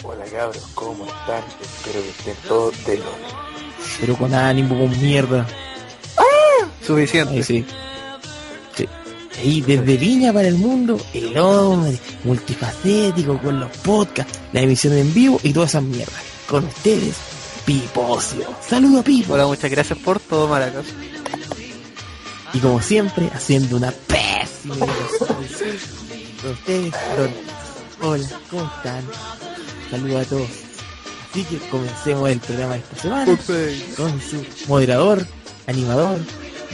Hola 0.03 0.26
cabros, 0.26 0.63
¿cómo 0.74 1.05
están? 1.05 1.43
Espero 1.61 2.01
que 2.01 2.09
estén 2.09 2.36
todos 2.47 2.86
de 2.88 2.97
lo 2.97 3.05
pero 4.01 4.18
con 4.18 4.34
ánimo, 4.34 4.76
con 4.76 4.99
mierda. 4.99 5.45
Suficiente. 6.82 7.36
Ahí 7.36 7.43
sí. 7.43 7.66
Sí. 8.76 8.89
Y 9.43 9.61
desde 9.61 9.95
Viña 9.95 10.34
para 10.34 10.47
el 10.47 10.55
mundo, 10.55 10.99
el 11.13 11.38
hombre 11.38 11.99
multifacético 12.24 13.38
con 13.38 13.59
los 13.59 13.70
podcasts, 13.78 14.39
la 14.51 14.61
emisión 14.61 14.93
en 14.93 15.13
vivo 15.13 15.39
y 15.43 15.53
todas 15.53 15.70
esas 15.70 15.84
mierdas. 15.84 16.20
Con 16.49 16.66
ustedes, 16.66 17.16
Pipocio. 17.63 18.47
Saludos, 18.68 19.05
Pipo. 19.05 19.34
Hola, 19.36 19.45
muchas 19.45 19.70
gracias 19.70 19.99
por 19.99 20.20
todo, 20.20 20.47
Maracas. 20.47 20.88
Y 22.53 22.57
como 22.57 22.82
siempre, 22.82 23.30
haciendo 23.32 23.78
una 23.78 23.91
pésima 23.91 24.78
ustedes, 26.52 26.93
Lorenzo. 27.18 27.66
Hola, 28.02 28.28
¿cómo 28.50 28.72
están? 28.76 29.04
Saludos 29.89 30.26
a 30.26 30.30
todos. 30.30 30.50
Así 31.32 31.43
que 31.43 31.58
comencemos 31.70 32.30
el 32.30 32.39
programa 32.39 32.74
de 32.74 32.80
esta 32.80 32.96
semana 32.96 33.38
con 33.98 34.22
su 34.22 34.46
moderador, 34.68 35.26
animador, 35.68 36.20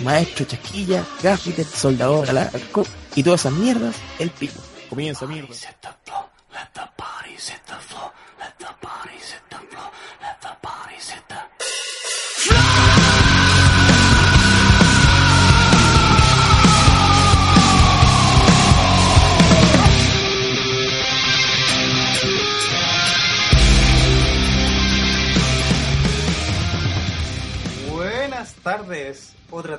maestro 0.03 0.45
chasquilla, 0.45 1.03
gaffiter, 1.24 1.65
soldador, 1.65 2.30
alarco 2.30 2.86
y 3.15 3.24
todas 3.24 3.41
esas 3.41 3.53
mierdas, 3.53 3.95
el 4.19 4.30
pico. 4.30 4.61
Comienza 4.89 5.26
mierda. 5.26 5.47
Buenas 5.47 6.74
tardes, 6.74 7.53
otra 7.65 7.82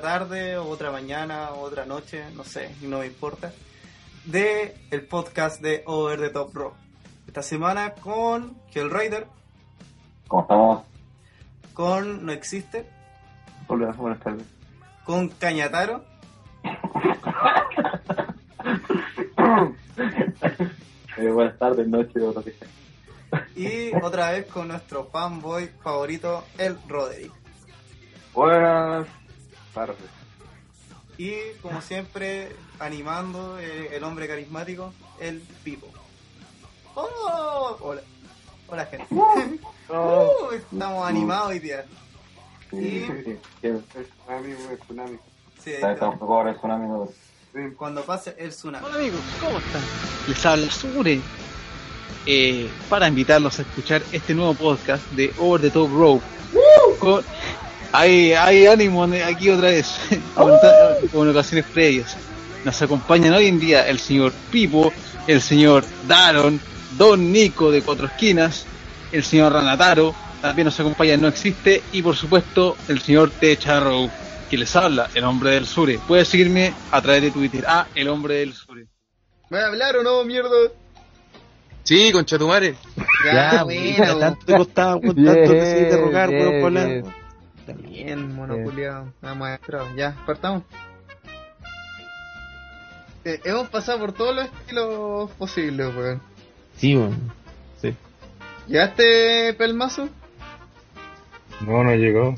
tarde, 0.03 0.57
o 0.57 0.67
otra 0.67 0.91
mañana, 0.91 1.51
o 1.53 1.61
otra 1.61 1.85
noche, 1.85 2.25
no 2.35 2.43
sé, 2.43 2.75
no 2.81 2.99
me 2.99 3.05
importa, 3.05 3.53
de 4.25 4.75
el 4.91 5.07
podcast 5.07 5.61
de 5.61 5.81
Over 5.85 6.19
the 6.19 6.29
Top 6.29 6.53
Rock. 6.53 6.73
Esta 7.25 7.41
semana 7.41 7.93
con 7.93 8.57
Hellraider, 8.75 9.27
¿Cómo 10.27 10.41
estamos? 10.41 10.83
con 11.73 12.25
No 12.25 12.33
Existe, 12.33 12.85
Hola, 13.67 13.93
buenas 13.93 14.19
tardes. 14.19 14.45
con 15.05 15.29
Cañataro 15.29 16.03
Eh, 21.15 21.29
buenas 21.29 21.57
tardes, 21.59 21.87
noches 21.87 22.21
o 22.21 22.33
lo 22.33 22.43
que 22.43 22.51
sea. 22.51 22.67
y 23.55 23.95
otra 24.03 24.31
vez 24.31 24.47
con 24.47 24.67
nuestro 24.67 25.05
fanboy 25.05 25.69
favorito, 25.81 26.43
el 26.57 26.77
Roderick. 26.89 27.31
Buenas 28.33 29.07
Y 31.17 31.33
como 31.61 31.81
siempre, 31.81 32.55
animando 32.79 33.59
eh, 33.59 33.95
el 33.95 34.03
hombre 34.03 34.27
carismático, 34.27 34.93
el 35.19 35.41
Pipo. 35.63 35.87
¡Oh! 36.95 37.77
Hola, 37.81 38.01
hola 38.67 38.85
gente. 38.85 39.07
Oh. 39.11 39.35
Uh, 39.89 40.53
estamos 40.53 41.05
animados 41.07 41.49
hoy 41.49 41.59
día. 41.59 41.83
Sí, 42.71 42.77
Y 42.77 43.05
sí, 43.05 43.23
sí. 43.25 43.37
El 43.63 43.83
tsunami, 43.83 44.51
el 44.71 44.79
tsunami. 44.79 45.17
Sí, 45.61 45.69
ahí 45.71 45.75
Está- 45.75 45.91
está. 45.91 45.91
Estamos 45.93 46.19
por 46.19 46.47
el 46.47 46.55
tsunami. 46.55 46.87
¿no? 46.87 47.09
cuando 47.77 48.01
pase 48.03 48.33
el 48.39 48.49
tsunami. 48.51 48.85
Hola 48.85 48.95
amigos, 48.95 49.19
¿cómo 49.41 49.59
están? 49.59 49.81
Les 50.27 50.45
habla 50.45 50.71
Sure 50.71 51.19
eh, 52.25 52.69
para 52.89 53.09
invitarlos 53.09 53.59
a 53.59 53.63
escuchar 53.63 54.01
este 54.13 54.33
nuevo 54.33 54.53
podcast 54.53 55.03
de 55.11 55.33
Over 55.37 55.61
the 55.61 55.69
Top 55.69 55.91
Rope. 55.93 56.23
Con- 56.99 57.23
hay, 57.93 58.33
hay 58.33 58.65
ánimo 58.65 59.03
aquí 59.03 59.49
otra 59.49 59.69
vez, 59.69 59.95
como 60.35 60.59
como 61.11 61.23
en 61.23 61.29
ocasiones 61.29 61.65
previas. 61.71 62.17
Nos 62.65 62.81
acompañan 62.81 63.33
hoy 63.33 63.47
en 63.47 63.59
día 63.59 63.87
el 63.87 63.99
señor 63.99 64.33
Pipo, 64.51 64.91
el 65.27 65.41
señor 65.41 65.85
Daron, 66.07 66.59
Don 66.97 67.31
Nico 67.31 67.71
de 67.71 67.83
Cuatro 67.83 68.07
Esquinas, 68.07 68.65
el 69.11 69.23
señor 69.23 69.53
Ranataro, 69.53 70.15
también 70.41 70.65
nos 70.65 70.79
acompaña 70.79 71.17
No 71.17 71.27
Existe 71.27 71.83
y 71.91 72.01
por 72.01 72.15
supuesto 72.15 72.75
el 72.87 72.99
señor 72.99 73.29
Techarrow, 73.29 74.09
que 74.49 74.57
les 74.57 74.75
habla, 74.75 75.09
el 75.13 75.23
hombre 75.23 75.51
del 75.51 75.67
Sure. 75.67 75.99
Puedes 76.07 76.27
seguirme 76.27 76.73
a 76.91 77.01
través 77.01 77.21
de 77.21 77.31
Twitter, 77.31 77.63
a 77.67 77.87
el 77.93 78.07
hombre 78.07 78.35
del 78.35 78.53
Sure. 78.53 78.87
¿Voy 79.51 79.59
a 79.59 79.67
hablar 79.67 79.97
o 79.97 80.03
no, 80.03 80.23
mierda? 80.23 80.49
Sí, 81.83 82.11
concha 82.11 82.39
tu 82.39 82.47
madre. 82.47 82.75
Ya, 83.23 83.63
bueno. 83.63 84.17
tanto 84.17 84.45
te 84.45 84.57
costaba, 84.57 84.99
tanto 84.99 85.23
te 85.23 85.97
rogar, 85.97 86.29
weón, 86.31 87.13
bien, 87.65 88.35
por 88.35 88.51
hablar. 88.51 88.57
bien. 88.57 88.73
weón. 88.75 89.07
También, 89.07 89.07
monoculeado, 89.07 89.13
nada 89.21 89.35
más 89.35 89.59
Ya, 89.95 90.15
partamos. 90.25 90.63
Eh, 93.25 93.39
hemos 93.45 93.69
pasado 93.69 93.99
por 93.99 94.13
todos 94.13 94.35
los 94.35 94.45
estilos 94.45 95.31
posibles, 95.31 95.95
weón. 95.95 96.21
Sí, 96.77 96.95
weón. 96.95 97.31
Sí. 97.81 97.95
¿Llegaste, 98.67 99.53
Pelmazo? 99.53 100.09
No, 101.65 101.83
no 101.83 101.95
llegó. 101.95 102.35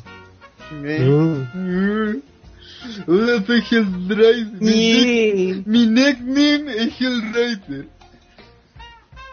Mm. 0.71 2.17
Hola, 3.07 3.43
soy 3.45 3.63
Hellraider. 3.71 4.61
Mi, 4.61 5.63
mi 5.65 5.88
nickname 5.88 6.71
es 6.78 7.01
Hellraider. 7.01 7.88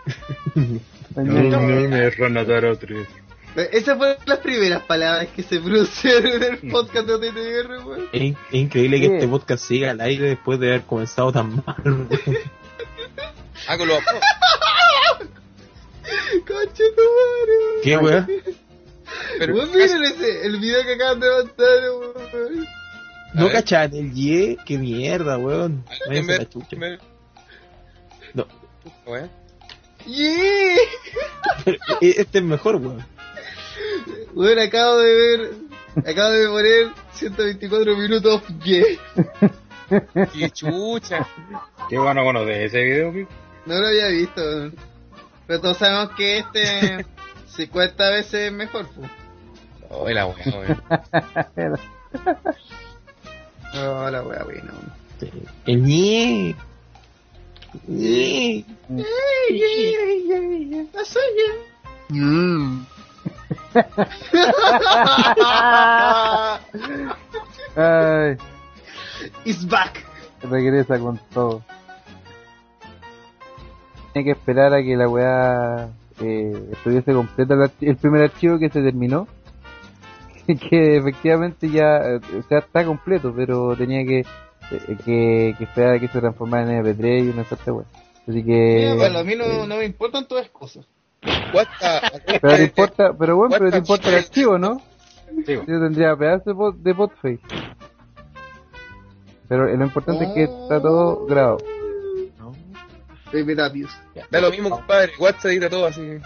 No, 1.15 1.25
no, 1.25 1.61
me 1.61 2.09
Ranataro 2.09 2.79
3. 2.79 3.07
Eh, 3.57 3.69
Esas 3.73 3.99
fueron 3.99 4.17
las 4.27 4.39
primeras 4.39 4.83
palabras 4.85 5.29
que 5.35 5.43
se 5.43 5.61
pronunciaron 5.61 6.27
en 6.33 6.43
el 6.43 6.71
podcast 6.71 7.07
de 7.07 7.15
OTTR, 7.15 7.85
weón. 7.87 8.09
Es, 8.13 8.21
in- 8.23 8.37
es 8.49 8.55
increíble 8.55 9.01
que 9.01 9.07
Sí. 9.09 9.15
este 9.15 9.29
podcast 9.29 9.65
siga 9.65 9.91
al 9.91 10.01
aire 10.01 10.29
después 10.31 10.59
de 10.59 10.69
haber 10.69 10.83
comenzado 10.83 11.33
tan 11.33 11.57
mal, 11.57 11.77
weón. 11.85 12.09
Ah, 13.69 13.79
con 13.79 13.87
los 13.87 13.99
Concha 16.47 16.85
tu 16.97 17.03
madre, 17.19 17.55
weón. 17.59 17.83
¿Qué, 17.83 17.97
weón? 17.97 18.27
Pero- 19.39 19.55
Weón, 19.55 19.71
miren 19.73 20.05
ese, 20.05 20.47
el 20.47 20.59
video 20.59 20.83
que 20.85 20.95
acaban 20.95 21.21
de 21.21 21.29
mandar, 21.31 21.91
weón. 22.35 22.67
No 23.35 23.49
cachan 23.51 23.95
el 23.95 24.13
ye, 24.13 24.57
qué 24.67 24.79
mierda, 24.79 25.39
weón. 25.39 25.85
Váyanse 26.09 26.35
a 26.35 26.39
la 26.39 26.49
chucha. 26.49 26.77
No, 28.35 28.47
Weón. 29.07 29.31
Yeah. 30.07 30.77
e- 32.01 32.15
este 32.19 32.39
es 32.39 32.45
mejor, 32.45 32.77
weón. 32.77 33.07
Weón, 34.35 34.59
acabo 34.59 34.99
de 34.99 35.15
ver, 35.15 35.51
acabo 36.07 36.31
de 36.31 36.49
poner 36.49 36.89
124 37.15 37.97
minutos 37.97 38.43
yeah. 38.65 38.85
Qué 40.33 40.51
chucha. 40.51 41.27
Qué 41.89 41.99
bueno 41.99 42.25
conocer 42.25 42.63
ese 42.63 42.83
video, 42.83 43.13
Pipo. 43.13 43.31
No 43.67 43.75
lo 43.79 43.87
había 43.89 44.09
visto. 44.09 44.41
Pero 45.47 45.61
todos 45.61 45.77
sabemos 45.79 46.11
que 46.17 46.39
este 46.39 47.05
50 47.49 48.11
veces 48.11 48.53
mejor, 48.53 48.89
pues. 48.95 49.11
Oh, 49.91 50.09
la 50.09 50.27
wea 54.23 54.45
buena, 54.45 54.73
El 55.67 55.83
ñe. 55.83 56.55
ñe. 57.87 58.65
Ay, 67.77 68.37
It's 69.45 69.67
back. 69.67 70.05
regresa 70.43 70.99
con 70.99 71.19
todo. 71.33 71.63
Tiene 74.13 74.27
que 74.27 74.33
esperar 74.33 74.75
a 74.75 74.83
que 74.83 74.97
la 74.97 75.09
weá 75.09 75.89
eh, 76.21 76.69
estuviese 76.73 77.13
completa 77.13 77.55
el, 77.81 77.97
primer 77.97 78.23
archivo 78.23 78.59
que 78.59 78.69
se 78.69 78.83
terminó. 78.83 79.27
que 80.47 80.97
efectivamente 80.97 81.71
ya, 81.71 81.99
eh, 81.99 82.21
o 82.39 82.43
sea, 82.49 82.59
está 82.59 82.85
completo, 82.85 83.33
pero 83.35 83.77
tenía 83.77 84.05
que, 84.05 84.21
eh, 84.21 84.27
que, 85.05 85.55
que 85.57 85.65
esperar 85.65 85.95
a 85.95 85.99
que 85.99 86.09
se 86.09 86.21
transformara 86.21 86.71
en 86.71 86.85
MP3 86.85 87.25
y 87.25 87.29
una 87.29 87.45
suerte 87.45 87.71
weá. 87.71 87.87
Así 88.29 88.45
que... 88.45 88.95
bueno, 88.97 89.19
a 89.19 89.25
mí 89.25 89.35
no, 89.35 89.67
no 89.67 89.77
me 89.77 89.85
importan 89.85 90.29
todas 90.29 90.45
las 90.45 90.53
cosas. 90.53 90.87
Pero 92.41 92.57
te 92.57 92.63
importa, 92.65 93.13
pero 93.19 93.37
bueno, 93.37 93.55
pero 93.59 93.71
te 93.71 93.79
importa 93.79 94.09
el 94.09 94.15
archivo, 94.17 94.59
¿no? 94.59 94.81
Sí. 95.47 95.55
Yo 95.55 95.65
tendría 95.81 96.17
pedazos 96.17 96.45
de, 96.47 96.55
pod- 96.55 96.77
de 96.77 96.95
podface. 96.95 97.41
Pero 99.49 99.67
lo 99.77 99.85
importante 99.85 100.25
es 100.25 100.31
que 100.33 100.43
está 100.45 100.81
todo 100.81 101.27
grabado. 101.27 101.59
Baby 103.33 103.57
Tapius. 103.57 103.91
Da 104.31 104.41
lo 104.41 104.51
mismo, 104.51 104.71
compadre. 104.71 105.13
WhatsApp 105.19 105.47
edita 105.53 105.71
todo 105.71 105.87
así. 105.87 106.19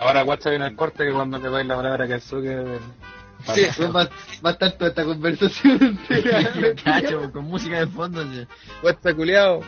Ahora 0.00 0.24
WhatsApp 0.24 0.50
viene 0.50 0.66
el 0.66 0.76
corte 0.76 1.04
que 1.04 1.12
cuando 1.12 1.38
le 1.38 1.50
dais 1.50 1.66
la 1.66 1.76
palabra 1.76 2.06
que 2.06 2.14
Kazuke. 2.14 2.78
Sí, 3.54 3.62
va, 3.82 4.04
va 4.44 4.50
a 4.50 4.52
estar 4.52 4.72
toda 4.72 4.90
esta 4.90 5.04
conversación 5.04 5.78
entera. 6.08 6.52
Cacho, 6.84 7.32
con 7.32 7.44
música 7.46 7.80
de 7.80 7.86
fondo. 7.88 8.22
sí. 8.24 8.46
WhatsApp 8.82 9.16
culiao. 9.16 9.60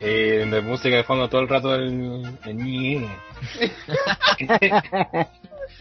Eh, 0.00 0.46
de 0.48 0.60
música 0.62 0.96
de 0.96 1.04
fondo 1.04 1.28
todo 1.28 1.40
el 1.40 1.48
rato 1.48 1.74
el, 1.74 2.38
el 2.44 2.58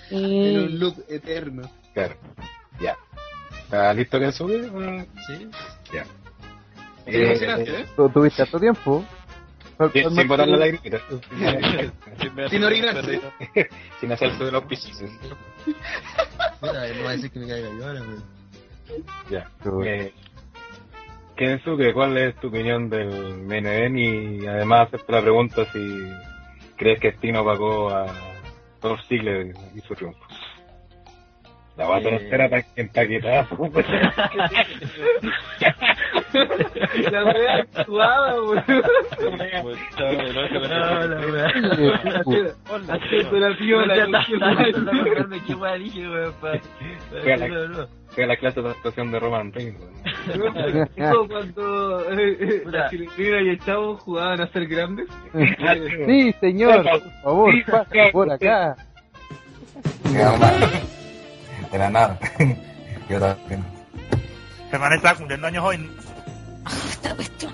en 0.10 0.60
un 0.60 0.80
loop 0.80 0.96
eterno. 1.10 1.70
Claro. 1.94 2.16
Ya. 2.80 2.98
¿Está 3.64 3.94
listo 3.94 4.20
Kazuke? 4.20 5.08
Sí. 5.28 5.50
Ya. 5.94 6.06
¿eh? 7.06 7.86
¿Tú 7.96 8.10
tuviste 8.10 8.42
harto 8.42 8.60
tiempo? 8.60 9.06
Sin, 9.94 10.16
sin 10.16 10.28
botar 10.28 10.48
la 10.48 10.58
lagrimita. 10.58 11.00
Sin 12.50 12.64
orinarse. 12.64 13.22
sin 14.00 14.12
hacerse 14.12 14.44
de 14.44 14.52
los 14.52 14.64
pisos. 14.64 15.00
Mira, 16.62 16.94
no 16.96 17.04
va 17.04 17.10
a 17.10 17.14
decir 17.14 17.30
que 17.30 17.40
me 17.40 17.48
caiga 17.48 17.70
yo 17.70 17.86
ahora, 17.86 18.02
weón. 18.02 18.24
Ya. 19.30 19.52
Kensuke, 21.38 21.94
¿cuál 21.94 22.18
es 22.18 22.36
tu 22.38 22.48
opinión 22.48 22.90
del 22.90 23.38
MNN? 23.44 23.98
Y 23.98 24.46
además 24.48 24.88
hacerte 24.88 25.12
la 25.14 25.22
pregunta 25.22 25.66
si 25.72 25.80
crees 26.76 27.00
que 27.00 27.12
Stino 27.14 27.46
pagó 27.46 27.90
a 27.90 28.08
Dolph 28.82 29.02
Ziggler 29.08 29.54
y 29.76 29.80
su 29.82 29.94
triunfo. 29.94 30.20
La 31.78 31.88
va 31.88 31.98
a 31.98 32.02
tener 32.02 32.22
Eh. 32.24 32.66
empaquetada. 32.76 33.48
La 37.12 37.24
wea 37.24 37.56
actuada, 37.76 38.42
weón. 38.42 38.64
Haciendo 42.90 43.40
la 43.40 43.96
la 48.28 48.36
clase 48.38 48.62
de 48.62 48.70
actuación 48.70 49.12
de 49.12 49.20
Roman 49.20 49.54
Reigns. 49.54 49.80
Como 51.12 51.28
cuando 51.28 52.12
eh, 52.12 52.38
eh, 52.40 52.64
la 52.66 52.90
chilindrina 52.90 53.42
y 53.42 53.50
el 53.50 53.60
chavo 53.60 53.98
jugaban 53.98 54.42
a 54.42 54.48
ser 54.52 54.68
grandes. 54.68 55.08
Sí, 56.06 56.36
señor, 56.40 56.84
por 56.84 57.12
favor, 57.24 57.54
pasa 57.66 58.12
por 58.12 58.32
acá. 58.32 58.76
De 61.72 61.78
la 61.78 61.90
nada. 61.90 62.20
Yo 63.10 63.20
también. 63.20 63.64
Germán 64.72 64.94
está 64.94 65.16
cumpliendo 65.16 65.48
años 65.48 65.64
hoy. 65.64 65.90
Esta 66.90 67.16
cuestión. 67.16 67.54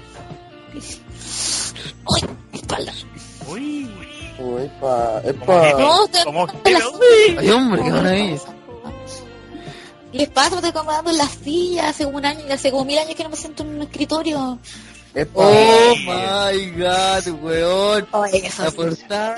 ¡Uy! 0.73 2.29
Mi 2.51 2.59
espalda. 2.59 2.91
Uy. 3.47 3.89
Uy, 4.39 4.63
epa. 4.63 5.21
hippie. 5.23 5.73
No, 5.77 6.47
Ay, 7.39 7.51
hombre, 7.51 7.83
qué 7.83 7.91
maravilla. 7.91 8.39
Les 10.13 10.29
paso, 10.29 10.55
estoy 10.55 10.69
acomodando 10.69 11.09
en 11.09 11.17
la 11.17 11.27
silla 11.27 11.89
hace 11.89 12.05
un 12.05 12.23
año, 12.23 12.41
hace 12.51 12.69
como 12.71 12.85
mil 12.85 12.99
años 12.99 13.15
que 13.15 13.23
no 13.23 13.29
me 13.29 13.35
siento 13.35 13.63
en 13.63 13.69
un 13.75 13.81
escritorio. 13.81 14.59
Oh 15.33 15.95
my 16.05 16.71
god, 16.71 17.27
weón. 17.41 18.07
Oye, 18.11 18.45
eso 18.47 18.63
La 18.63 18.69
sí. 18.71 18.75
portada. 18.75 19.35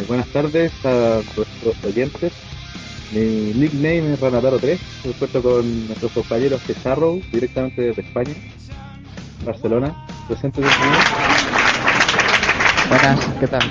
Eh, 0.00 0.04
buenas 0.08 0.28
tardes 0.28 0.72
a 0.84 1.20
nuestros 1.36 1.84
oyentes. 1.84 2.32
Mi 3.12 3.52
nickname 3.54 4.14
es 4.14 4.20
Ranataro3. 4.20 4.78
Me 5.04 5.10
encuentro 5.10 5.42
con 5.42 5.86
nuestros 5.88 6.12
compañeros 6.12 6.66
de 6.66 6.74
Charrow, 6.74 7.20
directamente 7.30 7.82
desde 7.82 8.02
España, 8.02 8.32
Barcelona. 9.44 9.94
Presente 10.26 10.62
Buenas, 12.88 13.20
¿qué 13.40 13.46
tal? 13.46 13.62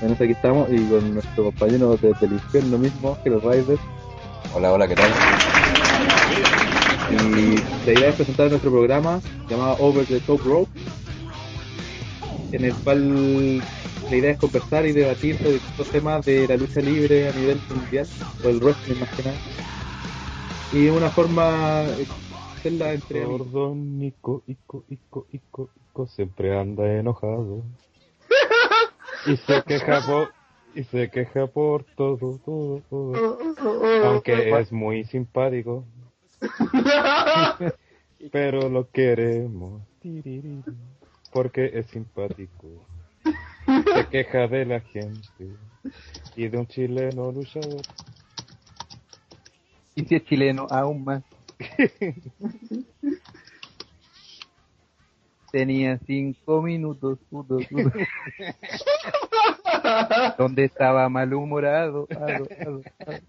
Bueno, 0.00 0.14
aquí 0.14 0.32
estamos 0.32 0.68
y 0.70 0.84
con 0.84 1.14
nuestro 1.14 1.44
compañero 1.44 1.98
desde 2.00 2.26
el 2.26 2.32
infierno 2.34 2.78
mismo, 2.78 3.18
Hero 3.24 3.40
Rider. 3.40 3.78
Hola, 4.54 4.72
hola, 4.72 4.86
¿qué 4.86 4.94
tal? 4.94 5.10
Y 7.10 7.56
la 7.86 7.92
idea 7.92 8.08
es 8.10 8.14
presentar 8.14 8.50
nuestro 8.50 8.70
programa 8.70 9.20
llamado 9.48 9.76
Over 9.80 10.06
the 10.06 10.20
Top 10.20 10.40
Rope, 10.44 10.70
en 12.52 12.64
el 12.64 12.74
cual 12.74 13.62
la 14.08 14.16
idea 14.16 14.30
es 14.32 14.38
conversar 14.38 14.86
y 14.86 14.92
debatir 14.92 15.38
sobre 15.38 15.54
distintos 15.54 15.90
temas 15.90 16.24
de 16.24 16.46
la 16.48 16.56
lucha 16.56 16.80
libre 16.80 17.28
a 17.28 17.32
nivel 17.32 17.60
mundial, 17.68 18.08
o 18.42 18.48
el 18.48 18.58
wrestling 18.60 18.96
más 18.96 19.14
que 19.14 19.22
nada. 19.22 19.38
Y 20.72 20.84
de 20.84 20.90
una 20.90 21.10
forma 21.10 21.86
hacerla 22.58 22.92
entre 22.92 23.22
amigos. 23.22 23.50
Gordo, 23.50 23.74
Nico, 23.74 24.42
Ico, 24.46 24.84
Ico, 24.88 25.26
Ico, 25.30 25.70
Ico, 25.90 26.06
siempre 26.08 26.58
anda 26.58 26.90
enojado. 26.98 27.62
Y 29.26 29.36
se 29.36 29.62
queja 29.64 30.00
por, 30.06 30.32
y 30.74 30.84
se 30.84 31.10
queja 31.10 31.48
por 31.48 31.84
todo, 31.96 32.38
todo, 32.44 32.80
todo. 32.88 33.38
Aunque 34.04 34.50
es 34.58 34.72
muy 34.72 35.04
simpático. 35.04 35.84
Pero 38.32 38.68
lo 38.68 38.88
queremos. 38.90 39.82
Porque 41.32 41.70
es 41.74 41.86
simpático. 41.88 42.87
Se 43.68 44.06
queja 44.10 44.48
de 44.48 44.64
la 44.64 44.80
gente. 44.80 45.52
Y 46.36 46.48
de 46.48 46.58
un 46.58 46.66
chileno 46.66 47.30
luchador. 47.32 47.82
Y 49.94 50.04
si 50.04 50.14
es 50.14 50.24
chileno, 50.24 50.66
aún 50.70 51.04
más. 51.04 51.22
Tenía 55.50 55.98
cinco 56.06 56.62
minutos, 56.62 57.18
puto, 57.30 57.58
puto. 57.68 57.92
donde 60.38 60.64
estaba 60.64 61.08
malhumorado. 61.08 62.06
ado, 62.10 62.46
ado, 62.60 62.82
ado. 63.00 63.20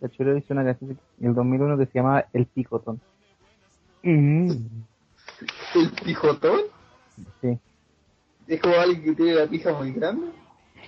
La 0.00 0.08
Chuleo 0.10 0.36
hizo 0.36 0.52
una 0.52 0.64
canción 0.64 0.98
en 1.20 1.28
el 1.28 1.34
2001 1.34 1.78
que 1.78 1.86
se 1.86 1.92
llamaba 1.94 2.26
El 2.32 2.46
Picotón. 2.46 3.00
¿El 5.74 5.90
pijotón? 6.04 6.60
Sí. 7.40 7.58
¿Es 8.46 8.60
como 8.60 8.74
alguien 8.76 9.02
que 9.04 9.14
tiene 9.14 9.34
la 9.34 9.46
pija 9.46 9.72
muy 9.72 9.92
grande? 9.92 10.28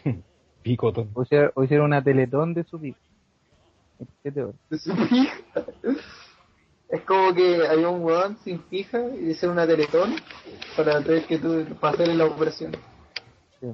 Picotón. 0.62 1.11
O 1.14 1.24
sea, 1.24 1.51
o 1.55 1.64
hicieron 1.64 1.86
una 1.86 2.03
teletón 2.03 2.55
de 2.55 2.64
su 2.64 2.80
pico. 2.80 2.99
¿Qué 4.22 4.30
te 4.30 4.44
De 4.70 4.78
su 4.78 4.94
pija. 4.94 5.34
Es 6.88 7.03
como 7.03 7.34
que 7.34 7.66
había 7.66 7.90
un 7.90 8.03
weón 8.03 8.38
sin 8.42 8.61
pija 8.61 8.99
y 9.14 9.32
hicieron 9.32 9.59
una 9.59 9.66
teletón 9.66 10.16
para 10.74 11.03
tener 11.03 11.26
que 11.26 11.38
tú, 11.38 11.66
para 11.78 11.92
hacerle 11.92 12.14
la 12.14 12.24
operación. 12.24 12.72
Sí. 13.61 13.66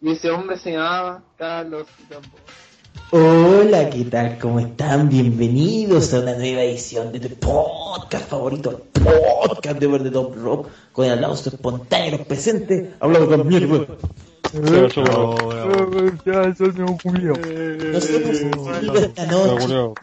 Y 0.00 0.10
ese 0.10 0.28
hombre 0.28 0.56
se 0.56 0.72
llamaba 0.72 1.22
Carlos 1.38 1.86
Gamboa. 2.10 2.40
Hola, 3.10 3.90
¿qué 3.90 4.04
tal? 4.04 4.38
¿Cómo 4.38 4.60
están? 4.60 5.08
Bienvenidos 5.08 6.12
a 6.14 6.20
una 6.20 6.34
nueva 6.34 6.62
edición 6.62 7.12
de 7.12 7.20
tu 7.20 7.28
podcast 7.36 8.28
favorito, 8.28 8.70
el 8.70 9.02
podcast 9.02 9.78
de 9.78 9.86
Verde 9.86 10.10
Top 10.10 10.34
Rock, 10.36 10.68
con 10.92 11.06
el 11.06 11.12
aplauso 11.12 11.50
espontáneo 11.50 12.18
los 12.18 12.26
presentes, 12.26 12.88
hablando 13.00 13.28
con 13.28 13.46
mierda. 13.46 13.86
Nos 14.54 14.96
hemos 18.10 18.40
unido 18.40 18.94
esta 18.98 19.26
noche 19.26 19.94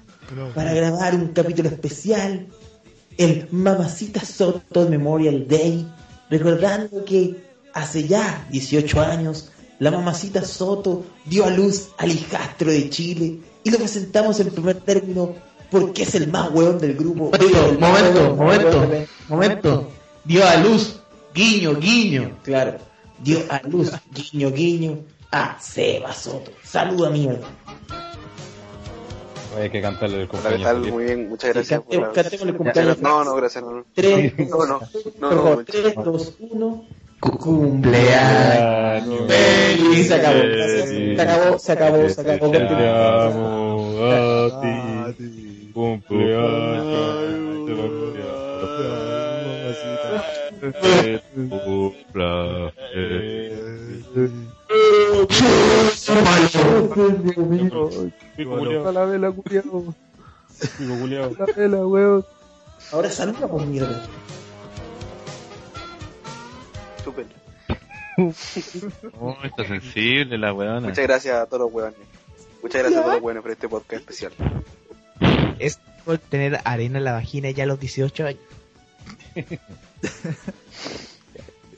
para 0.56 0.74
grabar 0.74 1.16
un 1.16 1.30
capítulo 1.30 1.70
especial, 1.70 2.48
el 3.18 3.48
Mamacita 3.52 4.22
Soto 4.22 4.88
Memorial 4.88 5.48
Day, 5.48 5.88
recordando 6.30 7.04
que 7.06 7.36
hace 7.74 8.08
ya 8.08 8.46
18 8.52 9.02
años 9.02 9.52
la 9.80 9.92
Mamacita 9.92 10.44
Soto 10.44 11.04
dio 11.26 11.46
a 11.46 11.50
luz 11.50 11.90
al 11.98 12.12
hijastro 12.12 12.70
de 12.72 12.90
Chile 12.90 13.40
y 13.64 13.70
lo 13.72 13.78
presentamos 13.78 14.40
en 14.40 14.50
primer 14.52 14.78
término 14.82 15.36
porque 15.72 16.04
es 16.04 16.16
el 16.16 16.28
más 16.30 16.50
hueón 16.52 16.80
del 16.80 16.96
grupo. 16.96 17.32
Momento, 17.32 17.78
momento, 17.80 18.36
momento, 18.36 19.08
momento. 19.30 19.90
Dio 20.26 20.48
a 20.48 20.58
luz, 20.58 21.00
guiño, 21.34 21.76
guiño, 21.80 22.38
claro. 22.44 22.78
Dio 23.24 23.40
a 23.50 23.62
luz, 23.68 23.92
guiño, 24.12 24.52
guiño, 24.52 25.00
a 25.32 25.58
Seba 25.62 26.14
Soto. 26.14 26.52
Saluda 26.64 27.10
mierda. 27.10 27.48
Hay 29.58 29.70
que 29.70 29.82
cantarle 29.82 30.22
el 30.24 30.30
Hola, 30.30 30.32
¿qué 30.32 30.38
cumpleaños. 30.58 30.64
tal? 30.84 30.92
Muy 30.94 31.04
bien, 31.06 31.30
muchas 31.30 31.50
Sí, 31.50 31.54
gracias. 31.54 31.80
cantemos- 31.82 32.08
por 32.08 32.18
la- 32.18 32.24
cantemos 32.24 32.46
el 32.46 32.52
Ya, 32.52 32.58
cumpleaños. 32.58 33.00
No, 33.02 33.24
no, 33.24 33.36
gracias. 33.36 33.64
No, 33.64 33.72
no. 33.72 33.86
3, 33.94 34.34
No, 34.50 34.58
no, 34.58 34.66
no, 34.68 34.80
por 34.80 35.20
no, 35.20 35.30
favor, 35.44 35.66
3, 35.66 35.96
2, 36.04 36.34
1. 36.40 36.86
Cumpleaños. 37.20 39.20
Feliz. 39.28 40.08
Se 40.08 40.16
acabó. 40.16 40.40
Se 40.40 41.22
acabó, 41.22 41.60
se 41.60 41.72
acabó, 41.74 42.10
se 42.10 42.22
acabó. 42.22 42.52
Te 42.52 42.88
amo 42.88 44.06
a 44.06 45.14
ti. 45.18 45.72
Cumpleaños. 45.74 47.20
Te 50.60 51.22
cumpla 51.40 52.74
Pico 58.36 58.58
culiao. 58.58 58.92
la 58.92 59.06
vela, 59.06 59.32
culiao. 59.32 59.94
Pico 60.78 61.00
culiao. 61.00 61.32
La 61.38 61.46
vela, 61.56 61.86
weón. 61.86 62.26
Ahora 62.92 63.10
saluda 63.10 63.48
por 63.48 63.66
mierda. 63.66 64.06
Súper. 67.10 67.26
Oh, 69.20 69.38
está 69.44 69.66
sensible 69.66 70.38
la 70.38 70.54
weona. 70.54 70.82
Muchas 70.82 71.08
gracias 71.08 71.38
a 71.38 71.46
todos 71.46 71.62
los 71.62 71.74
huevones. 71.74 71.98
Muchas 72.62 72.82
gracias 72.82 73.00
a 73.00 73.04
todos 73.04 73.16
los 73.16 73.24
huevones 73.24 73.42
por 73.44 73.52
este 73.52 73.70
podcast 73.70 74.02
especial. 74.02 74.34
Es 75.58 75.80
por 76.04 76.18
tener 76.18 76.60
arena 76.66 76.98
en 76.98 77.06
la 77.06 77.14
vagina 77.14 77.50
ya 77.52 77.64
a 77.64 77.68
los 77.68 77.80
18 77.80 78.26
años. 78.26 78.42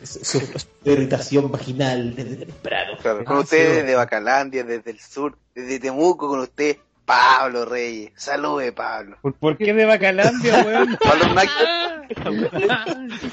Su, 0.04 0.40
su 0.40 0.68
irritación 0.84 1.52
vaginal 1.52 2.16
desde 2.16 2.38
temprano. 2.48 2.98
Claro, 3.02 3.24
con 3.24 3.38
Ah, 3.38 3.40
ustedes 3.42 3.70
sí. 3.70 3.82
desde 3.82 3.96
Bacalandia, 3.96 4.64
desde 4.64 4.90
el 4.92 5.00
sur, 5.00 5.38
desde 5.54 5.80
Temuco, 5.80 6.28
con 6.28 6.40
usted, 6.40 6.78
Pablo 7.06 7.66
Reyes. 7.66 8.12
Salude, 8.16 8.72
Pablo. 8.72 9.18
¿Por, 9.40 9.58
qué 9.58 9.74
de 9.76 9.86
Bacalandia, 9.86 10.64
weón? 10.66 10.98
Pablo 11.04 11.34
Nácar. 11.36 12.01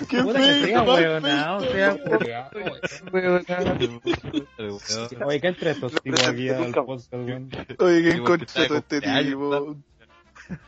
¿Qué 0.09 0.24
que 0.24 0.64
sea 0.66 0.83
weonao, 0.83 1.61
sea 1.61 1.97
Oye, 5.26 5.41
¿qué 5.41 5.49
entra 5.49 5.70
estos 5.70 5.93
tipos 6.03 6.26
aquí 6.29 6.49
al 6.49 6.72
podcast, 6.72 7.12
weón? 7.12 7.51
Oye, 7.79 8.03
¿qué 8.03 8.11
¿qué 8.11 8.16
encontró 8.16 8.76
este 8.76 9.01
tipo? 9.01 9.76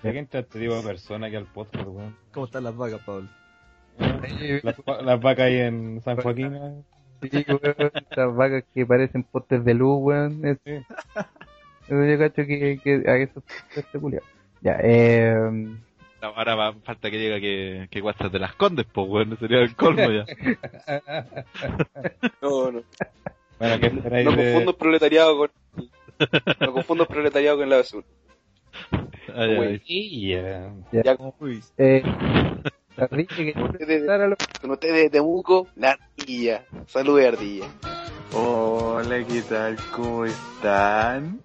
¿De 0.03 0.13
qué 0.13 0.19
entra 0.19 0.41
este 0.41 0.61
tipo 0.61 0.75
de 0.75 0.83
persona 0.83 1.27
aquí 1.29 1.37
al 1.37 1.47
podcast, 1.47 1.87
weón? 1.87 2.17
¿Cómo 2.33 2.47
están 2.47 2.65
las 2.65 2.77
vacas, 2.77 3.01
Pablo? 3.05 3.29
Las, 4.63 4.77
va- 4.81 5.03
las 5.03 5.21
vacas 5.21 5.45
ahí 5.47 5.59
en 5.59 6.01
San 6.03 6.17
Joaquín. 6.21 6.85
Sí, 7.23 7.45
weón, 7.49 7.91
estas 7.95 8.35
vacas 8.35 8.65
que 8.75 8.87
parecen 8.87 9.23
postes 9.25 9.65
de 9.65 9.75
luz, 9.75 9.99
weón. 10.01 10.45
Es- 10.45 10.59
Eso 11.89 12.05
yo 12.05 12.19
cacho 12.19 12.47
que, 12.47 12.81
que 12.83 13.03
a 13.11 13.17
eso 13.17 13.43
este 13.75 13.99
culiao. 13.99 14.23
Ya, 14.63 14.79
eh, 14.83 15.35
Ahora 16.23 16.55
va- 16.55 16.75
falta 16.85 17.11
que 17.11 17.17
diga 17.19 17.41
que, 17.41 17.89
que 17.91 18.01
Guachas 18.01 18.31
de 18.31 18.39
las 18.39 18.55
Condes, 18.55 18.87
pues, 18.93 19.09
weón. 19.09 19.39
Sería 19.39 19.61
el 19.61 19.75
colmo 19.75 20.11
ya. 20.11 20.25
No, 22.43 22.71
no. 22.73 22.83
Bueno, 23.59 23.81
¿qué 23.81 23.87
esperáis 23.87 24.25
No 24.27 24.33
de- 24.33 24.37
confundo 24.53 24.71
el 24.73 24.77
proletariado 24.77 25.37
con. 25.39 25.51
No 26.61 26.73
confundo 26.73 27.03
el 27.05 27.09
proletariado 27.09 27.59
con 27.59 27.69
la 27.71 27.77
basura. 27.77 28.07
Ay, 29.35 29.57
Güey. 29.57 29.79
Sí, 29.87 30.29
ya. 30.31 30.73
Ya, 30.93 31.17
Eh, 31.79 32.03
la 32.97 33.07
Ricky 33.07 33.47
que 33.47 33.53
Con 33.55 34.71
ustedes 34.73 34.95
de 35.05 35.11
Temuco, 35.11 35.69
la 35.77 35.93
ardilla. 36.19 36.65
Saludos, 36.87 37.25
ardilla. 37.25 37.67
Hola, 38.33 39.25
¿qué 39.27 39.43
tal? 39.43 39.77
¿Cómo 39.93 40.25
están? 40.27 41.41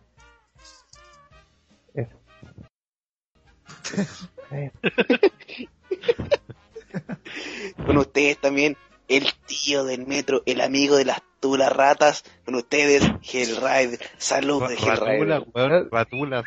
Con 7.85 7.97
ustedes 7.97 8.37
también, 8.37 8.77
el 9.07 9.27
tío 9.45 9.83
del 9.83 10.07
metro, 10.07 10.41
el 10.45 10.61
amigo 10.61 10.95
de 10.95 11.05
las 11.05 11.21
tulas 11.39 11.71
ratas. 11.71 12.23
Con 12.43 12.55
ustedes, 12.55 13.03
Hellrider. 13.21 13.99
Saludos, 14.17 14.69
de 14.69 14.75
Hellrider. 14.75 15.43
weón. 15.53 15.89
Ratula. 15.91 16.43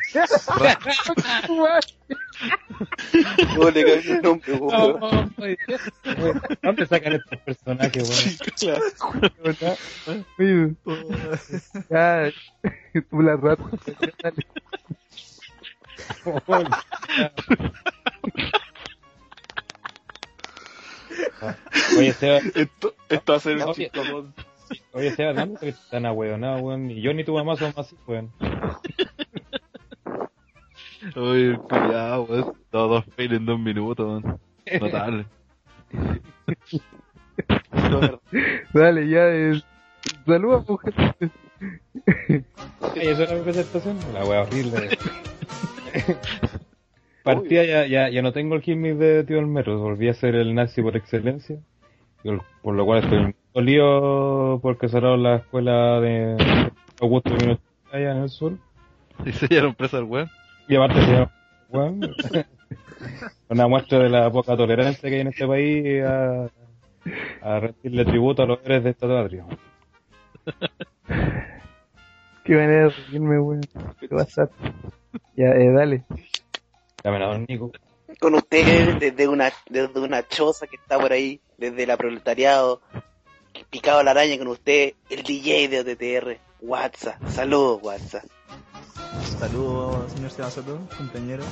No 3.57 3.71
le 3.71 3.83
cambié 3.85 4.11
el 4.11 4.21
nombre, 4.21 4.53
weón. 4.53 5.35
¿Dónde 6.61 6.85
sacan 6.85 7.13
estos 7.13 7.39
personajes, 7.39 8.37
Oye, 10.07 10.75
ya, 11.89 12.31
tú 13.09 13.21
la 13.21 13.35
rata. 13.35 13.65
Oye, 21.97 22.13
Seba. 22.13 22.37
Esto, 22.55 22.93
esto 23.09 23.31
va 23.31 23.37
a 23.37 23.39
ser 23.39 23.57
un 23.57 23.63
Oye. 23.63 23.91
Oye, 24.93 25.11
Seba, 25.11 25.47
están 25.61 26.05
ahueonados, 26.05 26.61
weón. 26.61 26.91
Y 26.91 27.01
yo 27.01 27.13
ni 27.13 27.23
tu 27.23 27.33
mamá 27.33 27.55
somos 27.55 27.77
así, 27.77 27.95
weón. 28.07 28.31
Uy, 31.15 31.57
cuidado, 31.57 32.23
weón. 32.23 32.53
Todos 32.69 33.05
fail 33.15 33.33
en 33.33 33.45
dos 33.45 33.59
minutos, 33.59 34.05
weón. 34.05 34.39
Notable. 34.79 35.25
Dale, 38.73 39.09
ya 39.09 39.27
es. 39.27 39.63
Saluda, 40.25 40.63
mujer. 40.67 40.93
Oye, 42.95 43.11
¿eso 43.11 43.23
era 43.23 43.35
mi 43.35 43.41
presentación? 43.43 43.97
La 44.13 44.25
wea 44.25 44.41
horrible. 44.41 44.89
Partía 47.23 47.65
ya, 47.65 47.85
ya, 47.85 48.09
ya 48.09 48.21
no 48.21 48.31
tengo 48.31 48.55
el 48.55 48.61
gimmick 48.61 48.95
de 48.95 49.23
tío 49.23 49.39
Olmero, 49.39 49.77
volví 49.79 50.07
a 50.07 50.13
ser 50.13 50.35
el 50.35 50.55
nazi 50.55 50.81
por 50.81 50.95
excelencia. 50.95 51.57
y 52.23 52.29
el- 52.29 52.41
Por 52.61 52.75
lo 52.75 52.85
cual 52.85 53.03
estoy 53.03 53.35
dolido 53.53 54.59
porque 54.61 54.87
cerraron 54.89 55.23
la 55.23 55.37
escuela 55.37 55.99
de 55.99 56.71
Augusto 56.99 57.35
Pinochet 57.37 57.61
allá 57.91 58.11
en 58.11 58.17
el 58.23 58.29
sur. 58.29 58.53
Y 59.25 59.31
se 59.33 59.47
dieron 59.47 59.75
presa 59.75 59.97
al 59.97 60.05
weón. 60.05 60.29
Y 60.67 60.75
aparte 60.75 61.01
se 61.01 61.11
llama 61.11 61.31
weón. 61.69 62.01
Una 63.49 63.67
muestra 63.67 63.99
de 63.99 64.09
la 64.09 64.31
poca 64.31 64.55
tolerancia 64.55 65.09
que 65.09 65.15
hay 65.15 65.21
en 65.21 65.27
este 65.27 65.47
país 65.47 66.03
a, 66.03 66.47
a 67.41 67.59
rendirle 67.59 68.05
tributo 68.05 68.43
a 68.43 68.45
los 68.45 68.59
héroes 68.63 68.83
de 68.83 68.89
esta 68.91 69.07
patria. 69.07 69.45
Qué 72.43 72.55
manera 72.55 72.85
de 72.85 72.89
reírme, 72.89 73.39
weón. 73.39 73.61
Qué 73.99 74.07
WhatsApp. 74.11 74.51
Ya, 75.35 75.47
eh, 75.47 75.71
dale. 75.71 76.03
Dame 77.03 77.19
la 77.19 77.37
Nico. 77.37 77.71
Con 78.19 78.35
ustedes, 78.35 78.99
desde 78.99 79.27
una, 79.27 79.51
desde 79.69 79.99
una 79.99 80.27
choza 80.27 80.67
que 80.67 80.75
está 80.75 80.99
por 80.99 81.11
ahí, 81.13 81.39
desde 81.57 81.85
la 81.85 81.95
proletariado, 81.95 82.81
picado 83.69 83.99
a 83.99 84.03
la 84.03 84.11
araña 84.11 84.37
con 84.37 84.47
usted, 84.47 84.93
el 85.09 85.23
DJ 85.23 85.67
de 85.69 85.79
OTTR, 85.81 86.39
WhatsApp. 86.61 87.21
Saludos, 87.29 87.79
WhatsApp. 87.83 88.25
Saludos, 89.39 90.11
señor 90.11 90.31
Sebasoto, 90.31 90.79
compañero. 90.97 91.43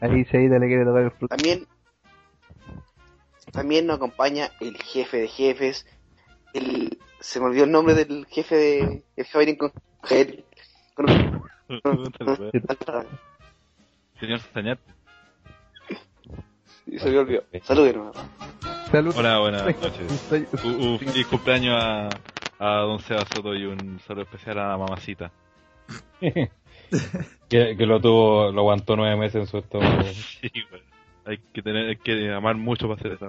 Ahí 0.00 0.24
Seita 0.24 0.58
le 0.58 0.66
quiere 0.66 0.84
tocar 0.84 1.02
el 1.02 1.10
fruto. 1.10 1.36
También, 1.36 1.66
también 3.52 3.86
nos 3.86 3.96
acompaña 3.96 4.50
el 4.60 4.76
jefe 4.78 5.18
de 5.18 5.28
jefes, 5.28 5.86
el, 6.52 6.98
se 7.20 7.40
me 7.40 7.46
olvidó 7.46 7.64
el 7.64 7.72
nombre 7.72 7.94
del 7.94 8.26
jefe 8.26 8.54
de, 8.56 9.02
el 9.16 9.24
Javier 9.26 9.56
con, 9.58 9.72
Javier- 10.02 10.44
con- 10.94 11.46
Señor 14.20 14.40
Sañat. 14.52 14.78
Sí, 16.86 16.98
se 16.98 17.10
me 17.10 17.18
olvidó. 17.18 17.42
Saludos, 17.64 17.88
hermano. 17.88 18.12
Salud. 18.90 19.14
Hola, 19.16 19.38
buenas 19.40 19.64
noches. 19.80 20.28
Un, 20.64 20.74
un 20.80 20.98
feliz 21.00 21.26
cumpleaños 21.26 21.74
a, 21.82 22.08
a 22.58 22.76
don 22.82 23.00
Seba 23.00 23.24
Soto 23.26 23.54
y 23.54 23.64
un 23.66 23.98
saludo 24.06 24.22
especial 24.22 24.58
a 24.60 24.68
la 24.68 24.78
mamacita. 24.78 25.32
Que, 26.20 27.76
que 27.76 27.86
lo 27.86 28.00
tuvo, 28.00 28.52
lo 28.52 28.60
aguantó 28.60 28.94
nueve 28.96 29.16
meses 29.16 29.40
en 29.42 29.46
su 29.48 29.58
estómago. 29.58 30.04
Sí, 30.04 30.50
weón. 30.70 30.84
Hay 31.26 31.38
que 31.52 31.62
tener, 31.62 31.88
hay 31.88 31.96
que 31.96 32.32
amar 32.32 32.54
mucho 32.56 32.88
para 32.88 33.00
hacer 33.00 33.12
esa. 33.12 33.26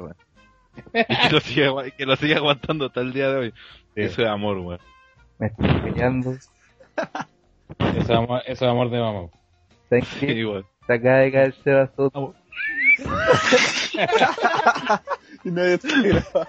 Y 0.93 1.27
que 1.27 1.33
lo 1.33 1.39
siga, 1.39 1.71
que 1.97 2.05
lo 2.05 2.15
siga 2.15 2.37
aguantando 2.37 2.85
hasta 2.85 3.01
el 3.01 3.11
día 3.11 3.29
de 3.29 3.37
hoy. 3.37 3.53
Eso 3.95 4.21
es 4.21 4.27
amor, 4.27 4.57
weón. 4.59 4.79
Me 5.39 5.47
estoy 5.47 5.67
peleando. 5.81 6.31
Eso 6.33 7.97
es 7.97 8.09
amor, 8.09 8.41
eso 8.45 8.65
es 8.65 8.71
amor 8.71 8.89
de 8.91 8.99
mamá. 8.99 9.27
¿Sabes 9.89 10.07
Sí, 10.19 10.27
qué? 10.27 10.33
igual. 10.33 10.65
Se 10.85 10.93
acaba 10.93 11.17
de 11.17 11.31
caer 11.31 11.53
Seba 11.63 11.87
Soto. 11.95 12.35
Y 15.43 15.51
nadie 15.51 15.75
está 15.75 15.87
grabando. 16.01 16.47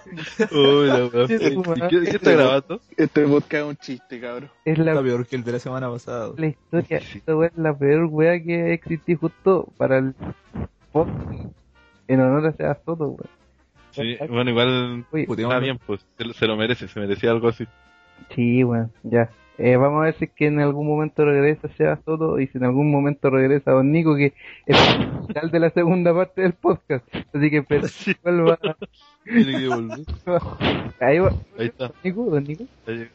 Uy, 0.50 0.86
la. 0.86 1.26
Sí, 1.28 1.34
¿Y 1.34 1.52
su 1.52 1.60
madre. 1.62 1.88
¿Qué, 1.88 2.00
qué 2.10 2.16
está 2.16 2.32
grabando? 2.32 2.80
Este 2.96 3.26
podcast 3.26 3.54
es 3.54 3.62
un 3.64 3.76
chiste, 3.76 4.20
cabrón. 4.20 4.50
Es 4.64 4.78
la, 4.78 4.92
Está 4.92 5.02
peor 5.04 5.26
que 5.26 5.36
el 5.36 5.44
de 5.44 5.52
la 5.52 5.58
semana 5.58 5.90
pasada. 5.90 6.32
la 6.36 6.46
historia. 6.46 6.98
Esta 6.98 7.36
weá 7.36 7.48
es 7.48 7.56
la 7.58 7.76
peor 7.78 8.04
weá 8.06 8.42
que 8.42 8.72
existí 8.72 9.14
justo 9.14 9.68
para 9.76 9.98
el 9.98 10.14
En 12.08 12.20
honor 12.20 12.46
a 12.46 12.52
Seba 12.52 12.78
Soto, 12.84 13.04
weón. 13.08 13.28
Sí, 13.90 14.16
bueno, 14.28 14.50
igual 14.50 15.04
está 15.12 15.26
puteamos. 15.26 15.60
bien, 15.60 15.78
pues 15.86 16.06
se 16.16 16.24
lo, 16.24 16.32
se 16.32 16.46
lo 16.46 16.56
merece, 16.56 16.88
se 16.88 17.00
merecía 17.00 17.30
algo 17.30 17.48
así. 17.48 17.66
Sí, 18.34 18.62
bueno, 18.62 18.90
ya. 19.02 19.30
Eh, 19.56 19.76
vamos 19.76 20.02
a 20.02 20.04
ver 20.04 20.14
si 20.14 20.26
es 20.26 20.30
que 20.30 20.46
en 20.46 20.60
algún 20.60 20.86
momento 20.86 21.24
regresa 21.24 21.66
Seba 21.76 21.98
Soto 22.04 22.38
y 22.38 22.46
si 22.46 22.58
en 22.58 22.64
algún 22.64 22.92
momento 22.92 23.28
regresa 23.28 23.72
Don 23.72 23.90
Nico, 23.90 24.14
que 24.14 24.32
es 24.66 24.76
el 24.88 25.26
final 25.26 25.50
de 25.50 25.58
la 25.58 25.70
segunda 25.70 26.14
parte 26.14 26.42
del 26.42 26.52
podcast. 26.52 27.04
Así 27.34 27.50
que 27.50 27.58
espera, 27.58 27.88
vuelva. 28.22 28.58
Tiene 29.24 29.58
que 29.58 29.68
volver. 29.68 29.98
Ahí 31.00 31.18
va. 31.18 31.30
Ahí 31.58 31.66
está. 31.66 31.88
Don 31.88 31.96
Nico, 32.04 32.24
Don 32.30 32.44
Nico. 32.44 32.64
Ahí- 32.86 33.08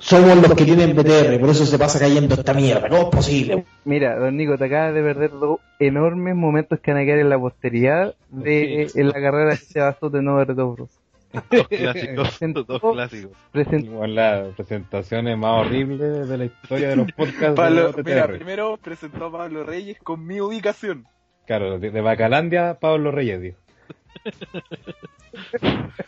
Somos 0.00 0.34
los 0.36 0.54
que 0.54 0.64
tienen 0.64 0.96
BTR, 0.96 1.38
por 1.38 1.50
eso 1.50 1.66
se 1.66 1.78
pasa 1.78 1.98
cayendo 1.98 2.34
esta 2.34 2.54
mierda. 2.54 2.88
¿Cómo 2.88 3.02
es 3.02 3.08
posible? 3.16 3.66
Mira, 3.84 4.18
Don 4.18 4.34
Nico, 4.34 4.56
te 4.56 4.64
acabas 4.64 4.94
de 4.94 5.02
perder 5.02 5.30
dos 5.30 5.60
enormes 5.78 6.34
momentos 6.34 6.80
que 6.80 6.92
van 6.92 7.02
a 7.02 7.04
quedar 7.04 7.18
en 7.18 7.28
la 7.28 7.38
posteridad 7.38 8.14
de 8.30 8.90
en 8.94 9.08
la 9.08 9.12
carrera 9.12 9.54
de 9.54 10.18
en 10.18 10.28
Over 10.28 10.46
the 10.46 10.52
Bros. 10.54 11.00
Dos 11.50 11.68
clásicos, 11.68 12.38
dos 12.66 12.80
clásicos. 12.80 13.36
Presentó 13.52 13.92
Igual 13.92 14.14
la 14.14 14.46
presentación 14.56 15.28
es 15.28 15.36
más 15.36 15.66
horrible 15.66 16.04
de 16.04 16.38
la 16.38 16.44
historia 16.46 16.88
de 16.88 16.96
los 16.96 17.12
podcasts 17.16 17.40
de 17.42 17.54
Pablo, 17.54 17.90
OTTR. 17.90 18.04
mira, 18.04 18.26
primero 18.26 18.78
presentó 18.78 19.26
a 19.26 19.32
Pablo 19.32 19.64
Reyes 19.64 19.98
con 20.02 20.26
mi 20.26 20.40
ubicación. 20.40 21.06
Claro, 21.46 21.78
de, 21.78 21.90
de 21.90 22.00
Bacalandia, 22.00 22.78
Pablo 22.80 23.10
Reyes, 23.10 23.40
dijo. 23.42 23.58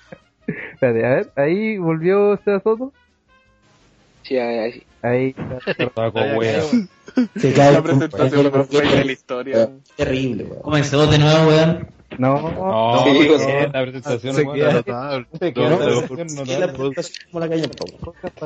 Espérate, 0.47 1.07
a 1.07 1.11
ver, 1.11 1.33
ahí 1.37 1.77
volvió 1.79 2.39
Seba 2.39 2.61
Soto. 2.61 2.93
Sí, 4.23 4.39
ahí, 4.39 4.83
Ahí. 5.03 5.35
Se 7.37 7.53
cae 7.53 7.73
La 7.73 7.83
presentación 7.83 8.51
más 8.53 8.69
fea 8.69 8.91
de 8.91 9.05
la 9.05 9.13
historia. 9.13 9.71
Terrible, 9.97 10.45
weón. 10.45 10.63
Comenzó 10.63 11.07
de 11.07 11.19
nuevo, 11.19 11.49
weón. 11.49 11.89
No, 12.19 12.51
No, 12.53 13.05
Sí, 13.05 13.29
no, 13.29 13.73
la 13.73 13.83
presentación 13.83 14.35
Se 14.35 14.45
no 14.45 14.53
queda 14.53 14.73
notable. 14.75 15.27
Se 15.39 15.53
queda 15.53 15.71
No, 15.71 15.79
la 15.79 16.73
presentación 16.73 17.29
como 17.31 17.49
calle. 17.49 17.71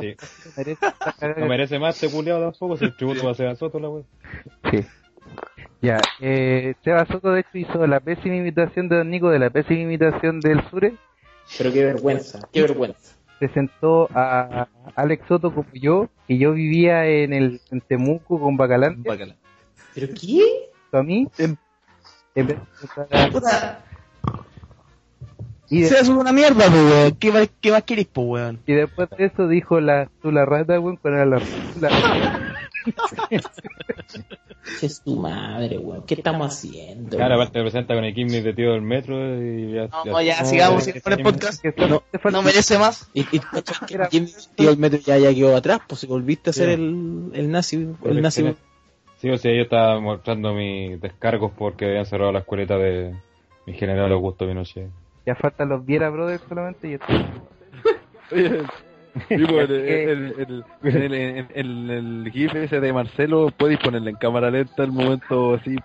Sí. 0.01 0.15
No 1.39 1.45
merece 1.45 1.79
más 1.79 2.01
este 2.01 2.15
culiado 2.15 2.41
tampoco, 2.41 2.77
si 2.77 2.85
el 2.85 2.95
tributo 2.95 3.25
va 3.25 3.31
a 3.31 3.35
ser 3.35 3.47
a 3.47 3.55
Soto, 3.55 3.79
la 3.79 3.89
wea. 3.89 4.03
Sí. 4.71 4.85
Ya, 5.81 5.99
eh, 6.21 6.73
Seba 6.83 7.05
Soto 7.05 7.31
de 7.31 7.41
hecho 7.41 7.57
hizo 7.57 7.85
la 7.85 7.99
pésima 7.99 8.35
imitación 8.35 8.89
de 8.89 8.97
Don 8.97 9.09
Nico 9.09 9.29
de 9.29 9.39
la 9.39 9.49
pésima 9.49 9.81
imitación 9.81 10.39
del 10.39 10.61
Sure. 10.69 10.93
Pero 11.57 11.71
qué 11.71 11.85
vergüenza, 11.85 12.39
qué 12.51 12.61
vergüenza. 12.61 13.15
Presentó 13.39 14.09
a 14.15 14.67
Alex 14.95 15.27
Soto 15.27 15.53
como 15.53 15.67
yo, 15.73 16.09
que 16.27 16.37
yo 16.37 16.53
vivía 16.53 17.05
en 17.05 17.33
el 17.33 17.61
en 17.71 17.81
Temuco 17.81 18.39
con 18.39 18.57
Bacalán. 18.57 19.03
¿Pero 19.93 20.07
qué? 20.19 20.41
A 20.91 21.03
mí, 21.03 21.27
en 21.37 21.57
vez 22.47 22.57
de 22.57 23.17
a- 23.17 23.29
Puta. 23.29 23.83
Y 25.69 25.81
de- 25.81 25.97
hace 25.97 26.11
una 26.11 26.31
mierda, 26.31 26.65
pues, 26.67 26.71
weón. 26.71 27.15
¿Qué, 27.19 27.31
más- 27.31 27.49
¿Qué 27.61 27.71
más 27.71 27.83
querés, 27.83 28.07
pues, 28.11 28.27
weón? 28.27 28.59
Y 28.65 28.73
después 28.73 29.09
de 29.17 29.25
eso 29.25 29.47
dijo 29.47 29.79
la, 29.79 30.09
tú 30.21 30.31
la 30.31 30.45
rata, 30.45 30.79
weón, 30.79 30.97
cuando 30.97 31.19
era 31.21 31.25
la, 31.25 31.41
la- 31.81 32.53
Es 34.81 35.01
tu 35.01 35.15
madre, 35.17 35.77
weón. 35.77 36.03
¿Qué 36.05 36.15
estamos 36.15 36.47
haciendo? 36.53 37.15
Claro, 37.17 37.35
aparte 37.35 37.61
presenta 37.61 37.95
con 37.95 38.03
el 38.03 38.13
Kimmy 38.13 38.41
de 38.41 38.53
tío 38.53 38.73
del 38.73 38.81
metro 38.81 39.15
y 39.41 39.73
ya. 39.73 39.87
No, 40.05 40.21
ya, 40.21 40.43
sigamos 40.45 40.83
sigamos 40.83 41.03
con 41.03 41.13
el 41.13 41.23
podcast. 41.23 41.65
No, 41.89 42.03
no 42.31 42.41
merece 42.41 42.77
más. 42.77 43.09
Y, 43.13 43.21
y 43.31 43.39
¿quién 44.09 44.27
tío 44.55 44.69
el 44.69 44.77
metro 44.77 44.99
ya, 44.99 45.17
ya 45.17 45.33
quedó 45.33 45.55
atrás? 45.55 45.79
Pues 45.87 46.01
si 46.01 46.07
volviste 46.07 46.49
a 46.49 46.53
ser 46.53 46.67
Sí. 46.67 46.73
el, 46.73 47.31
el 47.33 47.51
nazi. 47.51 47.87
El 48.03 48.21
nazi. 48.21 48.55
Sí, 49.21 49.29
o 49.29 49.37
sea, 49.37 49.53
yo 49.55 49.61
estaba 49.63 49.99
mostrando 49.99 50.53
mis 50.53 50.99
descargos 51.01 51.51
porque 51.57 51.85
habían 51.85 52.05
cerrado 52.05 52.31
la 52.31 52.39
escuelita 52.39 52.77
de 52.77 53.15
mi 53.65 53.73
general 53.73 54.11
Augusto 54.11 54.45
Pinochet. 54.45 54.89
Ya 55.27 55.35
faltan 55.35 55.69
los 55.69 55.85
Viera 55.85 56.09
Brothers 56.09 56.41
solamente 56.49 56.87
y 56.87 56.93
esto. 56.93 57.05
Oye, 58.31 58.63
pues, 59.27 59.29
el, 59.29 59.69
el, 59.69 60.33
el, 60.37 60.63
el, 60.83 61.13
el, 61.13 61.47
el- 61.53 61.89
el 62.25 62.31
GIF 62.31 62.55
ese 62.55 62.79
de 62.79 62.93
Marcelo, 62.93 63.51
puedes 63.57 63.77
ponerle 63.79 64.11
en 64.11 64.15
cámara 64.15 64.49
lenta 64.49 64.83
el 64.83 64.91
momento 64.91 65.55
así. 65.55 65.75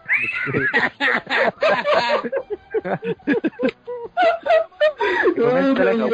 Te 5.35 5.41
comenta 5.41 5.85
la, 5.85 5.93
la 5.95 6.07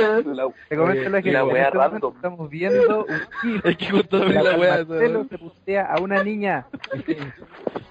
la 1.09 1.23
que 1.23 1.31
en 1.31 1.37
wea 1.47 1.67
este 1.67 1.77
momento 1.79 1.79
random. 1.79 2.15
estamos 2.17 2.51
viendo 2.51 3.07
un 3.07 3.61
Es 3.65 3.77
que 3.77 3.91
justo 3.91 4.25
la 4.25 4.57
cual 4.57 4.87
wea, 4.87 5.25
se 5.29 5.39
pustea 5.39 5.87
a 5.87 6.01
una 6.01 6.23
niña. 6.23 6.67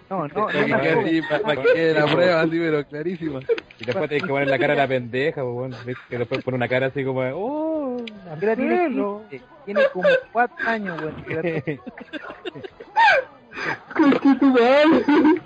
No, 0.09 0.25
no, 0.25 0.27
no. 0.27 0.45
Para 0.45 1.55
no, 1.55 1.63
que 1.63 1.73
quede 1.73 1.93
la 1.93 2.05
prueba 2.05 2.39
así, 2.39 2.57
pero 2.57 2.85
clarísima. 2.85 3.41
Y 3.77 3.85
después 3.85 4.07
tienes 4.07 4.23
que 4.23 4.29
poner 4.29 4.47
la 4.47 4.57
cara 4.57 4.71
a 4.71 4.77
la 4.77 4.87
pendeja, 4.87 5.41
pues 5.41 5.53
bueno, 5.53 5.75
¿ves? 5.85 5.97
que 6.09 6.17
después 6.17 6.41
pone 6.45 6.55
una 6.55 6.69
cara 6.69 6.87
así 6.87 7.03
como, 7.03 7.23
de, 7.23 7.33
oh, 7.35 7.97
Mira, 8.39 8.55
tiene, 8.55 8.75
Marcelo. 8.75 9.23
15, 9.29 9.45
tiene 9.65 9.81
como 9.91 10.07
4 10.31 10.55
años, 10.65 11.01
weón. 11.01 11.25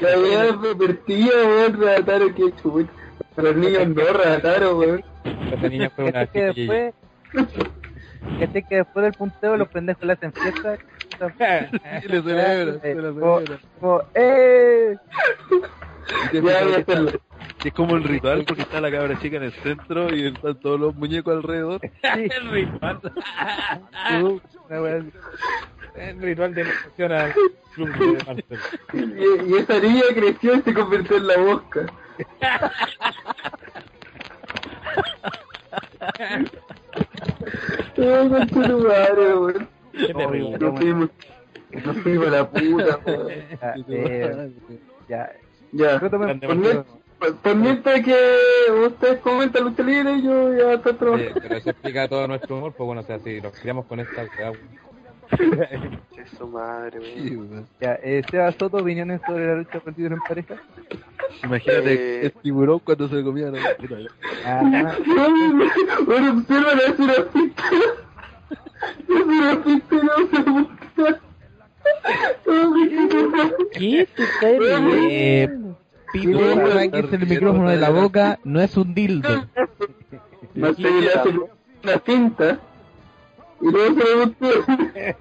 La 0.00 0.16
wea 0.20 0.56
pervertida, 0.60 1.34
weón, 1.44 1.82
Rataro, 1.82 2.34
qué 2.34 2.52
chucha. 2.62 2.88
Pero 3.34 3.52
los 3.52 3.56
niños 3.56 3.88
no, 3.88 4.12
Rataro, 4.12 4.78
weón. 4.78 5.04
Esta 5.52 5.68
niña 5.68 5.90
fue 5.90 6.04
una 6.06 6.22
Este 6.22 6.32
que 6.38 6.44
después, 6.54 6.94
este 8.40 8.62
que 8.62 8.76
después 8.76 9.04
del 9.04 9.12
punteo 9.14 9.56
los 9.56 9.68
pendejos 9.68 10.04
le 10.04 10.12
hacen 10.12 10.32
fiesta. 10.32 10.78
Y 12.04 12.08
le 12.08 12.22
celebra, 12.22 12.80
se 12.80 12.94
la 12.94 13.10
Como- 13.10 13.38
celebra. 13.40 13.58
como, 13.80 14.02
¡eh! 14.14 14.96
Que 16.30 16.40
que 17.58 17.68
es 17.68 17.74
como 17.74 17.96
el 17.96 18.04
ritual 18.04 18.44
porque 18.46 18.62
está 18.62 18.80
la 18.80 18.90
cabra 18.90 19.18
chica 19.18 19.36
en 19.38 19.42
el 19.44 19.52
centro 19.52 20.14
y 20.14 20.28
están 20.28 20.54
todos 20.60 20.78
los 20.78 20.94
muñecos 20.94 21.34
alrededor. 21.36 21.80
el 22.02 22.50
ritual. 22.50 23.00
El 26.00 26.20
ritual 26.22 26.54
de 26.54 26.62
iniciación 26.62 27.12
al 27.12 27.32
club 27.74 27.88
de 27.98 28.24
Marcelo. 28.24 28.60
Y, 28.92 29.50
y 29.52 29.56
esa 29.56 29.78
niña 29.80 30.02
creció 30.14 30.54
y 30.56 30.62
se 30.62 30.74
convirtió 30.74 31.16
en 31.16 31.26
la 31.26 31.38
mosca. 31.38 31.86
Ay, 37.96 38.28
conche 38.28 38.68
tu 38.68 38.78
madre, 38.78 39.34
weón. 39.36 39.68
Qué 39.92 40.14
terrible. 40.14 40.58
Nos 40.58 40.78
fuimos, 40.78 41.08
nos 41.84 41.96
fuimos 41.98 42.26
a 42.26 42.30
la 42.30 42.50
puta, 42.50 42.98
weón. 43.06 43.28
Ya, 43.60 43.74
eh, 43.88 44.50
ya. 45.08 45.32
Ya, 45.72 45.98
Retomemos. 45.98 46.38
por, 46.46 46.56
mien- 46.56 46.84
por- 47.18 47.36
por 47.36 47.54
mientras 47.56 48.00
que 48.02 48.16
ustedes 48.86 49.18
comentan 49.20 49.64
lucha 49.64 49.82
libre, 49.82 50.22
yo 50.22 50.54
ya 50.56 50.74
estoy 50.74 50.94
trabajando. 50.94 51.40
pero 51.42 51.56
eso 51.56 51.70
explica 51.70 52.08
todo 52.08 52.26
nuestro 52.28 52.56
humor, 52.56 52.72
pues 52.74 52.86
bueno, 52.86 53.02
o 53.02 53.04
sea, 53.04 53.18
si 53.18 53.40
nos 53.40 53.52
criamos 53.58 53.84
con 53.86 54.00
esta 54.00 54.26
weá, 55.30 56.26
Su 56.38 56.46
madre, 56.48 56.98
weón. 57.00 57.66
Ya, 57.80 57.94
eh, 58.02 58.22
Seba 58.30 58.52
Soto, 58.52 58.78
opiniones 58.78 59.20
sobre 59.26 59.46
la 59.46 59.54
lucha 59.56 59.80
por 59.80 59.94
en 59.98 60.18
pareja. 60.26 60.54
Imagínate 61.44 61.94
Eh. 61.94 62.20
el 62.26 62.32
tiburón 62.32 62.80
cuando 62.80 63.08
se 63.08 63.22
comía 63.22 63.50
la 63.50 63.60
Ah, 64.44 64.96
Bueno, 66.06 66.32
observa 66.38 66.74
la 66.74 66.96
surafita. 66.96 67.62
La 69.08 69.18
surafita 69.18 69.96
no 69.96 70.16
se 70.30 70.50
busca. 70.50 71.20
¿Qué 73.72 74.08
te 74.16 74.24
Eh, 75.42 75.48
Pipo, 76.12 76.38
que 76.38 76.98
es 76.98 77.12
el 77.12 77.26
micrófono 77.26 77.68
de 77.68 77.76
la 77.76 77.90
boca, 77.90 78.38
no 78.44 78.60
es 78.60 78.76
un 78.76 78.94
dildo. 78.94 79.46
Marcelo 80.54 81.00
le 81.00 81.12
hace 81.12 81.28
una 81.28 81.98
cinta. 82.04 82.60
Y 83.60 83.70
luego 83.70 84.26
se. 84.40 85.16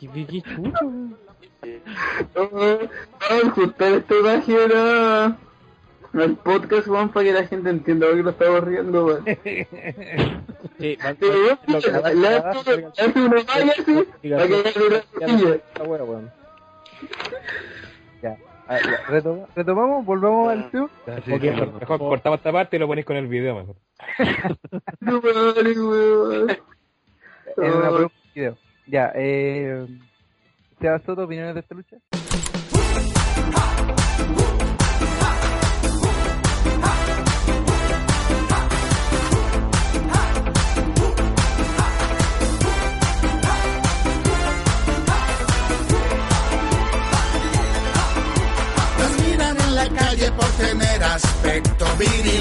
¿Qué 0.00 0.42
chucho? 0.42 0.92
Vamos 2.34 2.78
a 3.20 3.46
ajustar 3.46 3.92
esta 3.92 4.14
imagen 4.16 4.70
a- 4.74 5.36
al 6.14 6.36
podcast, 6.38 6.86
Juan, 6.88 7.08
para 7.10 7.24
que 7.26 7.32
la 7.32 7.46
gente 7.46 7.70
entienda 7.70 8.06
por 8.06 8.16
qué 8.16 8.22
lo 8.22 8.30
estamos 8.30 8.64
riendo, 8.64 9.04
weón. 9.06 9.24
Sí, 9.24 9.36
Pero, 11.18 11.32
weón, 11.32 11.58
le- 11.66 12.14
le 12.14 12.28
hace 12.28 12.76
le 12.76 12.86
hace 12.86 13.20
una 13.20 13.42
malla 13.44 13.72
así, 13.78 13.94
para 14.30 14.46
que 14.48 14.54
una 14.54 15.00
cosilla. 15.02 15.60
ya. 18.22 18.36
Ah, 18.68 18.78
ya, 18.78 19.02
retoma- 19.08 19.46
retomamos, 19.56 20.04
volvamos 20.06 20.48
al. 20.52 20.64
Ok, 20.66 21.42
mejor, 21.42 21.72
mejor 21.80 21.98
cortamos 21.98 22.38
esta 22.38 22.52
parte 22.52 22.76
y 22.76 22.78
lo 22.78 22.86
ponéis 22.86 23.04
con 23.06 23.16
el 23.16 23.26
video 23.26 23.54
mejor. 23.56 23.76
No 25.00 25.20
vale, 25.20 25.78
weón. 25.80 26.56
En 27.62 27.72
una 27.72 27.88
prueba 27.88 28.08
de 28.08 28.40
video. 28.40 28.58
Ya, 28.86 29.12
eh. 29.14 29.86
Seba 30.80 30.98
Soto, 31.04 31.24
opiniones 31.24 31.54
de 31.54 31.60
esta 31.60 31.74
lucha. 31.74 31.96
Nos 48.98 49.26
miran 49.26 49.60
en 49.60 49.74
la 49.74 49.88
calle 49.90 50.32
por 50.32 50.48
tener 50.52 51.02
aspecto 51.02 51.86
viril. 51.98 52.39